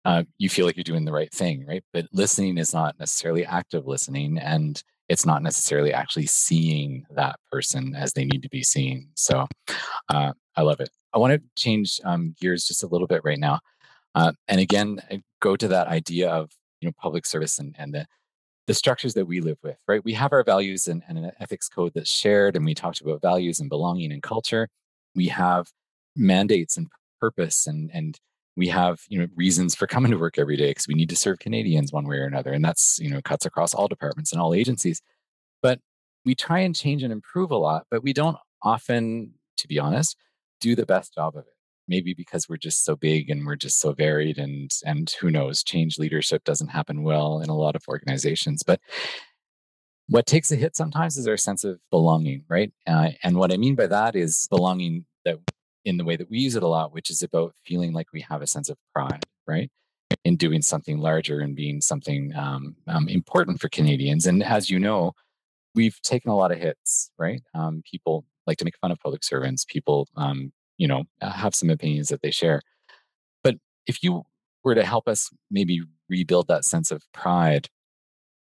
uh, 0.07 0.23
you 0.39 0.49
feel 0.49 0.67
like 0.67 0.77
you're 0.77 0.85
doing 0.85 1.05
the 1.05 1.13
right 1.13 1.33
thing, 1.33 1.67
right? 1.67 1.83
But 1.93 2.07
listening 2.13 2.59
is 2.59 2.73
not 2.73 2.97
necessarily 3.01 3.45
active 3.45 3.89
listening, 3.89 4.39
and 4.39 4.81
it's 5.09 5.27
not 5.27 5.43
necessarily 5.43 5.93
actually 5.93 6.27
seeing 6.27 7.05
that 7.11 7.41
person 7.51 7.93
as 7.97 8.13
they 8.13 8.25
need 8.25 8.45
to 8.45 8.49
be 8.49 8.63
seen. 8.63 9.09
So 9.15 9.47
uh, 10.09 10.33
I 10.55 10.63
love 10.63 10.79
it. 10.79 10.91
I 11.13 11.19
want 11.19 11.33
to 11.33 11.43
change 11.57 12.01
um, 12.05 12.37
gears 12.41 12.67
just 12.69 12.85
a 12.85 12.87
little 12.87 13.09
bit 13.09 13.23
right 13.25 13.39
now. 13.39 13.59
Uh, 14.15 14.31
and 14.47 14.61
again, 14.61 15.01
go 15.43 15.57
to 15.57 15.67
that 15.69 15.89
idea 15.89 16.31
of 16.31 16.53
you 16.81 16.87
know 16.89 16.93
public 16.97 17.27
service 17.27 17.59
and, 17.59 17.75
and 17.77 17.93
the, 17.93 18.07
the 18.69 18.75
structures 18.75 19.15
that 19.15 19.27
we 19.27 19.41
live 19.41 19.59
with, 19.65 19.79
right? 19.89 20.05
We 20.05 20.13
have 20.13 20.33
our 20.33 20.45
values 20.45 20.87
and, 20.87 21.03
and 21.09 21.19
an 21.19 21.33
ethics 21.41 21.69
code 21.69 21.91
that's 21.97 22.11
shared, 22.11 22.55
and 22.55 22.65
we 22.65 22.75
talked 22.75 23.01
about 23.01 23.23
values 23.23 23.59
and 23.59 23.69
belonging 23.69 24.13
and 24.13 24.23
culture. 24.23 24.69
We 25.17 25.27
have 25.29 25.67
mandates 26.15 26.77
and 26.77 26.87
purpose 27.21 27.67
and 27.67 27.91
and 27.93 28.17
we 28.57 28.69
have 28.69 29.01
you 29.09 29.19
know 29.19 29.27
reasons 29.37 29.75
for 29.75 29.87
coming 29.87 30.11
to 30.11 30.19
work 30.19 30.39
every 30.39 30.57
day 30.57 30.71
because 30.71 30.89
we 30.89 30.95
need 30.95 31.11
to 31.11 31.17
serve 31.17 31.39
canadians 31.39 31.93
one 31.93 32.07
way 32.07 32.17
or 32.17 32.25
another 32.25 32.53
and 32.53 32.65
that's 32.65 32.99
you 32.99 33.11
know 33.11 33.21
cuts 33.23 33.47
across 33.47 33.75
all 33.75 33.89
departments 33.89 34.33
and 34.33 34.41
all 34.41 34.55
agencies. 34.55 35.03
But 35.63 35.81
we 36.25 36.35
try 36.35 36.61
and 36.61 36.75
change 36.75 37.03
and 37.03 37.13
improve 37.13 37.51
a 37.51 37.57
lot 37.57 37.87
but 37.91 38.03
we 38.03 38.13
don't 38.13 38.37
often 38.63 39.35
to 39.59 39.69
be 39.69 39.79
honest 39.79 40.17
do 40.61 40.75
the 40.75 40.87
best 40.87 41.15
job 41.15 41.37
of 41.37 41.43
it. 41.43 41.53
Maybe 41.89 42.15
because 42.15 42.49
we're 42.49 42.57
just 42.57 42.85
so 42.85 42.97
big 42.97 43.31
and 43.31 43.47
we're 43.47 43.57
just 43.57 43.79
so 43.79 43.93
varied 43.93 44.39
and 44.39 44.71
and 44.85 45.15
who 45.21 45.31
knows 45.31 45.63
change 45.63 45.99
leadership 45.99 46.45
doesn't 46.45 46.69
happen 46.69 47.03
well 47.03 47.41
in 47.41 47.51
a 47.51 47.57
lot 47.57 47.77
of 47.77 47.83
organizations 47.89 48.63
but 48.63 48.81
what 50.09 50.25
takes 50.25 50.53
a 50.53 50.57
hit 50.57 50.77
sometimes 50.77 51.17
is 51.17 51.27
our 51.27 51.37
sense 51.37 51.65
of 51.65 51.79
belonging 51.91 52.45
right? 52.49 52.73
Uh, 52.87 53.11
and 53.23 53.37
what 53.37 53.53
i 53.53 53.57
mean 53.57 53.75
by 53.75 53.87
that 53.87 54.17
is 54.17 54.47
belonging 54.51 55.05
that 55.25 55.39
in 55.87 55.97
the 55.97 56.05
way 56.05 56.17
that 56.17 56.29
we 56.29 56.41
use 56.41 56.57
it 56.57 56.65
a 56.65 56.69
lot, 56.69 56.93
which 56.93 57.11
is 57.11 57.23
about 57.23 57.55
feeling 57.65 57.93
like 57.93 58.09
we 58.13 58.21
have 58.21 58.43
a 58.43 58.47
sense 58.47 58.69
of 58.69 58.77
pride, 58.93 59.25
right? 59.47 59.71
In 60.25 60.37
doing 60.37 60.61
something 60.61 60.99
larger 60.99 61.39
and 61.41 61.55
being 61.55 61.81
something 61.81 62.35
um, 62.35 62.75
um, 62.89 63.09
important 63.09 63.61
for 63.61 63.69
Canadians. 63.69 64.27
And 64.27 64.43
as 64.43 64.69
you 64.69 64.81
know, 64.81 65.13
we've 65.77 66.03
taken 66.03 66.31
a 66.31 66.37
lot 66.37 66.51
of 66.51 66.59
hits, 66.59 67.13
right? 67.19 67.41
Um, 67.55 67.83
people 67.89 68.25
like 68.49 68.59
to 68.59 68.65
make 68.65 68.77
fun 68.79 68.91
of 68.91 68.99
public 68.99 69.23
servants. 69.23 69.65
People, 69.65 70.09
um, 70.17 70.53
you 70.77 70.89
know, 70.89 71.05
uh, 71.23 71.31
have 71.31 71.55
some 71.55 71.71
opinions 71.71 72.09
that 72.09 72.21
they 72.21 72.33
share. 72.33 72.63
But 73.45 73.55
if 73.87 74.03
you 74.03 74.25
were 74.65 74.75
to 74.75 74.85
help 74.85 75.07
us 75.07 75.31
maybe 75.53 75.83
rebuild 76.09 76.49
that 76.49 76.65
sense 76.65 76.91
of 76.91 77.05
pride, 77.15 77.69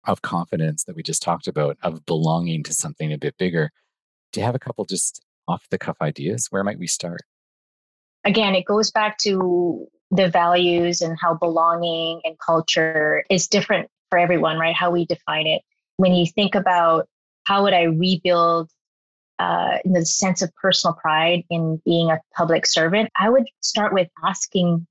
of 0.06 0.22
confidence 0.22 0.84
that 0.84 0.96
we 0.96 1.02
just 1.02 1.22
talked 1.22 1.46
about, 1.46 1.76
of 1.82 2.06
belonging 2.06 2.62
to 2.62 2.72
something 2.72 3.12
a 3.12 3.18
bit 3.18 3.36
bigger, 3.36 3.70
do 4.32 4.40
you 4.40 4.46
have 4.46 4.54
a 4.54 4.58
couple 4.58 4.86
just 4.86 5.22
off 5.46 5.66
the 5.70 5.78
cuff 5.78 5.98
ideas? 6.00 6.46
Where 6.48 6.64
might 6.64 6.78
we 6.78 6.86
start? 6.86 7.20
Again, 8.24 8.54
it 8.54 8.64
goes 8.64 8.90
back 8.90 9.18
to 9.18 9.86
the 10.10 10.28
values 10.28 11.00
and 11.02 11.18
how 11.20 11.34
belonging 11.34 12.20
and 12.24 12.36
culture 12.38 13.24
is 13.30 13.48
different 13.48 13.88
for 14.10 14.18
everyone, 14.18 14.58
right? 14.58 14.74
How 14.74 14.90
we 14.90 15.06
define 15.06 15.46
it. 15.46 15.62
When 15.96 16.12
you 16.12 16.26
think 16.26 16.54
about 16.54 17.08
how 17.44 17.64
would 17.64 17.74
I 17.74 17.82
rebuild 17.82 18.70
uh, 19.38 19.78
the 19.84 20.06
sense 20.06 20.42
of 20.42 20.54
personal 20.54 20.94
pride 20.94 21.44
in 21.50 21.80
being 21.84 22.10
a 22.10 22.20
public 22.36 22.66
servant, 22.66 23.10
I 23.18 23.28
would 23.28 23.44
start 23.60 23.92
with 23.92 24.08
asking 24.24 24.86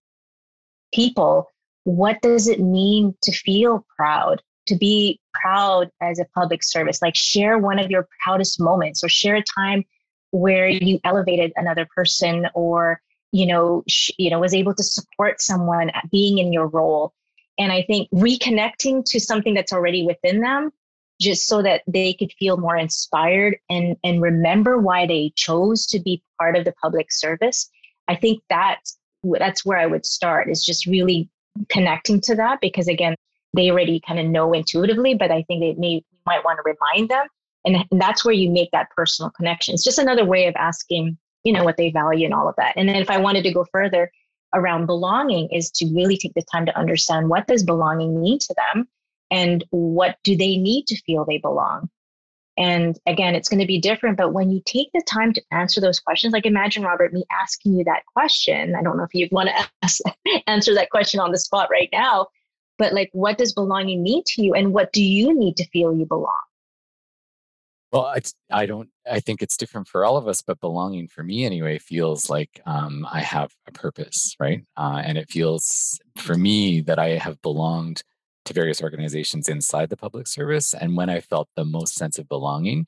people, 0.94 1.48
what 1.86 2.22
does 2.22 2.48
it 2.48 2.60
mean 2.60 3.16
to 3.24 3.32
feel 3.32 3.86
proud? 3.98 4.42
To 4.68 4.76
be 4.76 5.20
proud 5.34 5.90
as 6.02 6.20
a 6.20 6.26
public 6.34 6.64
service, 6.64 7.02
like 7.02 7.16
share 7.16 7.58
one 7.58 7.80
of 7.80 7.92
your 7.92 8.08
proudest 8.24 8.62
moments 8.62 9.04
or 9.04 9.10
share 9.10 9.36
a 9.36 9.44
time 9.44 9.84
where 10.32 10.68
you 10.68 11.00
elevated 11.04 11.52
another 11.56 11.88
person 11.94 12.48
or 12.54 13.02
you 13.34 13.48
know, 13.48 13.84
you 14.18 14.30
know, 14.30 14.40
was 14.40 14.54
able 14.54 14.76
to 14.76 14.84
support 14.84 15.42
someone 15.42 15.92
being 16.12 16.38
in 16.38 16.54
your 16.54 16.68
role. 16.68 17.14
And 17.58 17.72
I 17.72 17.82
think 17.82 18.08
reconnecting 18.12 19.04
to 19.06 19.20
something 19.20 19.56
that's 19.56 19.74
already 19.74 20.06
within 20.06 20.42
them, 20.42 20.72
just 21.20 21.48
so 21.48 21.64
that 21.64 21.82
they 21.88 22.14
could 22.14 22.32
feel 22.40 22.58
more 22.58 22.78
inspired 22.78 23.58
and 23.70 23.98
and 24.04 24.22
remember 24.22 24.78
why 24.78 25.08
they 25.08 25.34
chose 25.36 25.88
to 25.88 26.00
be 26.00 26.22
part 26.40 26.56
of 26.56 26.64
the 26.64 26.74
public 26.82 27.12
service. 27.12 27.70
I 28.08 28.16
think 28.16 28.44
that's 28.50 28.98
that's 29.24 29.66
where 29.66 29.80
I 29.80 29.88
would 29.88 30.06
start 30.06 30.50
is 30.50 30.64
just 30.64 30.86
really 30.86 31.28
connecting 31.70 32.22
to 32.22 32.36
that 32.36 32.62
because 32.62 32.88
again, 32.88 33.16
they 33.56 33.72
already 33.72 34.00
kind 34.00 34.20
of 34.20 34.28
know 34.28 34.54
intuitively, 34.54 35.16
but 35.16 35.32
I 35.32 35.42
think 35.44 35.62
they 35.62 35.74
may 35.74 36.04
might 36.28 36.46
want 36.46 36.60
to 36.60 36.64
remind 36.72 37.10
them. 37.10 37.26
And, 37.66 37.78
and 37.90 38.00
that's 38.02 38.24
where 38.24 38.34
you 38.34 38.52
make 38.52 38.70
that 38.72 38.90
personal 38.96 39.32
connection. 39.32 39.74
It's 39.74 39.84
just 39.84 39.98
another 39.98 40.26
way 40.26 40.46
of 40.48 40.56
asking 40.56 41.18
you 41.44 41.54
know 41.54 41.64
what 41.64 41.78
they 41.78 41.92
value 41.92 42.26
and 42.26 42.34
all 42.34 42.48
of 42.48 42.56
that. 42.58 42.74
And 42.76 42.88
then 42.88 42.96
if 42.96 43.10
i 43.10 43.18
wanted 43.18 43.44
to 43.44 43.54
go 43.54 43.66
further 43.72 44.12
around 44.54 44.86
belonging 44.86 45.50
is 45.52 45.72
to 45.72 45.92
really 45.94 46.18
take 46.18 46.34
the 46.36 46.44
time 46.52 46.66
to 46.66 46.78
understand 46.78 47.30
what 47.30 47.48
does 47.48 47.64
belonging 47.64 48.22
mean 48.22 48.40
to 48.40 48.56
them 48.56 48.88
and 49.32 49.64
what 49.72 50.18
do 50.24 50.38
they 50.38 50.58
need 50.58 50.86
to 50.88 51.02
feel 51.02 51.26
they 51.26 51.40
belong. 51.40 51.90
And 52.56 53.00
again 53.08 53.36
it's 53.36 53.50
going 53.50 53.62
to 53.62 53.66
be 53.68 53.80
different 53.80 54.18
but 54.18 54.34
when 54.34 54.52
you 54.52 54.62
take 54.66 54.90
the 54.94 55.04
time 55.08 55.34
to 55.34 55.42
answer 55.52 55.82
those 55.82 56.00
questions 56.00 56.34
like 56.34 56.46
imagine 56.46 56.84
robert 56.84 57.14
me 57.14 57.26
asking 57.42 57.74
you 57.74 57.84
that 57.86 58.06
question. 58.14 58.76
I 58.76 58.84
don't 58.84 58.98
know 58.98 59.04
if 59.04 59.14
you'd 59.14 59.32
want 59.32 59.50
to 59.50 59.70
ask, 59.82 60.02
answer 60.48 60.74
that 60.76 60.92
question 60.92 61.20
on 61.20 61.32
the 61.32 61.40
spot 61.40 61.70
right 61.72 61.90
now 61.92 62.28
but 62.78 62.94
like 62.94 63.10
what 63.14 63.38
does 63.38 63.54
belonging 63.54 64.04
mean 64.04 64.24
to 64.26 64.44
you 64.44 64.54
and 64.54 64.74
what 64.74 64.92
do 64.92 65.04
you 65.04 65.38
need 65.38 65.58
to 65.58 65.68
feel 65.70 65.96
you 65.96 66.06
belong? 66.06 66.38
Well, 67.92 68.12
it's, 68.16 68.34
I 68.52 68.66
don't. 68.66 68.90
I 69.10 69.20
think 69.20 69.42
it's 69.42 69.58
different 69.58 69.88
for 69.88 70.06
all 70.06 70.18
of 70.18 70.28
us, 70.28 70.42
but 70.42 70.60
belonging 70.60 71.08
for 71.08 71.24
me 71.24 71.46
anyway 71.46 71.78
feels 71.78 72.30
like 72.30 72.62
um, 72.66 73.08
I 73.12 73.20
have 73.22 73.54
a 73.68 73.72
purpose, 73.72 74.36
right? 74.40 74.64
Uh, 74.78 75.02
and 75.04 75.18
it 75.18 75.30
feels 75.30 76.00
for 76.18 76.36
me 76.36 76.82
that 76.82 77.00
I 77.00 77.10
have 77.18 77.42
belonged 77.42 78.04
to 78.46 78.54
various 78.54 78.82
organizations 78.82 79.48
inside 79.48 79.90
the 79.90 79.98
public 79.98 80.28
service. 80.28 80.74
And 80.74 80.98
when 80.98 81.10
I 81.10 81.22
felt 81.22 81.50
the 81.56 81.66
most 81.66 81.96
sense 81.96 82.18
of 82.18 82.28
belonging, 82.28 82.88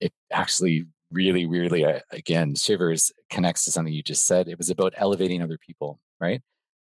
it 0.00 0.12
actually 0.32 0.86
really, 1.10 1.46
really, 1.46 1.84
uh, 1.84 2.00
again, 2.10 2.54
shivers 2.54 3.12
connects 3.30 3.64
to 3.64 3.72
something 3.72 3.92
you 3.92 4.02
just 4.02 4.26
said. 4.26 4.48
It 4.48 4.58
was 4.58 4.70
about 4.70 4.94
elevating 4.96 5.42
other 5.42 5.58
people, 5.58 6.00
right? 6.20 6.42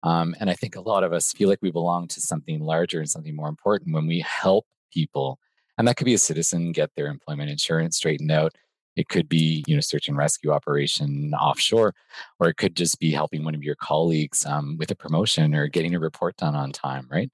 Um, 0.03 0.35
and 0.39 0.49
I 0.49 0.53
think 0.53 0.75
a 0.75 0.81
lot 0.81 1.03
of 1.03 1.13
us 1.13 1.31
feel 1.31 1.49
like 1.49 1.61
we 1.61 1.71
belong 1.71 2.07
to 2.09 2.21
something 2.21 2.59
larger 2.59 2.99
and 2.99 3.09
something 3.09 3.35
more 3.35 3.49
important 3.49 3.93
when 3.93 4.07
we 4.07 4.19
help 4.21 4.65
people 4.91 5.39
and 5.81 5.87
that 5.87 5.97
could 5.97 6.05
be 6.05 6.13
a 6.13 6.19
citizen 6.19 6.71
get 6.73 6.91
their 6.95 7.07
employment 7.07 7.49
insurance 7.49 7.97
straightened 7.97 8.29
out. 8.29 8.53
It 8.95 9.09
could 9.09 9.27
be, 9.27 9.63
you 9.65 9.73
know, 9.73 9.81
search 9.81 10.07
and 10.07 10.15
rescue 10.15 10.51
operation 10.51 11.33
offshore, 11.33 11.95
or 12.39 12.49
it 12.49 12.57
could 12.57 12.75
just 12.75 12.99
be 12.99 13.09
helping 13.09 13.43
one 13.43 13.55
of 13.55 13.63
your 13.63 13.73
colleagues 13.73 14.45
um, 14.45 14.77
with 14.77 14.91
a 14.91 14.95
promotion 14.95 15.55
or 15.55 15.65
getting 15.65 15.95
a 15.95 15.99
report 15.99 16.37
done 16.37 16.55
on 16.55 16.71
time, 16.71 17.07
right? 17.09 17.31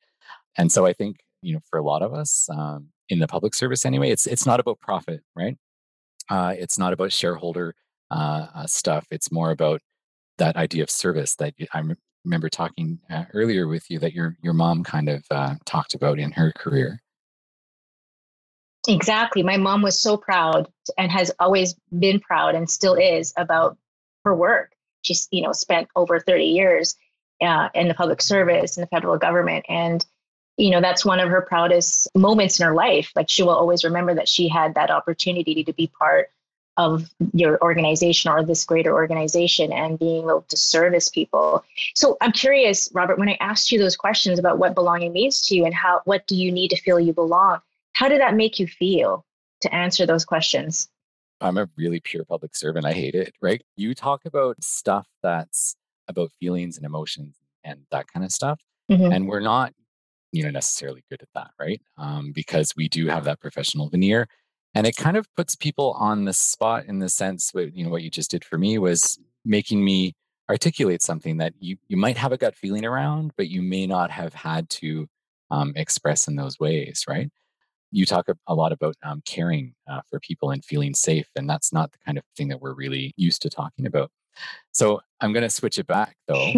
And 0.58 0.72
so 0.72 0.86
I 0.86 0.94
think, 0.94 1.18
you 1.42 1.56
know, 1.56 1.60
for 1.70 1.78
a 1.78 1.84
lot 1.84 2.02
of 2.02 2.14
us 2.14 2.48
um, 2.50 2.88
in 3.10 3.20
the 3.20 3.28
public 3.28 3.54
service 3.54 3.86
anyway, 3.86 4.12
it's 4.12 4.26
it's 4.26 4.46
not 4.46 4.62
about 4.62 4.80
profit, 4.80 5.24
right? 5.36 5.58
Uh, 6.30 6.54
it's 6.58 6.80
not 6.80 6.94
about 6.94 7.12
shareholder 7.12 7.76
uh, 8.12 8.48
uh, 8.56 8.66
stuff. 8.66 9.08
It's 9.12 9.30
more 9.30 9.52
about 9.52 9.82
that 10.38 10.56
idea 10.56 10.84
of 10.84 10.90
service 10.90 11.36
that 11.36 11.54
I 11.74 11.84
remember 12.24 12.48
talking 12.48 13.00
uh, 13.10 13.26
earlier 13.34 13.68
with 13.68 13.92
you 13.92 14.00
that 14.00 14.14
your 14.14 14.38
your 14.42 14.54
mom 14.54 14.86
kind 14.86 15.10
of 15.10 15.26
uh, 15.32 15.56
talked 15.66 15.96
about 15.96 16.18
in 16.18 16.32
her 16.32 16.54
career. 16.54 17.02
Exactly. 18.88 19.44
My 19.44 19.58
mom 19.58 19.82
was 19.82 20.00
so 20.00 20.16
proud 20.18 20.72
and 20.98 21.12
has 21.12 21.32
always 21.40 21.76
been 21.98 22.20
proud 22.20 22.56
and 22.56 22.70
still 22.70 22.96
is 22.96 23.34
about 23.38 23.78
her 24.24 24.34
work. 24.34 24.72
She's, 25.02 25.28
you 25.32 25.42
know, 25.42 25.52
spent 25.52 25.90
over 25.96 26.20
30 26.20 26.46
years 26.46 26.96
uh, 27.42 27.70
in 27.74 27.88
the 27.88 27.94
public 27.94 28.22
service 28.22 28.78
in 28.78 28.82
the 28.82 28.88
federal 28.88 29.18
government. 29.18 29.66
And, 29.68 30.06
you 30.56 30.72
know, 30.72 30.82
that's 30.82 31.06
one 31.06 31.20
of 31.20 31.30
her 31.30 31.42
proudest 31.42 32.08
moments 32.16 32.60
in 32.60 32.66
her 32.66 32.74
life. 32.74 33.12
Like 33.16 33.30
she 33.30 33.44
will 33.44 33.56
always 33.56 33.84
remember 33.84 34.16
that 34.16 34.30
she 34.30 34.48
had 34.48 34.76
that 34.76 34.90
opportunity 34.90 35.64
to 35.66 35.74
be 35.74 35.92
part 36.00 36.30
of 36.78 37.10
your 37.34 37.60
organization 37.62 38.32
or 38.32 38.44
this 38.44 38.64
greater 38.64 38.94
organization 38.94 39.74
and 39.74 39.98
being 39.98 40.24
able 40.24 40.44
to 40.44 40.56
service 40.56 41.10
people. 41.10 41.66
So 41.96 42.18
I'm 42.22 42.32
curious, 42.32 42.90
Robert, 42.94 43.18
when 43.18 43.30
I 43.30 43.38
asked 43.40 43.72
you 43.72 43.80
those 43.80 43.98
questions 43.98 44.38
about 44.38 44.60
what 44.60 44.76
belonging 44.76 45.12
means 45.12 45.42
to 45.48 45.56
you 45.56 45.66
and 45.66 45.74
how 45.74 46.02
what 46.06 46.28
do 46.28 46.36
you 46.36 46.52
need 46.52 46.70
to 46.70 46.78
feel 46.78 47.00
you 47.00 47.14
belong, 47.14 47.62
how 47.98 48.08
did 48.08 48.22
that 48.22 48.36
make 48.36 48.60
you 48.60 48.68
feel 48.68 49.26
to 49.62 49.74
answer 49.74 50.06
those 50.06 50.24
questions? 50.24 50.88
I'm 51.42 51.58
a 51.58 51.68
really 51.76 52.00
pure 52.00 52.26
public 52.26 52.56
servant. 52.56 52.86
I 52.86 52.94
hate 52.94 53.16
it, 53.16 53.34
right? 53.42 53.62
You 53.76 53.96
talk 53.96 54.26
about 54.26 54.64
stuff 54.64 55.08
that's 55.24 55.76
about 56.08 56.32
feelings 56.40 56.78
and 56.78 56.86
emotions 56.86 57.38
and 57.64 57.82
that 57.92 58.06
kind 58.08 58.24
of 58.24 58.32
stuff. 58.32 58.60
Mm-hmm. 58.92 59.12
And 59.12 59.28
we're 59.28 59.40
not, 59.40 59.74
you 60.32 60.44
know, 60.44 60.52
necessarily 60.52 61.04
good 61.10 61.24
at 61.24 61.30
that, 61.34 61.52
right? 61.60 61.82
Um, 61.98 62.32
because 62.34 62.74
we 62.78 62.88
do 62.88 63.08
have 63.08 63.24
that 63.24 63.40
professional 63.40 63.90
veneer 63.90 64.28
and 64.76 64.86
it 64.86 64.96
kind 64.96 65.18
of 65.18 65.26
puts 65.36 65.56
people 65.56 65.96
on 66.00 66.26
the 66.26 66.34
spot 66.34 66.86
in 66.86 67.00
the 67.00 67.10
sense 67.10 67.52
that 67.52 67.76
you 67.76 67.84
know 67.84 67.90
what 67.90 68.04
you 68.04 68.12
just 68.12 68.30
did 68.30 68.46
for 68.46 68.60
me 68.60 68.78
was 68.78 69.18
making 69.44 69.84
me 69.84 70.14
articulate 70.50 71.02
something 71.02 71.38
that 71.38 71.54
you 71.60 71.78
you 71.88 71.98
might 71.98 72.18
have 72.18 72.32
a 72.32 72.38
gut 72.38 72.56
feeling 72.56 72.86
around 72.86 73.32
but 73.38 73.50
you 73.50 73.62
may 73.62 73.88
not 73.88 74.12
have 74.12 74.34
had 74.34 74.70
to 74.70 75.08
um, 75.50 75.74
express 75.76 76.28
in 76.28 76.36
those 76.36 76.60
ways 76.60 77.06
right 77.08 77.32
you 77.92 78.06
talk 78.06 78.28
a, 78.48 78.54
lot 78.54 78.72
about 78.72 78.96
um, 79.04 79.22
caring 79.26 79.74
uh, 79.90 80.02
for 80.10 80.20
people 80.20 80.52
and 80.52 80.64
feeling 80.64 80.94
safe 80.94 81.28
and 81.36 81.50
that's 81.50 81.72
not 81.72 81.92
the 81.92 81.98
kind 82.06 82.18
of 82.18 82.24
thing 82.36 82.48
that 82.50 82.62
we're 82.62 82.74
really 82.74 83.14
used 83.18 83.42
to 83.42 83.50
talking 83.50 83.86
about. 83.86 84.12
So 84.72 85.02
i'm 85.20 85.34
going 85.34 85.44
to 85.44 85.50
switch 85.50 85.80
it 85.80 85.88
back 85.88 86.16
though 86.28 86.54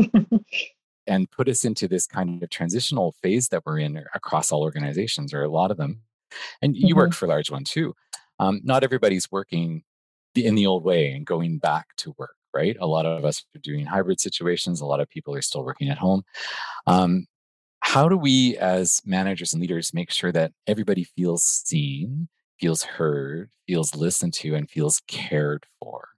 and 1.07 1.31
put 1.31 1.47
us 1.47 1.63
into 1.63 1.87
this 1.87 2.05
kind 2.05 2.43
of 2.43 2.49
transitional 2.49 3.13
phase 3.23 3.47
that 3.49 3.63
we're 3.65 3.79
in 3.79 4.03
across 4.13 4.51
all 4.51 4.63
organizations 4.63 5.33
or 5.33 5.43
a 5.43 5.49
lot 5.49 5.71
of 5.71 5.77
them 5.77 6.01
and 6.61 6.75
you 6.75 6.89
mm-hmm. 6.89 6.97
work 6.97 7.13
for 7.13 7.25
a 7.25 7.29
large 7.29 7.49
one 7.49 7.63
too. 7.63 7.95
Um, 8.39 8.61
not 8.63 8.83
everybody's 8.83 9.31
working 9.31 9.83
in 10.35 10.55
the 10.55 10.67
old 10.67 10.83
way 10.83 11.11
and 11.11 11.25
going 11.25 11.57
back 11.57 11.87
to 11.97 12.13
work 12.17 12.35
right? 12.53 12.77
A 12.79 12.87
lot 12.87 13.05
of 13.05 13.25
us 13.25 13.45
are 13.55 13.59
doing 13.59 13.85
hybrid 13.85 14.19
situations 14.19 14.81
a 14.81 14.85
lot 14.85 14.99
of 14.99 15.09
people 15.09 15.35
are 15.35 15.41
still 15.41 15.63
working 15.63 15.89
at 15.89 15.97
home. 15.97 16.23
Um, 16.87 17.27
how 17.89 18.07
do 18.07 18.15
we 18.15 18.55
as 18.57 19.01
managers 19.03 19.51
and 19.51 19.59
leaders 19.59 19.95
make 19.95 20.11
sure 20.11 20.31
that 20.31 20.51
everybody 20.67 21.03
feels 21.03 21.43
seen 21.43 22.27
feels 22.59 22.83
heard 22.83 23.49
feels 23.65 23.95
listened 23.95 24.31
to 24.31 24.53
and 24.53 24.69
feels 24.69 25.01
cared 25.07 25.65
for 25.81 26.09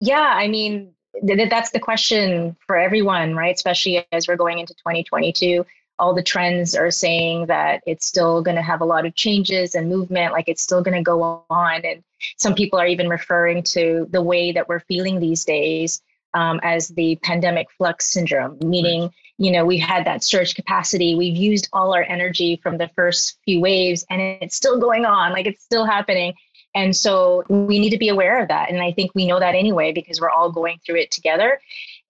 yeah 0.00 0.32
i 0.34 0.48
mean 0.48 0.92
th- 1.24 1.48
that's 1.48 1.70
the 1.70 1.78
question 1.78 2.56
for 2.66 2.76
everyone 2.76 3.36
right 3.36 3.54
especially 3.54 4.04
as 4.10 4.26
we're 4.26 4.34
going 4.34 4.58
into 4.58 4.74
2022 4.74 5.64
all 6.00 6.12
the 6.12 6.22
trends 6.22 6.74
are 6.74 6.90
saying 6.90 7.46
that 7.46 7.80
it's 7.86 8.04
still 8.04 8.42
going 8.42 8.56
to 8.56 8.62
have 8.62 8.80
a 8.80 8.84
lot 8.84 9.06
of 9.06 9.14
changes 9.14 9.76
and 9.76 9.88
movement, 9.88 10.32
like 10.32 10.48
it's 10.48 10.60
still 10.60 10.82
going 10.82 10.96
to 10.96 11.02
go 11.04 11.44
on. 11.48 11.82
And 11.84 12.02
some 12.36 12.52
people 12.52 12.80
are 12.80 12.86
even 12.88 13.08
referring 13.08 13.62
to 13.74 14.08
the 14.10 14.20
way 14.20 14.50
that 14.50 14.68
we're 14.68 14.80
feeling 14.80 15.20
these 15.20 15.44
days 15.44 16.02
um, 16.34 16.60
as 16.62 16.88
the 16.88 17.16
pandemic 17.22 17.68
flux 17.78 18.12
syndrome, 18.12 18.58
meaning, 18.60 19.10
you 19.38 19.50
know, 19.50 19.64
we've 19.64 19.82
had 19.82 20.06
that 20.06 20.22
surge 20.22 20.54
capacity, 20.54 21.14
we've 21.14 21.36
used 21.36 21.68
all 21.72 21.94
our 21.94 22.02
energy 22.02 22.60
from 22.62 22.78
the 22.78 22.90
first 22.94 23.38
few 23.44 23.60
waves, 23.60 24.04
and 24.10 24.20
it's 24.20 24.56
still 24.56 24.78
going 24.78 25.04
on, 25.04 25.32
like 25.32 25.46
it's 25.46 25.62
still 25.62 25.84
happening. 25.84 26.34
And 26.74 26.94
so 26.96 27.44
we 27.48 27.78
need 27.78 27.90
to 27.90 27.98
be 27.98 28.08
aware 28.08 28.42
of 28.42 28.48
that. 28.48 28.68
And 28.68 28.82
I 28.82 28.92
think 28.92 29.12
we 29.14 29.26
know 29.26 29.38
that 29.38 29.54
anyway 29.54 29.92
because 29.92 30.20
we're 30.20 30.30
all 30.30 30.50
going 30.50 30.80
through 30.84 30.96
it 30.96 31.10
together. 31.12 31.60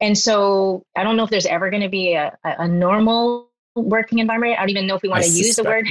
And 0.01 0.17
so 0.17 0.85
I 0.97 1.03
don't 1.03 1.17
know 1.17 1.25
if 1.25 1.31
there's 1.31 1.47
ever 1.47 1.71
going 1.71 1.83
to 1.83 1.89
be 1.89 2.15
a, 2.15 2.37
a 2.45 2.67
normal 2.67 3.51
working 3.77 4.21
environment. 4.21 4.55
I 4.59 4.63
don't 4.63 4.71
even 4.71 4.87
know 4.87 4.95
if 4.95 5.03
we 5.03 5.09
want 5.09 5.25
to 5.25 5.31
use 5.31 5.57
the 5.57 5.65
word. 5.65 5.87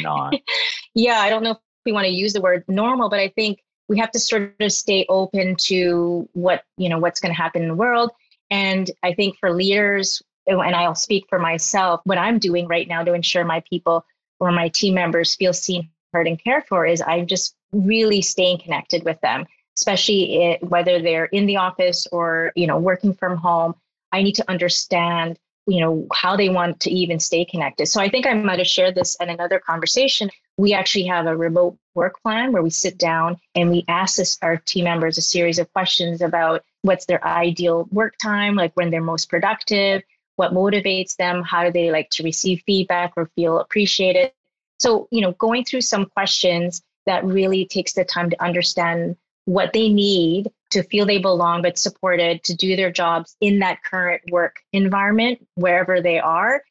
yeah, 0.95 1.19
I 1.19 1.29
don't 1.29 1.43
know 1.43 1.51
if 1.51 1.57
we 1.85 1.91
want 1.91 2.05
to 2.05 2.13
use 2.13 2.33
the 2.33 2.41
word 2.41 2.63
normal, 2.67 3.09
but 3.09 3.19
I 3.19 3.29
think 3.29 3.59
we 3.87 3.99
have 3.99 4.11
to 4.11 4.19
sort 4.19 4.55
of 4.59 4.71
stay 4.71 5.05
open 5.09 5.55
to 5.65 6.27
what 6.33 6.63
you 6.77 6.89
know 6.89 6.99
what's 6.99 7.19
going 7.19 7.33
to 7.33 7.39
happen 7.39 7.61
in 7.61 7.67
the 7.67 7.75
world. 7.75 8.11
And 8.53 8.91
I 9.01 9.13
think 9.15 9.39
for 9.39 9.51
leaders, 9.51 10.21
and 10.45 10.75
I'll 10.75 10.93
speak 10.93 11.25
for 11.27 11.39
myself, 11.39 12.01
what 12.03 12.19
I'm 12.19 12.37
doing 12.37 12.67
right 12.67 12.87
now 12.87 13.03
to 13.03 13.13
ensure 13.13 13.43
my 13.43 13.63
people 13.67 14.05
or 14.39 14.51
my 14.51 14.69
team 14.69 14.93
members 14.93 15.33
feel 15.33 15.53
seen, 15.53 15.89
heard, 16.13 16.27
and 16.27 16.41
cared 16.41 16.67
for 16.67 16.85
is 16.85 17.01
I'm 17.01 17.25
just 17.25 17.55
really 17.71 18.21
staying 18.21 18.59
connected 18.59 19.05
with 19.05 19.19
them, 19.21 19.47
especially 19.75 20.35
it, 20.43 20.63
whether 20.63 21.01
they're 21.01 21.25
in 21.25 21.47
the 21.47 21.57
office 21.57 22.05
or 22.11 22.51
you 22.55 22.67
know 22.67 22.77
working 22.77 23.15
from 23.15 23.37
home. 23.37 23.73
I 24.11 24.21
need 24.21 24.35
to 24.35 24.47
understand 24.47 25.39
you 25.65 25.79
know 25.79 26.05
how 26.13 26.35
they 26.35 26.49
want 26.49 26.81
to 26.81 26.91
even 26.91 27.21
stay 27.21 27.45
connected 27.45 27.85
so 27.85 28.01
i 28.01 28.09
think 28.09 28.27
i 28.27 28.33
might 28.33 28.59
have 28.59 28.67
shared 28.67 28.95
this 28.95 29.15
in 29.21 29.29
another 29.29 29.59
conversation 29.59 30.29
we 30.57 30.73
actually 30.73 31.05
have 31.05 31.25
a 31.25 31.37
remote 31.37 31.77
work 31.95 32.21
plan 32.21 32.51
where 32.51 32.61
we 32.61 32.69
sit 32.69 32.97
down 32.97 33.37
and 33.55 33.71
we 33.71 33.85
ask 33.87 34.17
this, 34.17 34.37
our 34.41 34.57
team 34.57 34.83
members 34.83 35.17
a 35.17 35.21
series 35.21 35.59
of 35.59 35.71
questions 35.71 36.21
about 36.21 36.65
what's 36.83 37.05
their 37.05 37.25
ideal 37.25 37.87
work 37.91 38.13
time 38.21 38.55
like 38.55 38.71
when 38.75 38.91
they're 38.91 39.01
most 39.01 39.29
productive 39.29 40.03
what 40.35 40.53
motivates 40.53 41.15
them 41.15 41.43
how 41.43 41.63
do 41.63 41.71
they 41.71 41.91
like 41.91 42.09
to 42.11 42.23
receive 42.23 42.63
feedback 42.65 43.13
or 43.15 43.29
feel 43.35 43.59
appreciated? 43.59 44.31
So 44.79 45.07
you 45.11 45.21
know 45.21 45.33
going 45.33 45.65
through 45.65 45.81
some 45.81 46.05
questions 46.05 46.81
that 47.05 47.25
really 47.25 47.65
takes 47.65 47.93
the 47.93 48.05
time 48.05 48.29
to 48.29 48.43
understand 48.43 49.17
what 49.45 49.73
they 49.73 49.89
need 49.89 50.49
to 50.71 50.83
feel 50.83 51.05
they 51.05 51.17
belong 51.17 51.61
but 51.61 51.77
supported 51.77 52.43
to 52.45 52.55
do 52.55 52.75
their 52.75 52.91
jobs 52.91 53.35
in 53.41 53.59
that 53.59 53.83
current 53.83 54.21
work 54.31 54.55
environment 54.71 55.45
wherever 55.55 56.01
they 56.01 56.17
are. 56.17 56.63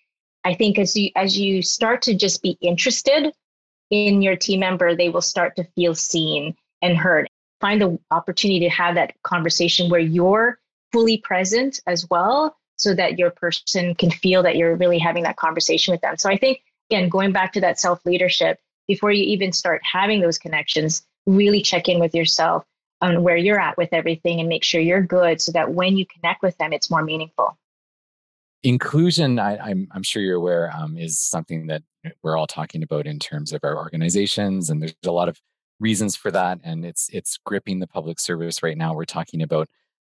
I 0.44 0.54
think 0.54 0.78
as 0.78 0.96
you 0.96 1.10
as 1.14 1.38
you 1.38 1.62
start 1.62 2.02
to 2.02 2.14
just 2.14 2.42
be 2.42 2.58
interested 2.60 3.32
in 3.90 4.22
your 4.22 4.36
team 4.36 4.60
member 4.60 4.96
they 4.96 5.08
will 5.08 5.22
start 5.22 5.56
to 5.56 5.64
feel 5.76 5.94
seen 5.94 6.56
and 6.80 6.96
heard 6.96 7.28
find 7.62 7.80
the 7.80 7.98
opportunity 8.10 8.60
to 8.60 8.68
have 8.68 8.94
that 8.96 9.14
conversation 9.22 9.88
where 9.88 10.00
you're 10.00 10.58
fully 10.92 11.16
present 11.16 11.80
as 11.86 12.06
well 12.10 12.54
so 12.76 12.94
that 12.94 13.18
your 13.18 13.30
person 13.30 13.94
can 13.94 14.10
feel 14.10 14.42
that 14.42 14.56
you're 14.56 14.76
really 14.76 14.98
having 14.98 15.22
that 15.22 15.36
conversation 15.36 15.92
with 15.92 16.02
them 16.02 16.18
so 16.18 16.28
i 16.28 16.36
think 16.36 16.60
again 16.90 17.08
going 17.08 17.32
back 17.32 17.54
to 17.54 17.60
that 17.60 17.80
self 17.80 18.04
leadership 18.04 18.58
before 18.86 19.10
you 19.10 19.24
even 19.24 19.52
start 19.52 19.80
having 19.82 20.20
those 20.20 20.36
connections 20.36 21.06
really 21.26 21.62
check 21.62 21.88
in 21.88 21.98
with 21.98 22.14
yourself 22.14 22.66
on 23.00 23.22
where 23.22 23.36
you're 23.36 23.60
at 23.60 23.76
with 23.76 23.88
everything 23.92 24.40
and 24.40 24.48
make 24.48 24.64
sure 24.64 24.80
you're 24.80 25.02
good 25.02 25.40
so 25.40 25.52
that 25.52 25.72
when 25.74 25.96
you 25.96 26.06
connect 26.06 26.42
with 26.42 26.56
them, 26.58 26.72
it's 26.72 26.90
more 26.90 27.02
meaningful. 27.02 27.58
Inclusion, 28.62 29.40
I, 29.40 29.54
am 29.54 29.60
I'm, 29.62 29.88
I'm 29.96 30.02
sure 30.04 30.22
you're 30.22 30.36
aware, 30.36 30.72
um, 30.74 30.96
is 30.96 31.20
something 31.20 31.66
that 31.66 31.82
we're 32.22 32.36
all 32.36 32.46
talking 32.46 32.84
about 32.84 33.06
in 33.06 33.18
terms 33.18 33.52
of 33.52 33.60
our 33.64 33.76
organizations, 33.76 34.70
and 34.70 34.80
there's 34.80 34.94
a 35.04 35.10
lot 35.10 35.28
of 35.28 35.40
reasons 35.82 36.16
for 36.16 36.30
that, 36.30 36.60
and 36.64 36.84
it's 36.84 37.10
it's 37.12 37.38
gripping 37.44 37.80
the 37.80 37.86
public 37.86 38.20
service 38.20 38.62
right 38.62 38.78
now. 38.78 38.94
We're 38.94 39.04
talking 39.04 39.42
about 39.42 39.68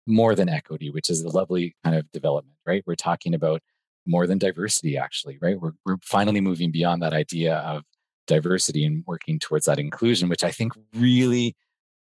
more 0.07 0.35
than 0.35 0.49
equity, 0.49 0.89
which 0.89 1.09
is 1.09 1.21
a 1.21 1.29
lovely 1.29 1.75
kind 1.83 1.95
of 1.95 2.11
development, 2.11 2.57
right? 2.65 2.83
We're 2.85 2.95
talking 2.95 3.33
about 3.33 3.61
more 4.05 4.25
than 4.27 4.39
diversity, 4.39 4.97
actually, 4.97 5.37
right? 5.41 5.59
We're 5.61 5.73
we're 5.85 5.97
finally 6.03 6.41
moving 6.41 6.71
beyond 6.71 7.01
that 7.03 7.13
idea 7.13 7.57
of 7.57 7.83
diversity 8.27 8.85
and 8.85 9.03
working 9.07 9.39
towards 9.39 9.65
that 9.65 9.79
inclusion, 9.79 10.29
which 10.29 10.43
I 10.43 10.51
think 10.51 10.73
really 10.95 11.55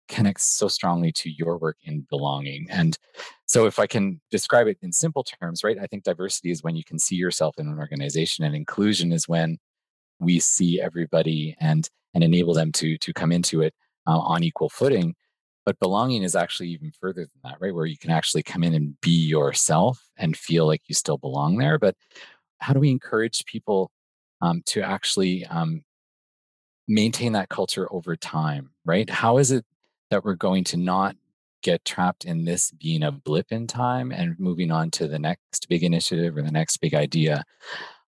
connects 0.09 0.45
so 0.45 0.69
strongly 0.69 1.13
to 1.13 1.31
your 1.31 1.59
work 1.59 1.77
in 1.85 2.07
belonging. 2.09 2.67
And 2.71 2.99
so, 3.47 3.67
if 3.67 3.79
I 3.79 3.87
can 3.87 4.21
describe 4.31 4.67
it 4.67 4.79
in 4.83 4.93
simple 4.93 5.25
terms, 5.25 5.63
right, 5.63 5.79
I 5.81 5.87
think 5.87 6.05
diversity 6.05 6.51
is 6.51 6.63
when 6.63 6.77
you 6.77 6.85
can 6.85 6.99
see 6.99 7.17
yourself 7.17 7.57
in 7.59 7.69
an 7.69 7.79
organization, 7.79 8.45
and 8.45 8.55
inclusion 8.55 9.13
is 9.13 9.29
when 9.29 9.59
we 10.21 10.39
see 10.39 10.81
everybody 10.81 11.57
and 11.61 11.89
and 12.15 12.25
enable 12.25 12.55
them 12.55 12.73
to 12.73 12.99
to 12.99 13.13
come 13.13 13.33
into 13.33 13.63
it 13.63 13.75
uh, 14.07 14.19
on 14.19 14.43
equal 14.43 14.69
footing. 14.69 15.15
But 15.65 15.79
belonging 15.81 16.23
is 16.23 16.35
actually 16.35 16.71
even 16.71 16.93
further 16.99 17.23
than 17.23 17.41
that, 17.45 17.59
right? 17.61 17.75
Where 17.75 17.87
you 17.87 17.99
can 17.99 18.11
actually 18.11 18.43
come 18.43 18.65
in 18.65 18.75
and 18.75 18.99
be 19.03 19.11
yourself 19.11 20.03
and 20.17 20.37
feel 20.37 20.67
like 20.67 20.83
you 20.87 20.95
still 20.95 21.19
belong 21.19 21.59
there. 21.59 21.79
But 21.79 21.95
how 22.59 22.73
do 22.73 22.81
we 22.81 22.91
encourage 22.91 23.45
people 23.45 23.91
um, 24.41 24.63
to 24.67 24.81
actually 24.81 25.45
um, 25.47 25.83
maintain 26.87 27.33
that 27.33 27.51
culture 27.51 27.87
over 27.93 28.17
time, 28.17 28.71
right? 28.87 29.11
How 29.11 29.37
is 29.37 29.51
it 29.51 29.67
that 30.11 30.25
we're 30.25 30.35
going 30.35 30.65
to 30.65 30.79
not 30.79 31.17
get 31.63 31.85
trapped 31.85 32.25
in 32.25 32.45
this 32.45 32.71
being 32.73 33.03
a 33.03 33.13
blip 33.13 33.47
in 33.51 33.67
time 33.67 34.13
and 34.13 34.39
moving 34.39 34.71
on 34.71 34.91
to 34.93 35.09
the 35.09 35.19
next 35.19 35.69
big 35.69 35.83
initiative 35.83 36.37
or 36.37 36.43
the 36.43 36.51
next 36.51 36.77
big 36.79 36.95
idea. 36.95 37.45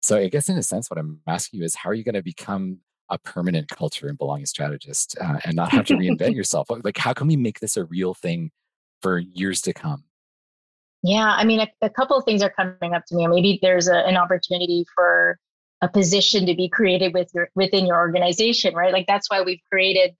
So, 0.01 0.19
I 0.19 0.29
guess 0.29 0.49
in 0.49 0.57
a 0.57 0.63
sense, 0.63 0.91
what 0.91 0.99
I'm 0.99 1.21
asking 1.27 1.61
you 1.61 1.65
is 1.65 1.75
how 1.75 1.91
are 1.91 1.95
you 1.95 2.05
going 2.05 2.15
to 2.15 2.23
become 2.23 2.79
a 3.09 3.19
permanent 3.19 3.69
culture 3.69 4.09
and 4.09 4.19
belonging 4.19 4.47
strategist 4.47 5.17
uh, 5.21 5.39
and 5.45 5.55
not 5.55 5.71
have 5.71 5.87
to 5.87 5.95
reinvent 5.95 6.35
yourself? 6.37 6.69
Like, 6.71 6.99
how 6.99 7.13
can 7.13 7.27
we 7.27 7.37
make 7.37 7.61
this 7.61 7.77
a 7.77 7.85
real 7.85 8.15
thing 8.15 8.51
for 9.03 9.19
years 9.19 9.61
to 9.63 9.73
come? 9.73 10.05
Yeah, 11.03 11.35
I 11.37 11.45
mean, 11.45 11.61
a, 11.61 11.69
a 11.83 11.91
couple 11.91 12.17
of 12.17 12.25
things 12.25 12.43
are 12.43 12.51
coming 12.51 12.95
up 12.95 13.05
to 13.07 13.15
me. 13.15 13.27
Maybe 13.27 13.59
there's 13.63 13.89
a, 13.89 13.97
an 13.97 14.17
opportunity 14.17 14.85
for 14.95 15.39
a 15.83 15.89
position 15.89 16.47
to 16.47 16.55
be 16.55 16.69
created 16.69 17.15
with 17.15 17.31
your 17.35 17.49
within 17.55 17.87
your 17.87 17.97
organization, 17.97 18.75
right? 18.75 18.93
Like 18.93 19.07
that's 19.07 19.31
why 19.31 19.43
we've 19.43 19.61
created 19.71 20.17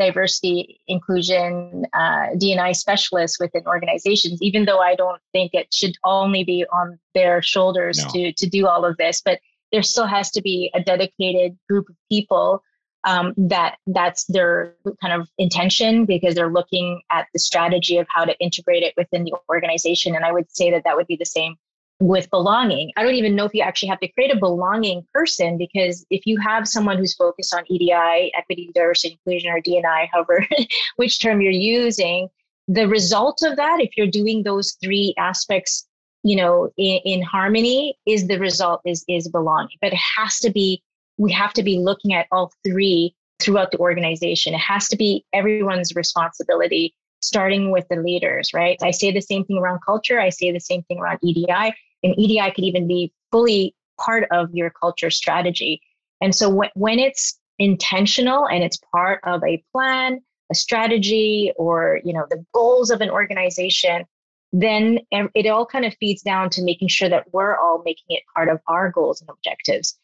diversity, 0.00 0.80
inclusion, 0.88 1.84
uh, 1.92 2.28
DNI 2.34 2.74
specialists 2.74 3.38
within 3.38 3.62
organizations. 3.66 4.40
Even 4.40 4.64
though 4.64 4.80
I 4.80 4.94
don't 4.94 5.20
think 5.32 5.52
it 5.54 5.72
should 5.72 5.94
only 6.04 6.42
be 6.42 6.64
on 6.72 6.98
their 7.14 7.42
shoulders 7.42 7.98
no. 8.04 8.10
to 8.12 8.32
to 8.32 8.48
do 8.48 8.66
all 8.66 8.84
of 8.84 8.96
this, 8.96 9.20
but 9.22 9.38
there 9.72 9.82
still 9.82 10.06
has 10.06 10.30
to 10.32 10.42
be 10.42 10.70
a 10.74 10.80
dedicated 10.82 11.56
group 11.68 11.88
of 11.88 11.96
people 12.10 12.62
um, 13.04 13.34
that 13.36 13.76
that's 13.86 14.24
their 14.24 14.74
kind 15.00 15.20
of 15.20 15.28
intention 15.38 16.04
because 16.06 16.34
they're 16.34 16.52
looking 16.52 17.00
at 17.10 17.26
the 17.32 17.38
strategy 17.38 17.98
of 17.98 18.06
how 18.08 18.24
to 18.24 18.36
integrate 18.38 18.82
it 18.82 18.94
within 18.96 19.24
the 19.24 19.34
organization. 19.48 20.14
And 20.14 20.24
I 20.24 20.32
would 20.32 20.50
say 20.50 20.70
that 20.70 20.82
that 20.84 20.96
would 20.96 21.06
be 21.06 21.16
the 21.16 21.24
same 21.24 21.56
with 22.00 22.30
belonging. 22.30 22.90
I 22.96 23.02
don't 23.02 23.14
even 23.14 23.36
know 23.36 23.44
if 23.44 23.54
you 23.54 23.62
actually 23.62 23.90
have 23.90 24.00
to 24.00 24.08
create 24.08 24.34
a 24.34 24.38
belonging 24.38 25.06
person 25.12 25.58
because 25.58 26.04
if 26.10 26.26
you 26.26 26.38
have 26.40 26.66
someone 26.66 26.96
who's 26.96 27.14
focused 27.14 27.54
on 27.54 27.64
EDI, 27.68 28.32
equity, 28.34 28.70
diversity, 28.74 29.20
inclusion, 29.24 29.52
or 29.52 29.60
DNI, 29.60 30.08
however, 30.10 30.46
which 30.96 31.20
term 31.20 31.42
you're 31.42 31.52
using, 31.52 32.28
the 32.68 32.88
result 32.88 33.42
of 33.42 33.56
that, 33.56 33.80
if 33.80 33.90
you're 33.96 34.06
doing 34.06 34.42
those 34.42 34.76
three 34.82 35.14
aspects, 35.18 35.86
you 36.22 36.36
know, 36.36 36.70
in, 36.78 37.00
in 37.04 37.22
harmony, 37.22 37.98
is 38.06 38.26
the 38.26 38.38
result 38.38 38.80
is 38.86 39.04
is 39.08 39.28
belonging. 39.28 39.76
But 39.80 39.92
it 39.92 40.00
has 40.16 40.38
to 40.40 40.50
be 40.50 40.82
we 41.18 41.32
have 41.32 41.52
to 41.52 41.62
be 41.62 41.78
looking 41.78 42.14
at 42.14 42.26
all 42.32 42.50
three 42.64 43.14
throughout 43.40 43.72
the 43.72 43.78
organization. 43.78 44.54
It 44.54 44.60
has 44.60 44.88
to 44.88 44.96
be 44.96 45.24
everyone's 45.34 45.94
responsibility, 45.94 46.94
starting 47.20 47.70
with 47.70 47.86
the 47.88 47.96
leaders, 47.96 48.52
right? 48.54 48.78
I 48.82 48.90
say 48.90 49.10
the 49.10 49.20
same 49.20 49.44
thing 49.44 49.58
around 49.58 49.80
culture. 49.84 50.18
I 50.18 50.30
say 50.30 50.50
the 50.50 50.60
same 50.60 50.82
thing 50.84 50.98
around 50.98 51.18
EDI. 51.22 51.74
And 52.02 52.14
EDI 52.18 52.50
could 52.52 52.64
even 52.64 52.86
be 52.86 53.12
fully 53.30 53.74
part 53.98 54.26
of 54.30 54.54
your 54.54 54.70
culture 54.70 55.10
strategy. 55.10 55.80
And 56.20 56.34
so 56.34 56.48
when, 56.48 56.70
when 56.74 56.98
it's 56.98 57.38
intentional 57.58 58.48
and 58.48 58.62
it's 58.62 58.78
part 58.92 59.20
of 59.24 59.42
a 59.44 59.62
plan, 59.72 60.20
a 60.50 60.54
strategy, 60.54 61.52
or 61.56 62.00
you 62.04 62.12
know 62.12 62.26
the 62.30 62.44
goals 62.52 62.90
of 62.90 63.00
an 63.00 63.10
organization, 63.10 64.04
then 64.52 65.00
it 65.12 65.46
all 65.46 65.66
kind 65.66 65.84
of 65.84 65.94
feeds 66.00 66.22
down 66.22 66.50
to 66.50 66.62
making 66.62 66.88
sure 66.88 67.08
that 67.08 67.32
we're 67.32 67.56
all 67.56 67.82
making 67.84 68.06
it 68.08 68.22
part 68.34 68.48
of 68.48 68.60
our 68.66 68.90
goals 68.90 69.20
and 69.20 69.30
objectives 69.30 69.96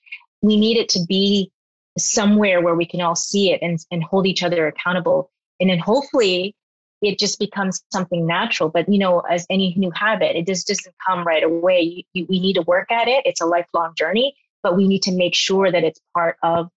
we 0.43 0.57
need 0.57 0.77
it 0.77 0.89
to 0.91 1.05
be 1.07 1.51
somewhere 1.99 2.61
where 2.61 2.75
we 2.75 2.87
can 2.87 3.01
all 3.01 3.17
see 3.17 3.53
it 3.53 3.61
and, 3.63 3.79
and 3.91 4.05
hold 4.05 4.27
each 4.27 4.43
other 4.43 4.67
accountable. 4.67 5.31
And 5.61 5.71
then 5.71 5.79
hopefully 5.79 6.55
it 7.03 7.19
just 7.19 7.39
becomes 7.39 7.83
something 7.93 8.27
natural. 8.27 8.69
But 8.69 8.89
you 8.89 8.99
know, 8.99 9.21
as 9.21 9.47
any 9.51 9.75
new 9.77 9.91
habit, 9.91 10.37
it 10.37 10.47
just 10.47 10.67
doesn't 10.67 10.95
come 11.07 11.27
right 11.27 11.43
away. 11.43 11.81
You, 11.81 12.03
you, 12.13 12.27
we 12.29 12.41
need 12.41 12.55
to 12.55 12.63
work 12.63 12.91
at 12.91 13.09
it. 13.09 13.25
It's 13.27 13.41
a 13.41 13.47
lifelong 13.47 13.95
journey, 13.97 14.37
but 14.63 14.77
we 14.77 14.89
need 14.89 15.03
to 15.03 15.13
make 15.13 15.35
sure 15.35 15.71
that 15.71 15.85
it's 15.85 16.01
part 16.15 16.37
of 16.43 16.69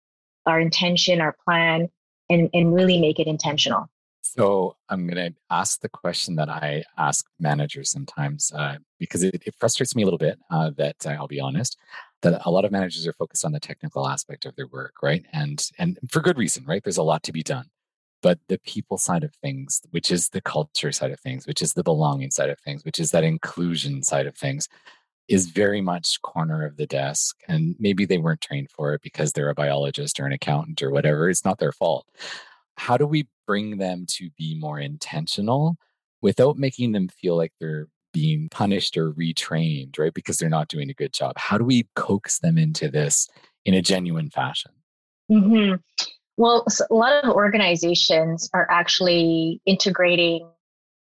our 0.46 0.60
intention, 0.60 1.20
our 1.20 1.36
plan, 1.44 1.88
and, 2.30 2.50
and 2.52 2.74
really 2.74 3.00
make 3.00 3.18
it 3.18 3.26
intentional. 3.26 3.88
So 4.22 4.76
I'm 4.88 5.06
going 5.06 5.32
to 5.32 5.38
ask 5.50 5.80
the 5.80 5.88
question 5.88 6.36
that 6.36 6.50
I 6.50 6.84
ask 6.98 7.24
managers 7.40 7.90
sometimes 7.90 8.52
uh, 8.54 8.76
because 8.98 9.22
it, 9.22 9.42
it, 9.46 9.54
frustrates 9.58 9.96
me 9.96 10.02
a 10.02 10.04
little 10.04 10.18
bit 10.18 10.38
uh, 10.50 10.70
that 10.76 10.96
uh, 11.06 11.10
I'll 11.10 11.26
be 11.26 11.40
honest 11.40 11.78
that 12.22 12.42
a 12.44 12.50
lot 12.50 12.64
of 12.64 12.72
managers 12.72 13.06
are 13.06 13.12
focused 13.12 13.44
on 13.44 13.52
the 13.52 13.60
technical 13.60 14.08
aspect 14.08 14.44
of 14.44 14.54
their 14.56 14.66
work, 14.66 14.96
right? 15.02 15.24
And 15.32 15.64
and 15.78 15.98
for 16.10 16.20
good 16.20 16.36
reason, 16.36 16.64
right? 16.66 16.82
There's 16.82 16.98
a 16.98 17.02
lot 17.02 17.22
to 17.24 17.32
be 17.32 17.42
done. 17.42 17.70
But 18.22 18.38
the 18.48 18.58
people 18.58 18.98
side 18.98 19.24
of 19.24 19.34
things, 19.36 19.80
which 19.90 20.10
is 20.10 20.30
the 20.30 20.40
culture 20.40 20.90
side 20.92 21.12
of 21.12 21.20
things, 21.20 21.46
which 21.46 21.62
is 21.62 21.74
the 21.74 21.84
belonging 21.84 22.30
side 22.30 22.50
of 22.50 22.58
things, 22.60 22.84
which 22.84 22.98
is 22.98 23.12
that 23.12 23.24
inclusion 23.24 24.02
side 24.02 24.26
of 24.26 24.36
things, 24.36 24.68
is 25.28 25.46
very 25.46 25.80
much 25.80 26.20
corner 26.22 26.64
of 26.64 26.76
the 26.76 26.86
desk. 26.86 27.36
And 27.46 27.76
maybe 27.78 28.06
they 28.06 28.18
weren't 28.18 28.40
trained 28.40 28.70
for 28.70 28.94
it 28.94 29.02
because 29.02 29.32
they're 29.32 29.50
a 29.50 29.54
biologist 29.54 30.18
or 30.18 30.26
an 30.26 30.32
accountant 30.32 30.82
or 30.82 30.90
whatever. 30.90 31.28
It's 31.28 31.44
not 31.44 31.58
their 31.58 31.72
fault. 31.72 32.06
How 32.76 32.96
do 32.96 33.06
we 33.06 33.28
bring 33.46 33.78
them 33.78 34.06
to 34.08 34.30
be 34.36 34.58
more 34.58 34.80
intentional 34.80 35.76
without 36.22 36.56
making 36.56 36.92
them 36.92 37.08
feel 37.08 37.36
like 37.36 37.52
they're 37.60 37.88
being 38.12 38.48
punished 38.48 38.96
or 38.96 39.12
retrained, 39.12 39.98
right? 39.98 40.14
Because 40.14 40.38
they're 40.38 40.48
not 40.48 40.68
doing 40.68 40.90
a 40.90 40.94
good 40.94 41.12
job. 41.12 41.34
How 41.36 41.58
do 41.58 41.64
we 41.64 41.86
coax 41.94 42.38
them 42.38 42.58
into 42.58 42.88
this 42.88 43.28
in 43.64 43.74
a 43.74 43.82
genuine 43.82 44.30
fashion? 44.30 44.72
Mm-hmm. 45.30 45.74
Well, 46.38 46.64
a 46.88 46.94
lot 46.94 47.24
of 47.24 47.34
organizations 47.34 48.48
are 48.54 48.68
actually 48.70 49.60
integrating 49.66 50.48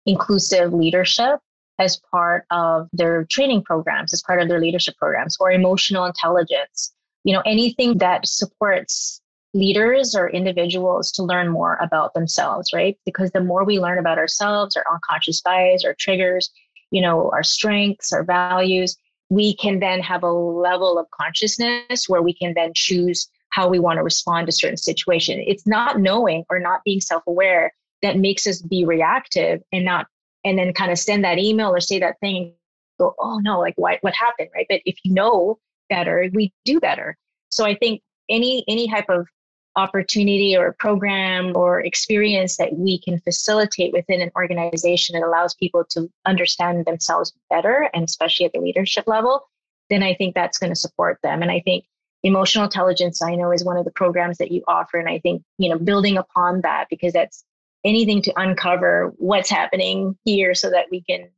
inclusive 0.06 0.72
leadership 0.74 1.40
as 1.80 2.00
part 2.12 2.46
of 2.52 2.88
their 2.94 3.26
training 3.32 3.64
programs, 3.64 4.14
as 4.14 4.22
part 4.22 4.44
of 4.44 4.48
their 4.48 4.60
leadership 4.60 4.96
programs, 4.96 5.36
or 5.40 5.52
emotional 5.52 6.06
intelligence. 6.06 6.94
You 7.24 7.34
know, 7.34 7.42
anything 7.48 7.98
that 7.98 8.28
supports 8.28 9.22
leaders 9.56 10.16
or 10.16 10.30
individuals 10.30 11.12
to 11.14 11.24
learn 11.24 11.50
more 11.50 11.80
about 11.82 12.14
themselves, 12.14 12.70
right? 12.72 12.96
Because 13.04 13.32
the 13.32 13.44
more 13.44 13.64
we 13.64 13.80
learn 13.80 13.98
about 13.98 14.20
ourselves, 14.20 14.78
our 14.78 14.86
unconscious 14.94 15.42
bias, 15.42 15.84
our 15.84 15.96
triggers, 15.98 16.52
you 16.92 17.02
know, 17.02 17.32
our 17.32 17.44
strengths, 17.44 18.14
our 18.14 18.24
values, 18.24 18.96
we 19.30 19.56
can 19.56 19.80
then 19.80 20.00
have 20.00 20.22
a 20.22 20.32
level 20.32 21.00
of 21.00 21.10
consciousness 21.10 22.08
where 22.08 22.22
we 22.22 22.36
can 22.36 22.54
then 22.54 22.72
choose 22.76 23.28
how 23.54 23.68
we 23.68 23.78
want 23.78 23.98
to 23.98 24.04
respond 24.04 24.48
to 24.48 24.52
certain 24.52 24.78
situation. 24.78 25.44
It's 25.46 25.68
not 25.68 26.00
knowing 26.00 26.44
or 26.50 26.60
not 26.60 26.84
being 26.84 27.00
self-aware 27.00 27.72
that 28.02 28.18
makes 28.18 28.48
us 28.48 28.62
be 28.62 28.84
reactive 28.84 29.62
and 29.72 29.86
not 29.86 30.08
and 30.44 30.58
then 30.58 30.74
kind 30.74 30.92
of 30.92 30.98
send 30.98 31.24
that 31.24 31.38
email 31.38 31.74
or 31.74 31.80
say 31.80 32.00
that 32.00 32.20
thing 32.20 32.36
and 32.38 32.54
go, 33.00 33.16
oh 33.20 33.40
no, 33.40 33.60
like 33.60 33.76
what 33.78 34.00
what 34.02 34.16
happened, 34.16 34.50
right? 34.56 34.66
But 34.68 34.82
if 34.86 34.98
you 35.04 35.14
know 35.14 35.60
better, 35.90 36.30
we 36.34 36.52
do 36.66 36.80
better. 36.80 37.16
So 37.50 37.64
I 37.64 37.76
think 37.76 38.02
any 38.28 38.66
any 38.68 38.90
type 38.90 39.10
of 39.10 39.28
opportunity 39.76 40.58
or 40.58 40.76
program 40.80 41.56
or 41.56 41.82
experience 41.82 42.58
that 42.58 42.74
we 42.74 43.00
can 43.00 43.20
facilitate 43.20 43.94
within 43.94 44.22
an 44.22 44.32
organization 44.36 45.14
that 45.14 45.26
allows 45.26 45.54
people 45.54 45.84
to 45.92 46.10
understand 46.26 46.86
themselves 46.86 47.34
better 47.50 47.90
and 47.94 48.04
especially 48.04 48.46
at 48.46 48.54
the 48.54 48.60
leadership 48.60 49.08
level 49.08 49.50
then 49.90 50.04
i 50.04 50.14
think 50.14 50.36
that's 50.36 50.60
going 50.60 50.72
to 50.72 50.76
support 50.76 51.18
them 51.24 51.42
and 51.42 51.50
i 51.50 51.60
think 51.60 51.86
emotional 52.24 52.66
intelligence 52.66 53.22
i 53.22 53.36
know 53.36 53.52
is 53.52 53.64
one 53.64 53.78
of 53.78 53.86
the 53.86 53.92
programs 53.92 54.38
that 54.38 54.52
you 54.52 54.64
offer 54.68 54.98
and 54.98 55.10
i 55.10 55.20
think 55.20 55.44
you 55.58 55.70
know 55.70 55.78
building 55.78 56.18
upon 56.18 56.62
that 56.62 56.86
because 56.90 57.14
that's 57.14 57.44
anything 57.86 58.22
to 58.22 58.34
uncover 58.40 59.14
what's 59.18 59.50
happening 59.50 60.18
here 60.24 60.54
so 60.54 60.70
that 60.70 60.86
we 60.90 61.02
can 61.02 61.30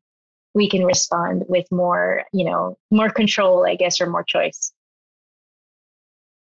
we 0.54 0.70
can 0.70 0.86
respond 0.86 1.44
with 1.48 1.66
more 1.72 2.24
you 2.34 2.46
know 2.46 2.78
more 2.92 3.10
control 3.10 3.66
i 3.66 3.76
guess 3.76 4.00
or 4.00 4.08
more 4.08 4.24
choice 4.24 4.72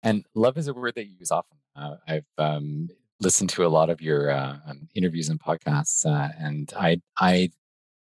and 0.06 0.24
love 0.36 0.58
is 0.58 0.68
a 0.68 0.74
word 0.74 0.94
that 0.96 1.08
you 1.08 1.16
use 1.20 1.32
often. 1.32 1.58
Uh, 1.76 1.96
I've 2.08 2.28
um, 2.38 2.90
listened 3.20 3.50
to 3.50 3.66
a 3.66 3.68
lot 3.68 3.90
of 3.90 4.02
your 4.02 4.30
uh, 4.30 4.58
interviews 4.94 5.30
and 5.30 5.40
podcasts, 5.40 6.06
uh, 6.06 6.30
and 6.40 6.72
I 6.78 7.02
I 7.20 7.50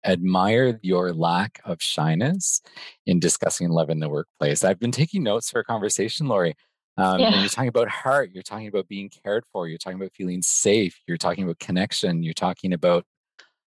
admire 0.05 0.79
your 0.83 1.13
lack 1.13 1.61
of 1.65 1.81
shyness 1.81 2.63
in 3.07 3.21
discussing 3.21 3.71
love 3.71 3.91
in 3.91 4.01
the 4.01 4.09
workplace. 4.09 4.65
I've 4.65 4.81
been 4.81 4.93
taking 4.93 5.23
notes 5.23 5.51
for 5.51 5.61
a 5.61 5.65
conversation, 5.65 6.29
Lorie. 6.29 6.57
Um, 6.97 7.21
yeah. 7.21 7.29
And 7.29 7.41
you're 7.41 7.49
talking 7.49 7.69
about 7.69 7.89
heart. 7.89 8.31
You're 8.33 8.43
talking 8.43 8.69
about 8.69 8.89
being 8.89 9.11
cared 9.25 9.45
for. 9.53 9.69
You're 9.69 9.79
talking 9.79 9.99
about 9.99 10.13
feeling 10.15 10.43
safe. 10.43 11.01
You're 11.07 11.17
talking 11.17 11.45
about 11.45 11.59
connection. 11.59 12.23
You're 12.23 12.35
talking 12.35 12.73
about 12.73 13.05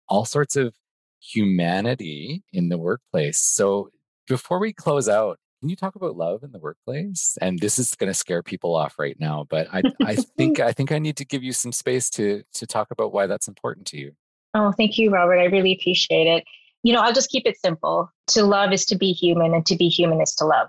all 0.08 0.24
sorts 0.24 0.56
of 0.56 0.74
humanity 1.20 2.42
in 2.52 2.68
the 2.68 2.78
workplace. 2.78 3.38
So 3.38 3.90
before 4.26 4.58
we 4.58 4.72
close 4.72 5.08
out, 5.08 5.38
can 5.60 5.68
you 5.68 5.76
talk 5.76 5.94
about 5.94 6.16
love 6.16 6.42
in 6.42 6.50
the 6.50 6.58
workplace? 6.58 7.38
And 7.40 7.60
this 7.60 7.78
is 7.78 7.94
going 7.94 8.10
to 8.10 8.14
scare 8.14 8.42
people 8.42 8.74
off 8.74 8.98
right 8.98 9.16
now, 9.20 9.46
but 9.48 9.68
I, 9.72 9.82
I 10.04 10.16
think 10.16 10.58
I 10.60 10.72
think 10.72 10.90
I 10.90 10.98
need 10.98 11.16
to 11.18 11.24
give 11.24 11.44
you 11.44 11.52
some 11.52 11.70
space 11.70 12.10
to 12.10 12.42
to 12.54 12.66
talk 12.66 12.90
about 12.90 13.12
why 13.12 13.28
that's 13.28 13.46
important 13.46 13.86
to 13.88 13.96
you. 13.96 14.12
Oh, 14.54 14.72
thank 14.72 14.98
you, 14.98 15.10
Robert. 15.10 15.38
I 15.38 15.44
really 15.44 15.72
appreciate 15.72 16.26
it. 16.26 16.44
You 16.82 16.92
know, 16.92 17.00
I'll 17.00 17.12
just 17.12 17.30
keep 17.30 17.46
it 17.46 17.58
simple. 17.58 18.10
To 18.28 18.42
love 18.42 18.72
is 18.72 18.84
to 18.86 18.96
be 18.96 19.12
human, 19.12 19.54
and 19.54 19.64
to 19.66 19.76
be 19.76 19.88
human 19.88 20.20
is 20.20 20.34
to 20.36 20.44
love. 20.44 20.68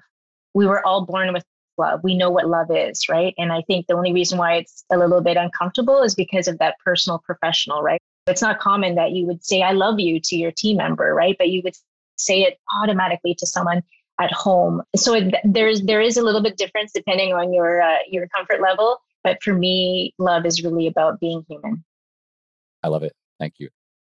We 0.53 0.65
were 0.65 0.85
all 0.85 1.05
born 1.05 1.33
with 1.33 1.43
love. 1.77 2.01
We 2.03 2.15
know 2.15 2.29
what 2.29 2.47
love 2.47 2.67
is, 2.69 3.09
right? 3.09 3.33
And 3.37 3.51
I 3.51 3.61
think 3.63 3.87
the 3.87 3.95
only 3.95 4.13
reason 4.13 4.37
why 4.37 4.55
it's 4.55 4.85
a 4.91 4.97
little 4.97 5.21
bit 5.21 5.37
uncomfortable 5.37 6.01
is 6.03 6.15
because 6.15 6.47
of 6.47 6.59
that 6.59 6.75
personal 6.83 7.19
professional, 7.19 7.81
right? 7.81 7.99
It's 8.27 8.41
not 8.41 8.59
common 8.59 8.95
that 8.95 9.11
you 9.11 9.25
would 9.25 9.43
say, 9.43 9.63
I 9.63 9.71
love 9.71 9.99
you 9.99 10.19
to 10.19 10.35
your 10.35 10.51
team 10.51 10.77
member, 10.77 11.13
right? 11.13 11.35
But 11.37 11.49
you 11.49 11.61
would 11.63 11.75
say 12.15 12.41
it 12.43 12.59
automatically 12.79 13.35
to 13.35 13.47
someone 13.47 13.81
at 14.19 14.31
home. 14.31 14.81
So 14.95 15.15
it, 15.15 15.35
there's 15.43 15.81
there 15.81 15.99
is 15.99 16.17
a 16.17 16.21
little 16.21 16.41
bit 16.41 16.57
difference 16.57 16.91
depending 16.93 17.33
on 17.33 17.53
your 17.53 17.81
uh, 17.81 17.97
your 18.07 18.27
comfort 18.27 18.61
level. 18.61 18.99
But 19.23 19.41
for 19.41 19.53
me, 19.53 20.13
love 20.19 20.45
is 20.45 20.63
really 20.63 20.87
about 20.87 21.19
being 21.19 21.43
human. 21.49 21.83
I 22.83 22.89
love 22.89 23.03
it. 23.03 23.13
Thank 23.43 23.59
you. 23.59 23.67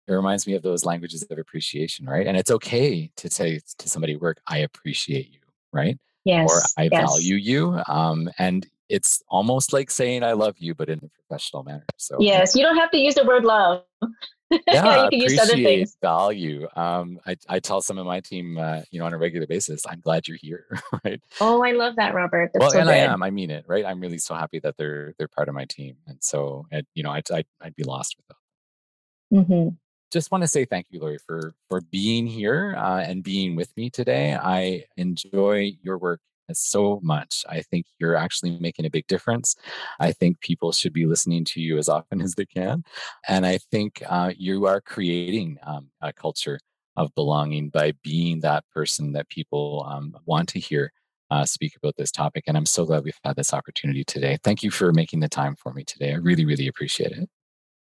It 0.08 0.12
reminds 0.12 0.46
me 0.46 0.52
of 0.52 0.62
those 0.62 0.84
languages 0.84 1.22
of 1.22 1.38
appreciation, 1.38 2.04
right? 2.04 2.26
And 2.26 2.36
it's 2.36 2.50
okay 2.50 3.10
to 3.16 3.30
say 3.30 3.60
to 3.78 3.88
somebody, 3.88 4.14
"Work, 4.14 4.42
I 4.46 4.58
appreciate 4.58 5.30
you," 5.30 5.40
right? 5.72 5.98
Yes. 6.26 6.50
Or 6.50 6.60
I 6.76 6.90
yes. 6.92 7.10
value 7.10 7.36
you. 7.36 7.80
Um, 7.88 8.28
and 8.38 8.66
it's 8.90 9.22
almost 9.28 9.72
like 9.72 9.90
saying 9.90 10.22
I 10.22 10.32
love 10.32 10.56
you, 10.58 10.74
but 10.74 10.90
in 10.90 10.98
a 10.98 11.08
professional 11.08 11.62
manner. 11.62 11.86
So 11.96 12.18
yes, 12.20 12.54
you 12.54 12.62
don't 12.62 12.76
have 12.76 12.90
to 12.90 12.98
use 12.98 13.14
the 13.14 13.24
word 13.24 13.46
love. 13.46 13.84
yeah, 14.68 15.04
you 15.04 15.08
can 15.08 15.20
use 15.20 15.40
other 15.40 15.54
things. 15.54 15.96
Value. 16.02 16.68
Um, 16.76 17.18
I, 17.26 17.36
I 17.48 17.58
tell 17.58 17.80
some 17.80 17.96
of 17.96 18.04
my 18.04 18.20
team, 18.20 18.58
uh, 18.58 18.82
you 18.90 18.98
know, 18.98 19.06
on 19.06 19.14
a 19.14 19.18
regular 19.18 19.46
basis, 19.46 19.86
I'm 19.88 20.00
glad 20.00 20.28
you're 20.28 20.36
here, 20.42 20.66
right? 21.04 21.22
Oh, 21.40 21.64
I 21.64 21.72
love 21.72 21.96
that, 21.96 22.12
Robert. 22.12 22.50
That's 22.52 22.60
well, 22.60 22.70
so 22.70 22.80
and 22.80 22.88
good. 22.88 22.94
I 22.94 22.98
am. 22.98 23.22
I 23.22 23.30
mean 23.30 23.50
it, 23.50 23.64
right? 23.66 23.86
I'm 23.86 23.98
really 23.98 24.18
so 24.18 24.34
happy 24.34 24.58
that 24.58 24.76
they're 24.76 25.14
they're 25.16 25.28
part 25.28 25.48
of 25.48 25.54
my 25.54 25.64
team, 25.64 25.96
and 26.06 26.18
so, 26.20 26.66
and, 26.70 26.86
you 26.94 27.02
know, 27.02 27.12
I'd, 27.12 27.30
I'd, 27.30 27.46
I'd 27.62 27.76
be 27.76 27.84
lost 27.84 28.16
without. 28.18 28.41
Mm-hmm. 29.32 29.68
Just 30.10 30.30
want 30.30 30.42
to 30.42 30.48
say 30.48 30.66
thank 30.66 30.86
you, 30.90 31.00
Lorie, 31.00 31.18
for 31.26 31.54
for 31.68 31.80
being 31.80 32.26
here 32.26 32.74
uh, 32.76 33.00
and 33.00 33.22
being 33.22 33.56
with 33.56 33.74
me 33.76 33.88
today. 33.88 34.34
I 34.34 34.84
enjoy 34.96 35.72
your 35.82 35.96
work 35.96 36.20
so 36.52 37.00
much. 37.02 37.44
I 37.48 37.62
think 37.62 37.86
you're 37.98 38.16
actually 38.16 38.58
making 38.58 38.84
a 38.84 38.90
big 38.90 39.06
difference. 39.06 39.56
I 40.00 40.12
think 40.12 40.40
people 40.40 40.72
should 40.72 40.92
be 40.92 41.06
listening 41.06 41.44
to 41.46 41.60
you 41.60 41.78
as 41.78 41.88
often 41.88 42.20
as 42.22 42.34
they 42.34 42.44
can. 42.44 42.84
And 43.26 43.46
I 43.46 43.58
think 43.58 44.02
uh, 44.06 44.32
you 44.36 44.66
are 44.66 44.80
creating 44.80 45.58
um, 45.62 45.88
a 46.00 46.12
culture 46.12 46.58
of 46.96 47.14
belonging 47.14 47.70
by 47.70 47.92
being 48.02 48.40
that 48.40 48.64
person 48.74 49.12
that 49.12 49.30
people 49.30 49.86
um, 49.88 50.14
want 50.26 50.48
to 50.50 50.60
hear 50.60 50.92
uh, 51.30 51.46
speak 51.46 51.74
about 51.76 51.96
this 51.96 52.10
topic. 52.10 52.44
And 52.46 52.56
I'm 52.56 52.66
so 52.66 52.84
glad 52.84 53.04
we've 53.04 53.18
had 53.24 53.36
this 53.36 53.54
opportunity 53.54 54.04
today. 54.04 54.36
Thank 54.44 54.62
you 54.62 54.70
for 54.70 54.92
making 54.92 55.20
the 55.20 55.28
time 55.28 55.56
for 55.56 55.72
me 55.72 55.84
today. 55.84 56.12
I 56.12 56.16
really, 56.16 56.44
really 56.44 56.68
appreciate 56.68 57.12
it. 57.12 57.30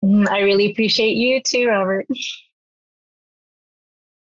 Mm, 0.03 0.27
I 0.29 0.39
really 0.39 0.69
appreciate 0.71 1.15
you 1.15 1.41
too, 1.41 1.67
Robert. 1.67 2.05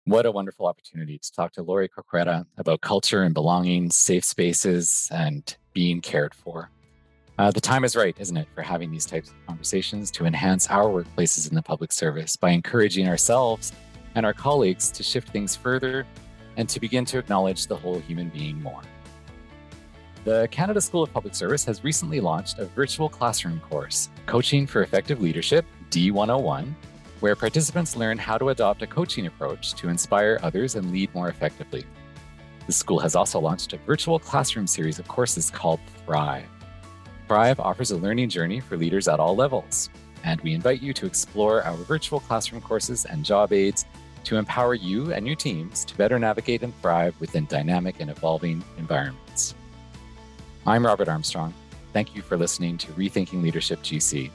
What 0.05 0.26
a 0.26 0.32
wonderful 0.32 0.65
opportunity 0.65 1.17
to 1.17 1.32
talk 1.32 1.53
to 1.53 1.63
Lorie 1.63 1.88
Corcuera 1.88 2.45
about 2.57 2.82
culture 2.82 3.24
and 3.24 3.34
belonging, 3.34 3.89
safe 3.89 4.26
spaces, 4.26 5.07
and 5.13 5.55
being 5.74 6.01
cared 6.01 6.34
for. 6.34 6.69
Uh, 7.38 7.49
the 7.51 7.61
time 7.61 7.86
is 7.86 7.95
right, 7.95 8.15
isn't 8.19 8.36
it, 8.36 8.47
for 8.53 8.61
having 8.61 8.91
these 8.91 9.05
types 9.05 9.30
of 9.30 9.36
conversations 9.47 10.11
to 10.11 10.26
enhance 10.26 10.67
our 10.67 10.86
workplaces 10.86 11.49
in 11.49 11.55
the 11.55 11.61
public 11.61 11.91
service 11.91 12.36
by 12.36 12.49
encouraging 12.49 13.07
ourselves 13.07 13.72
and 14.15 14.26
our 14.26 14.34
colleagues 14.34 14.91
to 14.91 15.03
shift 15.03 15.30
things 15.30 15.55
further 15.55 16.05
and 16.57 16.67
to 16.67 16.80
begin 16.80 17.05
to 17.05 17.17
acknowledge 17.17 17.67
the 17.67 17.76
whole 17.76 17.99
human 17.99 18.28
being 18.30 18.61
more. 18.61 18.82
The 20.24 20.47
Canada 20.51 20.80
School 20.80 21.03
of 21.03 21.11
Public 21.11 21.34
Service 21.34 21.65
has 21.65 21.84
recently 21.84 22.19
launched 22.19 22.59
a 22.59 22.65
virtual 22.65 23.09
classroom 23.09 23.59
course, 23.59 24.09
Coaching 24.28 24.67
for 24.67 24.84
Effective 24.84 25.19
Leadership 25.22 25.65
D101 25.89 26.74
where 27.22 27.36
participants 27.36 27.95
learn 27.95 28.17
how 28.17 28.38
to 28.38 28.49
adopt 28.49 28.82
a 28.82 28.88
coaching 28.88 29.28
approach 29.28 29.74
to 29.76 29.89
inspire 29.89 30.39
others 30.41 30.76
and 30.76 30.91
lead 30.91 31.13
more 31.13 31.30
effectively. 31.30 31.86
The 32.65 32.74
school 32.74 32.99
has 32.99 33.15
also 33.15 33.39
launched 33.39 33.74
a 33.74 33.78
virtual 33.78 34.19
classroom 34.19 34.67
series 34.67 34.99
of 34.99 35.07
courses 35.07 35.49
called 35.51 35.80
Thrive. 36.05 36.47
Thrive 37.28 37.59
offers 37.59 37.91
a 37.91 37.97
learning 37.97 38.30
journey 38.30 38.59
for 38.59 38.76
leaders 38.76 39.07
at 39.07 39.19
all 39.19 39.36
levels, 39.36 39.89
and 40.24 40.41
we 40.41 40.53
invite 40.53 40.82
you 40.82 40.93
to 40.93 41.05
explore 41.05 41.63
our 41.63 41.76
virtual 41.78 42.19
classroom 42.19 42.61
courses 42.61 43.05
and 43.05 43.24
job 43.24 43.53
aids 43.53 43.86
to 44.24 44.38
empower 44.38 44.74
you 44.74 45.13
and 45.13 45.26
your 45.26 45.36
teams 45.36 45.86
to 45.86 45.95
better 45.97 46.19
navigate 46.19 46.63
and 46.63 46.80
thrive 46.82 47.15
within 47.19 47.45
dynamic 47.45 47.99
and 47.99 48.09
evolving 48.09 48.63
environments. 48.78 49.30
I'm 50.66 50.86
Robert 50.86 51.09
Armstrong. 51.09 51.53
Thank 51.91 52.16
you 52.16 52.22
for 52.22 52.38
listening 52.38 52.78
to 52.80 52.91
Rethinking 52.91 53.41
Leadership 53.41 53.82
GC. 53.82 54.30